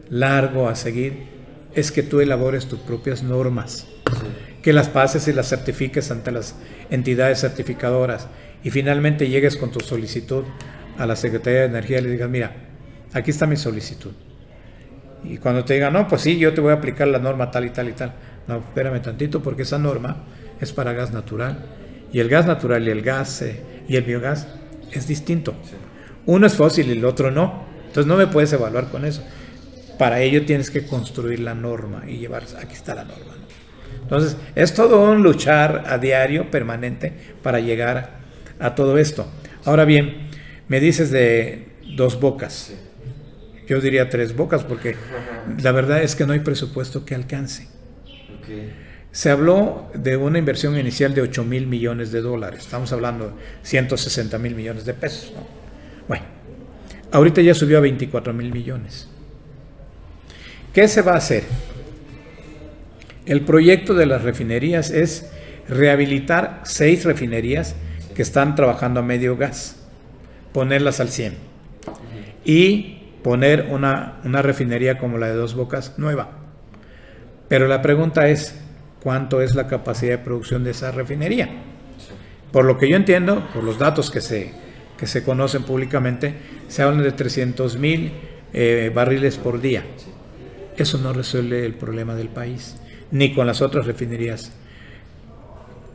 largo 0.09 0.69
a 0.69 0.75
seguir 0.75 1.27
es 1.73 1.91
que 1.91 2.01
tú 2.01 2.21
elabores 2.21 2.67
tus 2.67 2.79
propias 2.79 3.23
normas, 3.23 3.85
que 4.61 4.71
las 4.71 4.87
pases 4.87 5.27
y 5.27 5.33
las 5.33 5.49
certifiques 5.49 6.11
ante 6.11 6.31
las 6.31 6.55
entidades 6.89 7.41
certificadoras 7.41 8.27
y 8.63 8.69
finalmente 8.69 9.27
llegues 9.27 9.57
con 9.57 9.71
tu 9.71 9.81
solicitud 9.81 10.45
a 10.97 11.05
la 11.05 11.17
Secretaría 11.17 11.59
de 11.61 11.65
Energía 11.65 11.99
y 11.99 12.03
le 12.03 12.11
digas, 12.11 12.29
mira, 12.29 12.55
aquí 13.11 13.31
está 13.31 13.45
mi 13.45 13.57
solicitud. 13.57 14.13
Y 15.27 15.37
cuando 15.37 15.65
te 15.65 15.75
digan, 15.75 15.93
no, 15.93 16.07
pues 16.07 16.21
sí, 16.21 16.37
yo 16.37 16.53
te 16.53 16.61
voy 16.61 16.71
a 16.71 16.75
aplicar 16.75 17.07
la 17.07 17.19
norma 17.19 17.51
tal 17.51 17.65
y 17.65 17.69
tal 17.69 17.89
y 17.89 17.93
tal. 17.93 18.13
No, 18.47 18.57
espérame 18.57 19.01
tantito 19.01 19.41
porque 19.41 19.63
esa 19.63 19.79
norma 19.79 20.23
es 20.59 20.71
para 20.71 20.93
gas 20.93 21.11
natural. 21.11 21.65
Y 22.11 22.19
el 22.19 22.29
gas 22.29 22.45
natural 22.45 22.87
y 22.87 22.91
el 22.91 23.01
gas 23.01 23.41
eh, 23.41 23.61
y 23.87 23.95
el 23.95 24.03
biogás 24.03 24.47
es 24.91 25.07
distinto. 25.07 25.55
Uno 26.25 26.47
es 26.47 26.53
fósil 26.53 26.87
y 26.87 26.91
el 26.91 27.05
otro 27.05 27.31
no. 27.31 27.65
Entonces 27.87 28.05
no 28.05 28.17
me 28.17 28.27
puedes 28.27 28.51
evaluar 28.53 28.89
con 28.89 29.05
eso. 29.05 29.23
Para 29.97 30.21
ello 30.21 30.45
tienes 30.45 30.69
que 30.69 30.85
construir 30.85 31.39
la 31.39 31.55
norma 31.55 32.03
y 32.07 32.17
llevar, 32.17 32.43
aquí 32.61 32.73
está 32.73 32.95
la 32.95 33.05
norma. 33.05 33.33
Entonces 34.01 34.37
es 34.53 34.73
todo 34.73 35.01
un 35.01 35.23
luchar 35.23 35.85
a 35.87 35.97
diario, 35.97 36.51
permanente, 36.51 37.13
para 37.41 37.59
llegar 37.59 38.19
a 38.59 38.75
todo 38.75 38.97
esto. 38.97 39.27
Ahora 39.63 39.85
bien, 39.85 40.27
me 40.67 40.79
dices 40.79 41.11
de 41.11 41.69
dos 41.95 42.19
bocas. 42.19 42.73
Yo 43.67 43.81
diría 43.81 44.09
tres 44.09 44.35
bocas 44.35 44.63
porque 44.63 44.95
la 45.61 45.71
verdad 45.71 46.03
es 46.03 46.15
que 46.15 46.25
no 46.25 46.33
hay 46.33 46.39
presupuesto 46.39 47.05
que 47.05 47.15
alcance. 47.15 47.67
Se 49.11 49.29
habló 49.29 49.89
de 49.93 50.17
una 50.17 50.39
inversión 50.39 50.77
inicial 50.77 51.13
de 51.13 51.21
8 51.21 51.43
mil 51.45 51.67
millones 51.67 52.11
de 52.11 52.21
dólares. 52.21 52.61
Estamos 52.61 52.91
hablando 52.91 53.27
de 53.27 53.33
160 53.63 54.37
mil 54.37 54.55
millones 54.55 54.85
de 54.85 54.93
pesos. 54.93 55.33
Bueno, 56.07 56.25
ahorita 57.11 57.41
ya 57.41 57.53
subió 57.53 57.77
a 57.77 57.81
24 57.81 58.33
mil 58.33 58.51
millones. 58.51 59.07
¿Qué 60.73 60.87
se 60.87 61.01
va 61.01 61.13
a 61.13 61.17
hacer? 61.17 61.43
El 63.25 63.41
proyecto 63.41 63.93
de 63.93 64.05
las 64.05 64.21
refinerías 64.21 64.91
es 64.91 65.31
rehabilitar 65.67 66.61
seis 66.65 67.05
refinerías 67.05 67.75
que 68.13 68.21
están 68.21 68.55
trabajando 68.55 68.99
a 68.99 69.03
medio 69.03 69.37
gas, 69.37 69.77
ponerlas 70.53 70.99
al 70.99 71.09
100 71.09 71.55
y 72.45 73.04
poner 73.25 73.69
una, 73.71 74.19
una 74.23 74.43
refinería 74.43 74.99
como 74.99 75.17
la 75.17 75.25
de 75.25 75.33
Dos 75.33 75.55
Bocas 75.55 75.97
nueva. 75.97 76.29
Pero 77.47 77.67
la 77.67 77.81
pregunta 77.81 78.29
es, 78.29 78.55
¿cuánto 79.01 79.41
es 79.41 79.55
la 79.55 79.65
capacidad 79.65 80.11
de 80.11 80.23
producción 80.23 80.63
de 80.63 80.69
esa 80.69 80.91
refinería? 80.91 81.49
Por 82.51 82.65
lo 82.65 82.77
que 82.77 82.87
yo 82.87 82.95
entiendo, 82.95 83.43
por 83.51 83.63
los 83.63 83.79
datos 83.79 84.11
que 84.11 84.21
se, 84.21 84.53
que 84.95 85.07
se 85.07 85.23
conocen 85.23 85.63
públicamente, 85.63 86.35
se 86.67 86.83
hablan 86.83 87.01
de 87.01 87.13
300 87.13 87.79
mil 87.79 88.13
eh, 88.53 88.91
barriles 88.93 89.37
por 89.37 89.59
día. 89.59 89.83
Eso 90.77 90.99
no 90.99 91.11
resuelve 91.11 91.65
el 91.65 91.73
problema 91.73 92.13
del 92.13 92.29
país, 92.29 92.77
ni 93.09 93.33
con 93.33 93.47
las 93.47 93.59
otras 93.59 93.87
refinerías. 93.87 94.51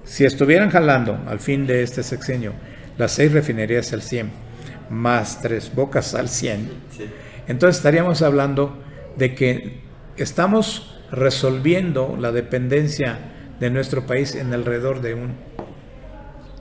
Si 0.02 0.24
estuvieran 0.24 0.70
jalando 0.70 1.16
al 1.28 1.38
fin 1.38 1.64
de 1.68 1.84
este 1.84 2.02
sexenio 2.02 2.54
las 2.98 3.12
seis 3.12 3.30
refinerías 3.30 3.92
al 3.92 4.02
100, 4.02 4.49
más 4.91 5.41
tres 5.41 5.74
bocas 5.74 6.14
al 6.14 6.28
100, 6.28 6.70
entonces 7.49 7.78
estaríamos 7.78 8.22
hablando 8.22 8.82
de 9.16 9.34
que 9.34 9.80
estamos 10.16 11.01
resolviendo 11.11 12.16
la 12.18 12.32
dependencia 12.32 13.18
de 13.59 13.70
nuestro 13.70 14.07
país 14.07 14.34
en 14.34 14.53
alrededor 14.53 15.01
de 15.01 15.14
un 15.14 15.34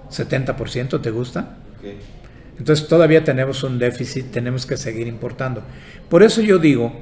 70%, 0.09 1.01
¿te 1.01 1.11
gusta? 1.11 1.57
Entonces 2.57 2.87
todavía 2.87 3.23
tenemos 3.23 3.63
un 3.63 3.79
déficit, 3.79 4.31
tenemos 4.31 4.65
que 4.65 4.77
seguir 4.77 5.07
importando. 5.07 5.63
Por 6.09 6.23
eso 6.23 6.41
yo 6.41 6.57
digo, 6.57 6.93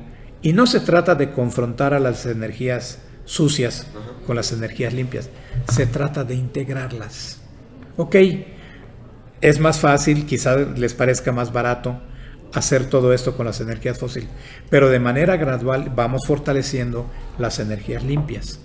y 0.41 0.53
no 0.53 0.67
se 0.67 0.79
trata 0.79 1.15
de 1.15 1.31
confrontar 1.31 1.93
a 1.93 1.99
las 1.99 2.25
energías 2.25 2.99
sucias 3.25 3.87
con 4.25 4.35
las 4.35 4.51
energías 4.51 4.93
limpias, 4.93 5.29
se 5.69 5.85
trata 5.87 6.23
de 6.23 6.35
integrarlas. 6.35 7.41
Ok, 7.97 8.15
es 9.41 9.59
más 9.59 9.79
fácil, 9.79 10.25
quizás 10.25 10.77
les 10.77 10.93
parezca 10.93 11.31
más 11.31 11.53
barato 11.53 11.99
hacer 12.53 12.85
todo 12.85 13.13
esto 13.13 13.35
con 13.35 13.45
las 13.45 13.59
energías 13.59 13.97
fósiles, 13.97 14.29
pero 14.69 14.89
de 14.89 14.99
manera 14.99 15.37
gradual 15.37 15.91
vamos 15.95 16.25
fortaleciendo 16.25 17.09
las 17.37 17.59
energías 17.59 18.03
limpias. 18.03 18.59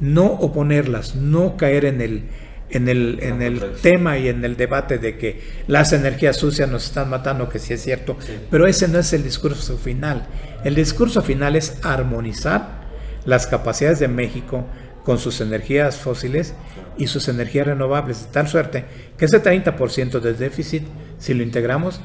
No 0.00 0.26
oponerlas, 0.26 1.14
no 1.14 1.56
caer 1.56 1.84
en 1.84 2.00
el, 2.00 2.24
en 2.70 2.88
el, 2.88 3.18
en 3.22 3.42
el 3.42 3.74
tema 3.82 4.18
y 4.18 4.28
en 4.28 4.44
el 4.44 4.56
debate 4.56 4.98
de 4.98 5.18
que 5.18 5.40
las 5.66 5.92
energías 5.92 6.36
sucias 6.36 6.68
nos 6.68 6.86
están 6.86 7.10
matando, 7.10 7.48
que 7.48 7.58
sí 7.58 7.74
es 7.74 7.82
cierto, 7.82 8.16
pero 8.50 8.66
ese 8.66 8.88
no 8.88 8.98
es 8.98 9.12
el 9.12 9.22
discurso 9.22 9.76
final. 9.76 10.26
El 10.64 10.74
discurso 10.74 11.22
final 11.22 11.56
es 11.56 11.78
armonizar 11.82 12.84
las 13.24 13.46
capacidades 13.46 13.98
de 13.98 14.08
México 14.08 14.66
con 15.04 15.18
sus 15.18 15.40
energías 15.40 15.96
fósiles 15.96 16.54
y 16.96 17.06
sus 17.06 17.28
energías 17.28 17.66
renovables, 17.66 18.26
de 18.26 18.32
tal 18.32 18.48
suerte 18.48 18.84
que 19.16 19.24
ese 19.24 19.42
30% 19.42 20.20
de 20.20 20.34
déficit, 20.34 20.84
si 21.18 21.34
lo 21.34 21.42
integramos, 21.42 22.00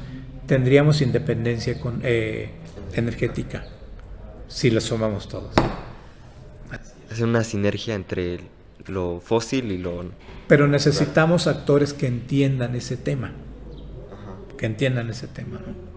tendríamos 0.46 1.00
independencia 1.00 1.78
con, 1.78 2.00
eh, 2.02 2.50
energética, 2.94 3.64
si 4.48 4.70
lo 4.70 4.80
sumamos 4.80 5.28
todos. 5.28 5.54
Es 7.10 7.20
una 7.20 7.44
sinergia 7.44 7.94
entre 7.94 8.40
lo 8.86 9.20
fósil 9.20 9.72
y 9.72 9.78
lo... 9.78 10.04
Pero 10.48 10.66
necesitamos 10.66 11.46
actores 11.46 11.92
que 11.92 12.06
entiendan 12.06 12.74
ese 12.74 12.96
tema, 12.96 13.32
que 14.56 14.66
entiendan 14.66 15.10
ese 15.10 15.26
tema, 15.26 15.60
¿no? 15.64 15.90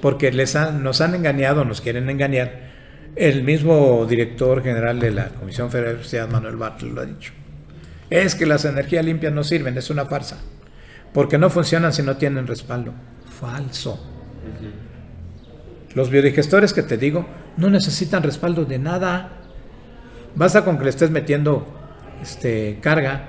Porque 0.00 0.32
les 0.32 0.54
nos 0.54 1.00
han 1.00 1.14
engañado, 1.14 1.64
nos 1.64 1.80
quieren 1.80 2.08
engañar 2.08 2.68
el 3.16 3.42
mismo 3.42 4.06
director 4.06 4.62
general 4.62 5.00
de 5.00 5.10
la 5.10 5.28
Comisión 5.30 5.70
Federal 5.70 5.88
de 5.88 5.94
Universidad, 5.96 6.28
Manuel 6.30 6.56
Bartlett, 6.56 6.92
lo 6.92 7.00
ha 7.00 7.06
dicho. 7.06 7.32
Es 8.10 8.34
que 8.34 8.46
las 8.46 8.64
energías 8.64 9.04
limpias 9.04 9.32
no 9.32 9.44
sirven, 9.44 9.76
es 9.76 9.90
una 9.90 10.06
farsa. 10.06 10.38
Porque 11.12 11.38
no 11.38 11.50
funcionan 11.50 11.92
si 11.92 12.02
no 12.02 12.16
tienen 12.16 12.46
respaldo. 12.46 12.92
Falso. 13.40 13.98
Los 15.94 16.10
biodigestores 16.10 16.72
que 16.72 16.82
te 16.82 16.96
digo 16.96 17.26
no 17.56 17.70
necesitan 17.70 18.22
respaldo 18.22 18.64
de 18.64 18.78
nada. 18.78 19.30
Basta 20.34 20.64
con 20.64 20.78
que 20.78 20.84
le 20.84 20.90
estés 20.90 21.10
metiendo 21.10 21.66
este, 22.22 22.78
carga 22.80 23.24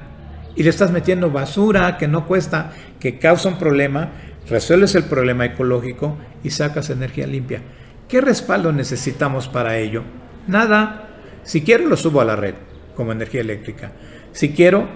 y 0.56 0.64
le 0.64 0.70
estás 0.70 0.92
metiendo 0.92 1.32
basura 1.32 1.98
que 1.98 2.08
no 2.08 2.28
cuesta, 2.28 2.74
que 3.00 3.18
causa 3.18 3.50
un 3.50 3.58
problema, 3.58 4.12
resuelves 4.48 4.96
el 4.96 5.04
problema 5.04 5.46
ecológico 5.46 6.18
y 6.44 6.50
sacas 6.50 6.90
energía 6.90 7.28
limpia. 7.28 7.62
¿Qué 8.08 8.22
respaldo 8.22 8.72
necesitamos 8.72 9.48
para 9.48 9.78
ello? 9.78 10.04
Nada. 10.48 11.08
Si 11.44 11.62
quiero 11.62 11.88
lo 11.88 11.96
subo 11.96 12.22
a 12.22 12.26
la 12.26 12.36
red 12.36 12.56
como 12.96 13.12
energía 13.12 13.42
eléctrica. 13.42 13.92
Si 14.34 14.50
quiero 14.50 14.88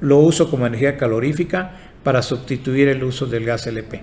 lo 0.00 0.18
uso 0.18 0.50
como 0.50 0.66
energía 0.66 0.98
calorífica 0.98 1.72
para 2.02 2.22
sustituir 2.22 2.88
el 2.88 3.02
uso 3.04 3.26
del 3.26 3.44
gas 3.44 3.66
LP. 3.66 4.02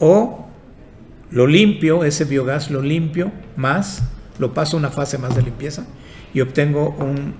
O 0.00 0.46
lo 1.30 1.46
limpio, 1.46 2.04
ese 2.04 2.24
biogás 2.24 2.70
lo 2.70 2.82
limpio 2.82 3.32
más, 3.56 4.02
lo 4.38 4.52
paso 4.52 4.76
a 4.76 4.80
una 4.80 4.90
fase 4.90 5.18
más 5.18 5.34
de 5.36 5.42
limpieza 5.42 5.86
y 6.34 6.40
obtengo 6.40 6.96
un 6.98 7.34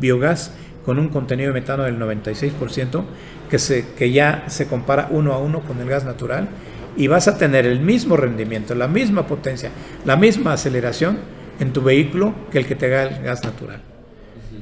biogás 0.00 0.52
con 0.84 0.98
un 0.98 1.08
contenido 1.08 1.52
de 1.52 1.60
metano 1.60 1.84
del 1.84 1.98
96% 1.98 3.04
que, 3.48 3.58
se, 3.58 3.86
que 3.96 4.10
ya 4.10 4.44
se 4.48 4.66
compara 4.66 5.08
uno 5.10 5.32
a 5.32 5.38
uno 5.38 5.60
con 5.60 5.80
el 5.80 5.88
gas 5.88 6.04
natural 6.04 6.48
y 6.96 7.06
vas 7.06 7.28
a 7.28 7.38
tener 7.38 7.66
el 7.66 7.80
mismo 7.80 8.16
rendimiento, 8.16 8.74
la 8.74 8.88
misma 8.88 9.26
potencia, 9.26 9.70
la 10.04 10.16
misma 10.16 10.54
aceleración 10.54 11.18
en 11.60 11.72
tu 11.72 11.82
vehículo 11.82 12.34
que 12.50 12.58
el 12.58 12.66
que 12.66 12.74
te 12.74 12.88
da 12.88 13.04
el 13.04 13.22
gas 13.22 13.44
natural. 13.44 13.87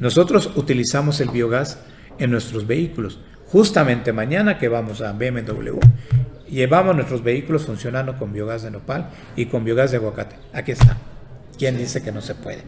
Nosotros 0.01 0.51
utilizamos 0.57 1.21
el 1.21 1.31
biogás 1.31 1.79
en 2.19 2.31
nuestros 2.31 2.67
vehículos. 2.67 3.21
Justamente 3.47 4.13
mañana 4.13 4.59
que 4.59 4.69
vamos 4.69 5.01
a 5.01 5.13
BMW, 5.13 5.79
llevamos 6.49 6.95
nuestros 6.97 7.23
vehículos 7.23 7.65
funcionando 7.65 8.17
con 8.17 8.33
biogás 8.33 8.63
de 8.63 8.71
nopal 8.71 9.11
y 9.37 9.47
con 9.47 9.65
biogás 9.65 9.91
de 9.91 9.99
aguacate. 9.99 10.37
Aquí 10.53 10.73
está. 10.73 10.97
¿Quién 11.59 11.79
dice 11.79 12.03
que 12.03 12.13
no 12.13 12.21
se 12.21 12.35
puede? 12.35 12.63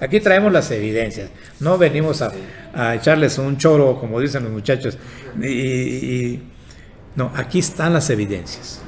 Aquí 0.00 0.20
traemos 0.20 0.52
las 0.52 0.70
evidencias. 0.70 1.30
No 1.60 1.78
venimos 1.78 2.20
a, 2.22 2.94
echarles 2.94 3.38
un 3.38 3.56
choro, 3.56 3.98
como 3.98 4.20
dicen 4.20 4.42
los 4.42 4.52
muchachos. 4.52 4.98
y, 5.42 6.40
no, 7.16 7.30
aquí 7.34 7.60
están 7.60 7.92
las 7.92 8.10
evidencias. 8.10 8.80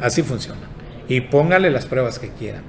Así 0.00 0.22
funciona. 0.22 0.68
Y 1.08 1.20
póngale 1.20 1.70
las 1.70 1.86
pruebas 1.86 2.18
que 2.18 2.30
quieran. 2.30 2.62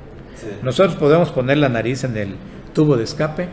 Nosotros 0.63 0.95
podemos 0.95 1.32
poner 1.32 1.57
la 1.57 1.70
nariz 1.70 2.03
en 2.03 2.18
el 2.18 2.36
tubo 2.74 2.97
de 2.97 3.03
escape, 3.03 3.49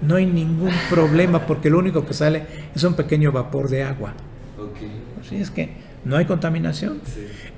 no 0.00 0.16
hay 0.16 0.26
ningún 0.26 0.72
problema 0.90 1.46
porque 1.46 1.70
lo 1.70 1.78
único 1.78 2.06
que 2.06 2.14
sale 2.14 2.44
es 2.74 2.82
un 2.84 2.94
pequeño 2.94 3.32
vapor 3.32 3.68
de 3.68 3.82
agua. 3.82 4.14
Así 5.20 5.36
es 5.36 5.50
que 5.50 5.70
no 6.04 6.16
hay 6.16 6.24
contaminación. 6.24 7.00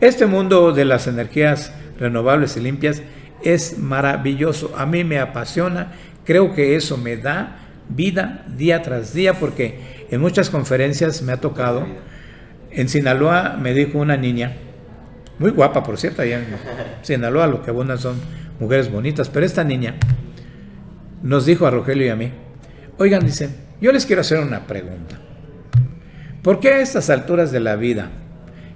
Este 0.00 0.26
mundo 0.26 0.72
de 0.72 0.84
las 0.84 1.06
energías 1.06 1.72
renovables 1.98 2.56
y 2.56 2.60
limpias 2.60 3.02
es 3.42 3.78
maravilloso. 3.78 4.72
A 4.76 4.86
mí 4.86 5.04
me 5.04 5.18
apasiona. 5.18 5.92
Creo 6.24 6.54
que 6.54 6.76
eso 6.76 6.96
me 6.96 7.16
da 7.16 7.58
vida 7.88 8.44
día 8.56 8.82
tras 8.82 9.12
día 9.12 9.34
porque 9.34 10.06
en 10.10 10.20
muchas 10.20 10.50
conferencias 10.50 11.22
me 11.22 11.32
ha 11.32 11.40
tocado. 11.40 11.86
En 12.70 12.88
Sinaloa 12.88 13.56
me 13.60 13.74
dijo 13.74 13.98
una 13.98 14.16
niña, 14.16 14.56
muy 15.38 15.50
guapa, 15.50 15.82
por 15.82 15.98
cierto, 15.98 16.22
allá 16.22 16.38
en 16.38 16.46
Sinaloa 17.02 17.46
lo 17.46 17.62
que 17.62 17.70
abundan 17.70 17.98
son 17.98 18.16
mujeres 18.60 18.90
bonitas, 18.90 19.28
pero 19.28 19.44
esta 19.44 19.64
niña 19.64 19.96
nos 21.22 21.46
dijo 21.46 21.66
a 21.66 21.70
Rogelio 21.70 22.06
y 22.06 22.10
a 22.10 22.16
mí, 22.16 22.32
oigan, 22.98 23.24
dice, 23.24 23.50
yo 23.80 23.92
les 23.92 24.06
quiero 24.06 24.20
hacer 24.20 24.38
una 24.40 24.66
pregunta. 24.66 25.18
¿Por 26.42 26.60
qué 26.60 26.68
a 26.70 26.80
estas 26.80 27.10
alturas 27.10 27.52
de 27.52 27.60
la 27.60 27.76
vida, 27.76 28.10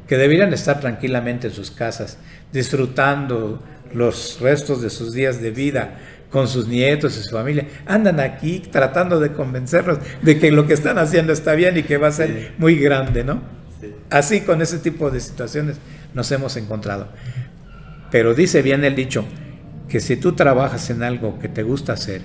que 0.07 0.19
deberían 0.19 0.53
estar 0.53 0.81
tranquilamente 0.81 1.47
en 1.47 1.53
sus 1.55 1.71
casas, 1.71 2.19
disfrutando, 2.53 3.63
los 3.95 4.39
restos 4.41 4.83
de 4.83 4.91
sus 4.91 5.13
días 5.13 5.41
de 5.41 5.51
vida 5.51 5.99
con 6.31 6.49
sus 6.49 6.67
nietos 6.67 7.17
y 7.17 7.23
su 7.23 7.31
familia, 7.31 7.69
andan 7.87 8.19
aquí 8.19 8.59
tratando 8.59 9.21
de 9.21 9.33
convencerlos 9.33 9.99
de 10.21 10.39
que 10.39 10.51
lo 10.51 10.67
que 10.67 10.75
están 10.75 10.99
haciendo 10.99 11.33
está 11.33 11.55
bien 11.55 11.77
y 11.79 11.85
que 11.85 11.97
va 11.97 12.09
a 12.09 12.13
ser 12.13 12.55
muy 12.59 12.77
grande, 12.77 13.23
¿no? 13.23 13.41
Así 14.11 14.41
con 14.41 14.61
ese 14.61 14.79
tipo 14.79 15.11
de 15.11 15.21
situaciones 15.21 15.77
nos 16.13 16.31
hemos 16.33 16.57
encontrado. 16.57 17.09
Pero 18.11 18.35
dice 18.35 18.63
bien 18.63 18.85
el 18.85 18.97
dicho, 18.97 19.25
que 19.89 20.01
si 20.01 20.17
tú 20.17 20.33
trabajas 20.33 20.91
en 20.91 21.03
algo 21.03 21.39
que 21.39 21.49
te 21.49 21.63
gusta 21.63 21.93
hacer, 21.93 22.23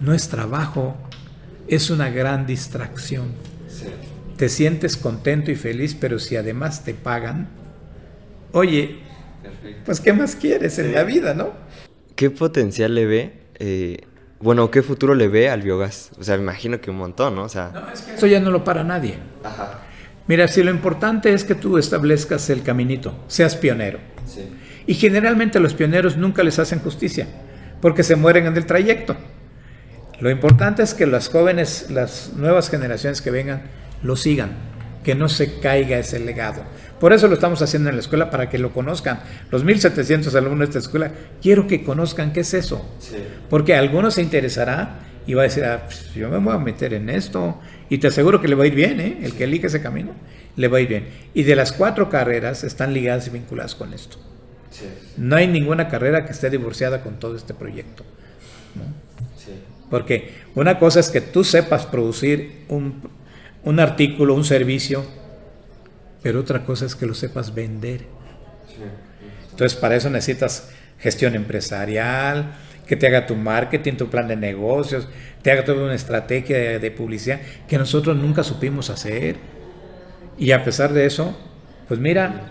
no 0.00 0.14
es 0.14 0.28
trabajo, 0.28 0.96
es 1.68 1.90
una 1.90 2.10
gran 2.10 2.46
distracción. 2.46 3.28
Te 4.36 4.48
sientes 4.48 4.96
contento 4.96 5.50
y 5.50 5.56
feliz, 5.56 5.94
pero 5.94 6.18
si 6.18 6.36
además 6.36 6.84
te 6.84 6.94
pagan, 6.94 7.48
oye, 8.52 8.98
pues 9.84 10.00
¿qué 10.00 10.12
más 10.12 10.34
quieres 10.34 10.78
en 10.78 10.92
la 10.92 11.04
vida, 11.04 11.34
no? 11.34 11.52
¿Qué 12.16 12.30
potencial 12.30 12.94
le 12.94 13.06
ve? 13.06 13.32
Eh, 13.58 13.98
bueno, 14.40 14.70
¿qué 14.70 14.82
futuro 14.82 15.14
le 15.14 15.28
ve 15.28 15.50
al 15.50 15.60
biogás? 15.60 16.10
O 16.18 16.24
sea, 16.24 16.36
me 16.36 16.42
imagino 16.42 16.80
que 16.80 16.90
un 16.90 16.96
montón, 16.96 17.36
¿no? 17.36 17.44
O 17.44 17.48
sea... 17.48 17.70
No, 17.74 17.92
es 17.92 18.00
que 18.00 18.14
eso 18.14 18.26
ya 18.26 18.40
no 18.40 18.50
lo 18.50 18.64
para 18.64 18.82
nadie. 18.82 19.18
Ajá. 19.44 19.80
Mira, 20.26 20.48
si 20.48 20.62
lo 20.62 20.70
importante 20.70 21.32
es 21.32 21.44
que 21.44 21.54
tú 21.54 21.76
establezcas 21.76 22.48
el 22.50 22.62
caminito, 22.62 23.14
seas 23.28 23.56
pionero. 23.56 23.98
Sí. 24.26 24.48
Y 24.90 24.94
generalmente 24.94 25.60
los 25.60 25.72
pioneros 25.72 26.16
nunca 26.16 26.42
les 26.42 26.58
hacen 26.58 26.80
justicia, 26.80 27.28
porque 27.80 28.02
se 28.02 28.16
mueren 28.16 28.46
en 28.46 28.56
el 28.56 28.66
trayecto. 28.66 29.14
Lo 30.18 30.30
importante 30.30 30.82
es 30.82 30.94
que 30.94 31.06
las 31.06 31.28
jóvenes, 31.28 31.86
las 31.90 32.32
nuevas 32.34 32.70
generaciones 32.70 33.22
que 33.22 33.30
vengan, 33.30 33.62
lo 34.02 34.16
sigan, 34.16 34.50
que 35.04 35.14
no 35.14 35.28
se 35.28 35.60
caiga 35.60 35.96
ese 35.96 36.18
legado. 36.18 36.64
Por 36.98 37.12
eso 37.12 37.28
lo 37.28 37.34
estamos 37.34 37.62
haciendo 37.62 37.88
en 37.88 37.94
la 37.94 38.00
escuela, 38.00 38.32
para 38.32 38.50
que 38.50 38.58
lo 38.58 38.72
conozcan. 38.72 39.20
Los 39.52 39.64
1.700 39.64 40.34
alumnos 40.34 40.58
de 40.58 40.64
esta 40.64 40.78
escuela, 40.80 41.12
quiero 41.40 41.68
que 41.68 41.84
conozcan 41.84 42.32
qué 42.32 42.40
es 42.40 42.52
eso. 42.52 42.84
Porque 43.48 43.76
a 43.76 43.78
algunos 43.78 44.14
se 44.14 44.22
interesará 44.22 45.02
y 45.24 45.34
va 45.34 45.42
a 45.42 45.44
decir, 45.44 45.66
ah, 45.66 45.84
pues, 45.84 46.12
yo 46.14 46.28
me 46.30 46.38
voy 46.38 46.52
a 46.52 46.58
meter 46.58 46.94
en 46.94 47.10
esto. 47.10 47.60
Y 47.88 47.98
te 47.98 48.08
aseguro 48.08 48.40
que 48.40 48.48
le 48.48 48.56
va 48.56 48.64
a 48.64 48.66
ir 48.66 48.74
bien, 48.74 48.98
¿eh? 48.98 49.18
el 49.22 49.34
que 49.34 49.44
elige 49.44 49.68
ese 49.68 49.80
camino, 49.80 50.14
le 50.56 50.66
va 50.66 50.78
a 50.78 50.80
ir 50.80 50.88
bien. 50.88 51.04
Y 51.32 51.44
de 51.44 51.54
las 51.54 51.70
cuatro 51.70 52.10
carreras 52.10 52.64
están 52.64 52.92
ligadas 52.92 53.28
y 53.28 53.30
vinculadas 53.30 53.76
con 53.76 53.94
esto. 53.94 54.18
No 55.16 55.36
hay 55.36 55.48
ninguna 55.48 55.88
carrera 55.88 56.24
que 56.24 56.32
esté 56.32 56.50
divorciada 56.50 57.02
con 57.02 57.18
todo 57.18 57.36
este 57.36 57.54
proyecto. 57.54 58.04
Porque 59.90 60.34
una 60.54 60.78
cosa 60.78 61.00
es 61.00 61.08
que 61.08 61.20
tú 61.20 61.42
sepas 61.42 61.86
producir 61.86 62.64
un, 62.68 63.02
un 63.64 63.80
artículo, 63.80 64.34
un 64.34 64.44
servicio, 64.44 65.04
pero 66.22 66.40
otra 66.40 66.64
cosa 66.64 66.86
es 66.86 66.94
que 66.94 67.06
lo 67.06 67.14
sepas 67.14 67.54
vender. 67.54 68.02
Entonces, 69.50 69.76
para 69.78 69.96
eso 69.96 70.08
necesitas 70.08 70.70
gestión 70.98 71.34
empresarial, 71.34 72.54
que 72.86 72.96
te 72.96 73.06
haga 73.06 73.26
tu 73.26 73.36
marketing, 73.36 73.92
tu 73.94 74.08
plan 74.08 74.26
de 74.26 74.36
negocios, 74.36 75.08
te 75.42 75.50
haga 75.50 75.64
toda 75.64 75.84
una 75.84 75.94
estrategia 75.94 76.78
de, 76.78 76.90
publicidad 76.90 77.40
que 77.68 77.78
nosotros 77.78 78.16
nunca 78.16 78.42
supimos 78.42 78.90
hacer. 78.90 79.36
Y 80.38 80.52
a 80.52 80.64
pesar 80.64 80.92
de 80.92 81.06
eso, 81.06 81.38
pues 81.88 82.00
mira, 82.00 82.50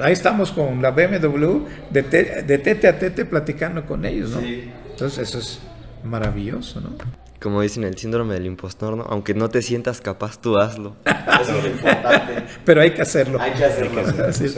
ahí 0.00 0.12
estamos 0.12 0.52
con 0.52 0.80
la 0.82 0.90
BMW 0.90 1.66
de, 1.90 2.02
de 2.02 2.58
tete 2.58 2.88
a 2.88 2.98
tete 2.98 3.24
platicando 3.24 3.84
con 3.86 4.04
ellos, 4.04 4.30
¿no? 4.30 4.40
Entonces, 4.40 5.28
eso 5.28 5.38
es 5.38 5.60
maravilloso, 6.04 6.80
¿no? 6.80 6.90
como 7.40 7.62
dicen, 7.62 7.84
el 7.84 7.96
síndrome 7.96 8.34
del 8.34 8.46
impostor, 8.46 8.96
¿no? 8.96 9.04
Aunque 9.04 9.34
no 9.34 9.48
te 9.48 9.62
sientas 9.62 10.00
capaz, 10.00 10.40
tú 10.40 10.58
hazlo. 10.58 10.96
Eso 11.40 11.56
es 11.56 11.64
lo 11.64 11.70
importante. 11.70 12.44
Pero 12.64 12.80
hay 12.80 12.90
que 12.92 13.02
hacerlo. 13.02 13.40
Hay 13.40 13.52
que 13.52 13.64
hacerlo. 13.64 14.02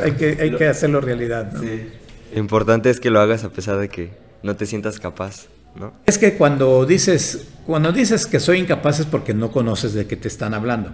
hay, 0.03 0.13
que, 0.13 0.39
hay 0.41 0.57
que 0.57 0.67
hacerlo 0.67 1.01
realidad, 1.01 1.53
¿no? 1.53 1.61
Sí. 1.61 1.89
Lo 2.33 2.39
importante 2.39 2.91
es 2.91 3.01
que 3.01 3.11
lo 3.11 3.21
hagas 3.21 3.45
a 3.45 3.51
pesar 3.51 3.79
de 3.79 3.89
que 3.89 4.13
no 4.43 4.57
te 4.57 4.65
sientas 4.65 4.99
capaz, 4.99 5.49
¿no? 5.75 5.93
Es 6.07 6.17
que 6.17 6.35
cuando 6.35 6.87
dices, 6.87 7.49
cuando 7.67 7.93
dices 7.93 8.27
que 8.27 8.41
soy 8.41 8.59
incapaz 8.59 9.01
es 9.01 9.07
porque 9.07 9.35
no 9.35 9.51
conoces 9.51 9.93
de 9.93 10.07
qué 10.07 10.17
te 10.17 10.29
están 10.29 10.55
hablando. 10.55 10.93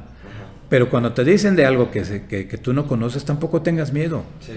Pero 0.69 0.91
cuando 0.91 1.13
te 1.13 1.25
dicen 1.25 1.57
de 1.57 1.65
algo 1.65 1.91
que, 1.91 2.03
que, 2.29 2.49
que, 2.49 2.59
tú 2.59 2.73
no 2.73 2.87
conoces, 2.87 3.25
tampoco 3.25 3.63
tengas 3.63 3.93
miedo. 3.93 4.25
Sí. 4.41 4.53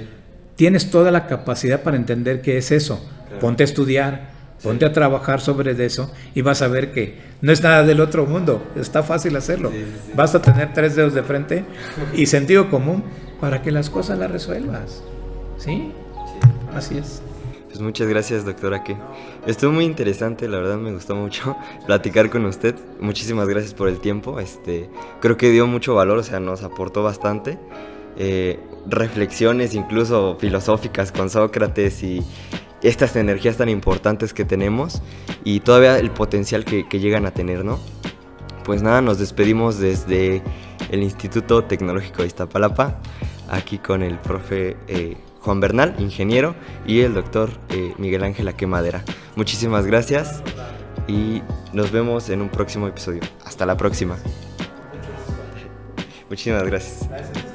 Tienes 0.55 0.89
toda 0.89 1.11
la 1.11 1.27
capacidad 1.27 1.83
para 1.83 1.97
entender 1.97 2.41
qué 2.41 2.57
es 2.57 2.71
eso. 2.71 3.07
Ponte 3.39 3.63
a 3.63 3.65
estudiar, 3.65 4.29
Ponte 4.61 4.85
a 4.85 4.91
trabajar 4.91 5.39
sobre 5.39 5.71
eso 5.85 6.11
y 6.35 6.41
vas 6.41 6.61
a 6.61 6.67
ver 6.67 6.91
que 6.91 7.17
no 7.41 7.51
es 7.51 7.63
nada 7.63 7.83
del 7.83 8.01
otro 8.01 8.25
mundo, 8.25 8.61
está 8.75 9.03
fácil 9.03 9.35
hacerlo. 9.37 9.71
Vas 10.15 10.35
a 10.35 10.41
tener 10.41 10.73
tres 10.73 10.95
dedos 10.95 11.13
de 11.13 11.23
frente 11.23 11.63
y 12.13 12.25
sentido 12.25 12.69
común 12.69 13.03
para 13.39 13.61
que 13.61 13.71
las 13.71 13.89
cosas 13.89 14.19
las 14.19 14.29
resuelvas. 14.29 15.01
¿Sí? 15.57 15.93
Así 16.75 16.97
es. 16.97 17.21
Pues 17.79 17.85
muchas 17.85 18.09
gracias, 18.09 18.43
doctora. 18.43 18.83
Que 18.83 18.97
estuvo 19.47 19.71
muy 19.71 19.85
interesante, 19.85 20.49
la 20.49 20.57
verdad 20.57 20.75
me 20.75 20.91
gustó 20.91 21.15
mucho 21.15 21.55
platicar 21.85 22.29
con 22.29 22.43
usted. 22.43 22.75
Muchísimas 22.99 23.47
gracias 23.47 23.73
por 23.73 23.87
el 23.87 24.01
tiempo. 24.01 24.41
Este, 24.41 24.89
creo 25.21 25.37
que 25.37 25.49
dio 25.49 25.65
mucho 25.65 25.95
valor, 25.95 26.17
o 26.17 26.23
sea, 26.23 26.41
nos 26.41 26.61
aportó 26.63 27.03
bastante. 27.03 27.57
Eh, 28.17 28.59
reflexiones 28.85 29.75
incluso 29.75 30.35
filosóficas 30.41 31.13
con 31.13 31.29
Sócrates 31.29 32.03
y 32.03 32.21
estas 32.83 33.15
energías 33.15 33.55
tan 33.55 33.69
importantes 33.69 34.33
que 34.33 34.43
tenemos 34.43 35.01
y 35.45 35.61
todavía 35.61 35.99
el 35.99 36.11
potencial 36.11 36.65
que, 36.65 36.83
llegan 36.99 37.25
a 37.25 37.31
tener, 37.31 37.63
¿no? 37.63 37.79
Pues 38.65 38.81
nada, 38.83 39.01
nos 39.01 39.19
despedimos 39.19 39.79
desde 39.79 40.43
el 40.91 41.01
Instituto 41.01 41.63
Tecnológico 41.63 42.23
de 42.23 42.27
Iztapalapa, 42.27 42.99
aquí 43.47 43.77
con 43.77 44.03
el 44.03 44.19
profe 44.19 44.75
eh, 44.89 45.15
Juan 45.39 45.59
Bernal, 45.59 45.95
ingeniero, 45.99 46.55
y 46.85 47.01
el 47.01 47.13
doctor 47.13 47.49
eh, 47.69 47.93
Miguel 47.97 48.23
Ángel 48.23 48.47
Aquemadera. 48.47 49.03
Muchísimas 49.35 49.85
gracias 49.85 50.43
y 51.07 51.41
nos 51.73 51.91
vemos 51.91 52.29
en 52.29 52.41
un 52.41 52.49
próximo 52.49 52.87
episodio. 52.87 53.21
Hasta 53.45 53.65
la 53.65 53.77
próxima. 53.77 54.17
Muchísimas 56.29 56.63
gracias. 56.63 57.48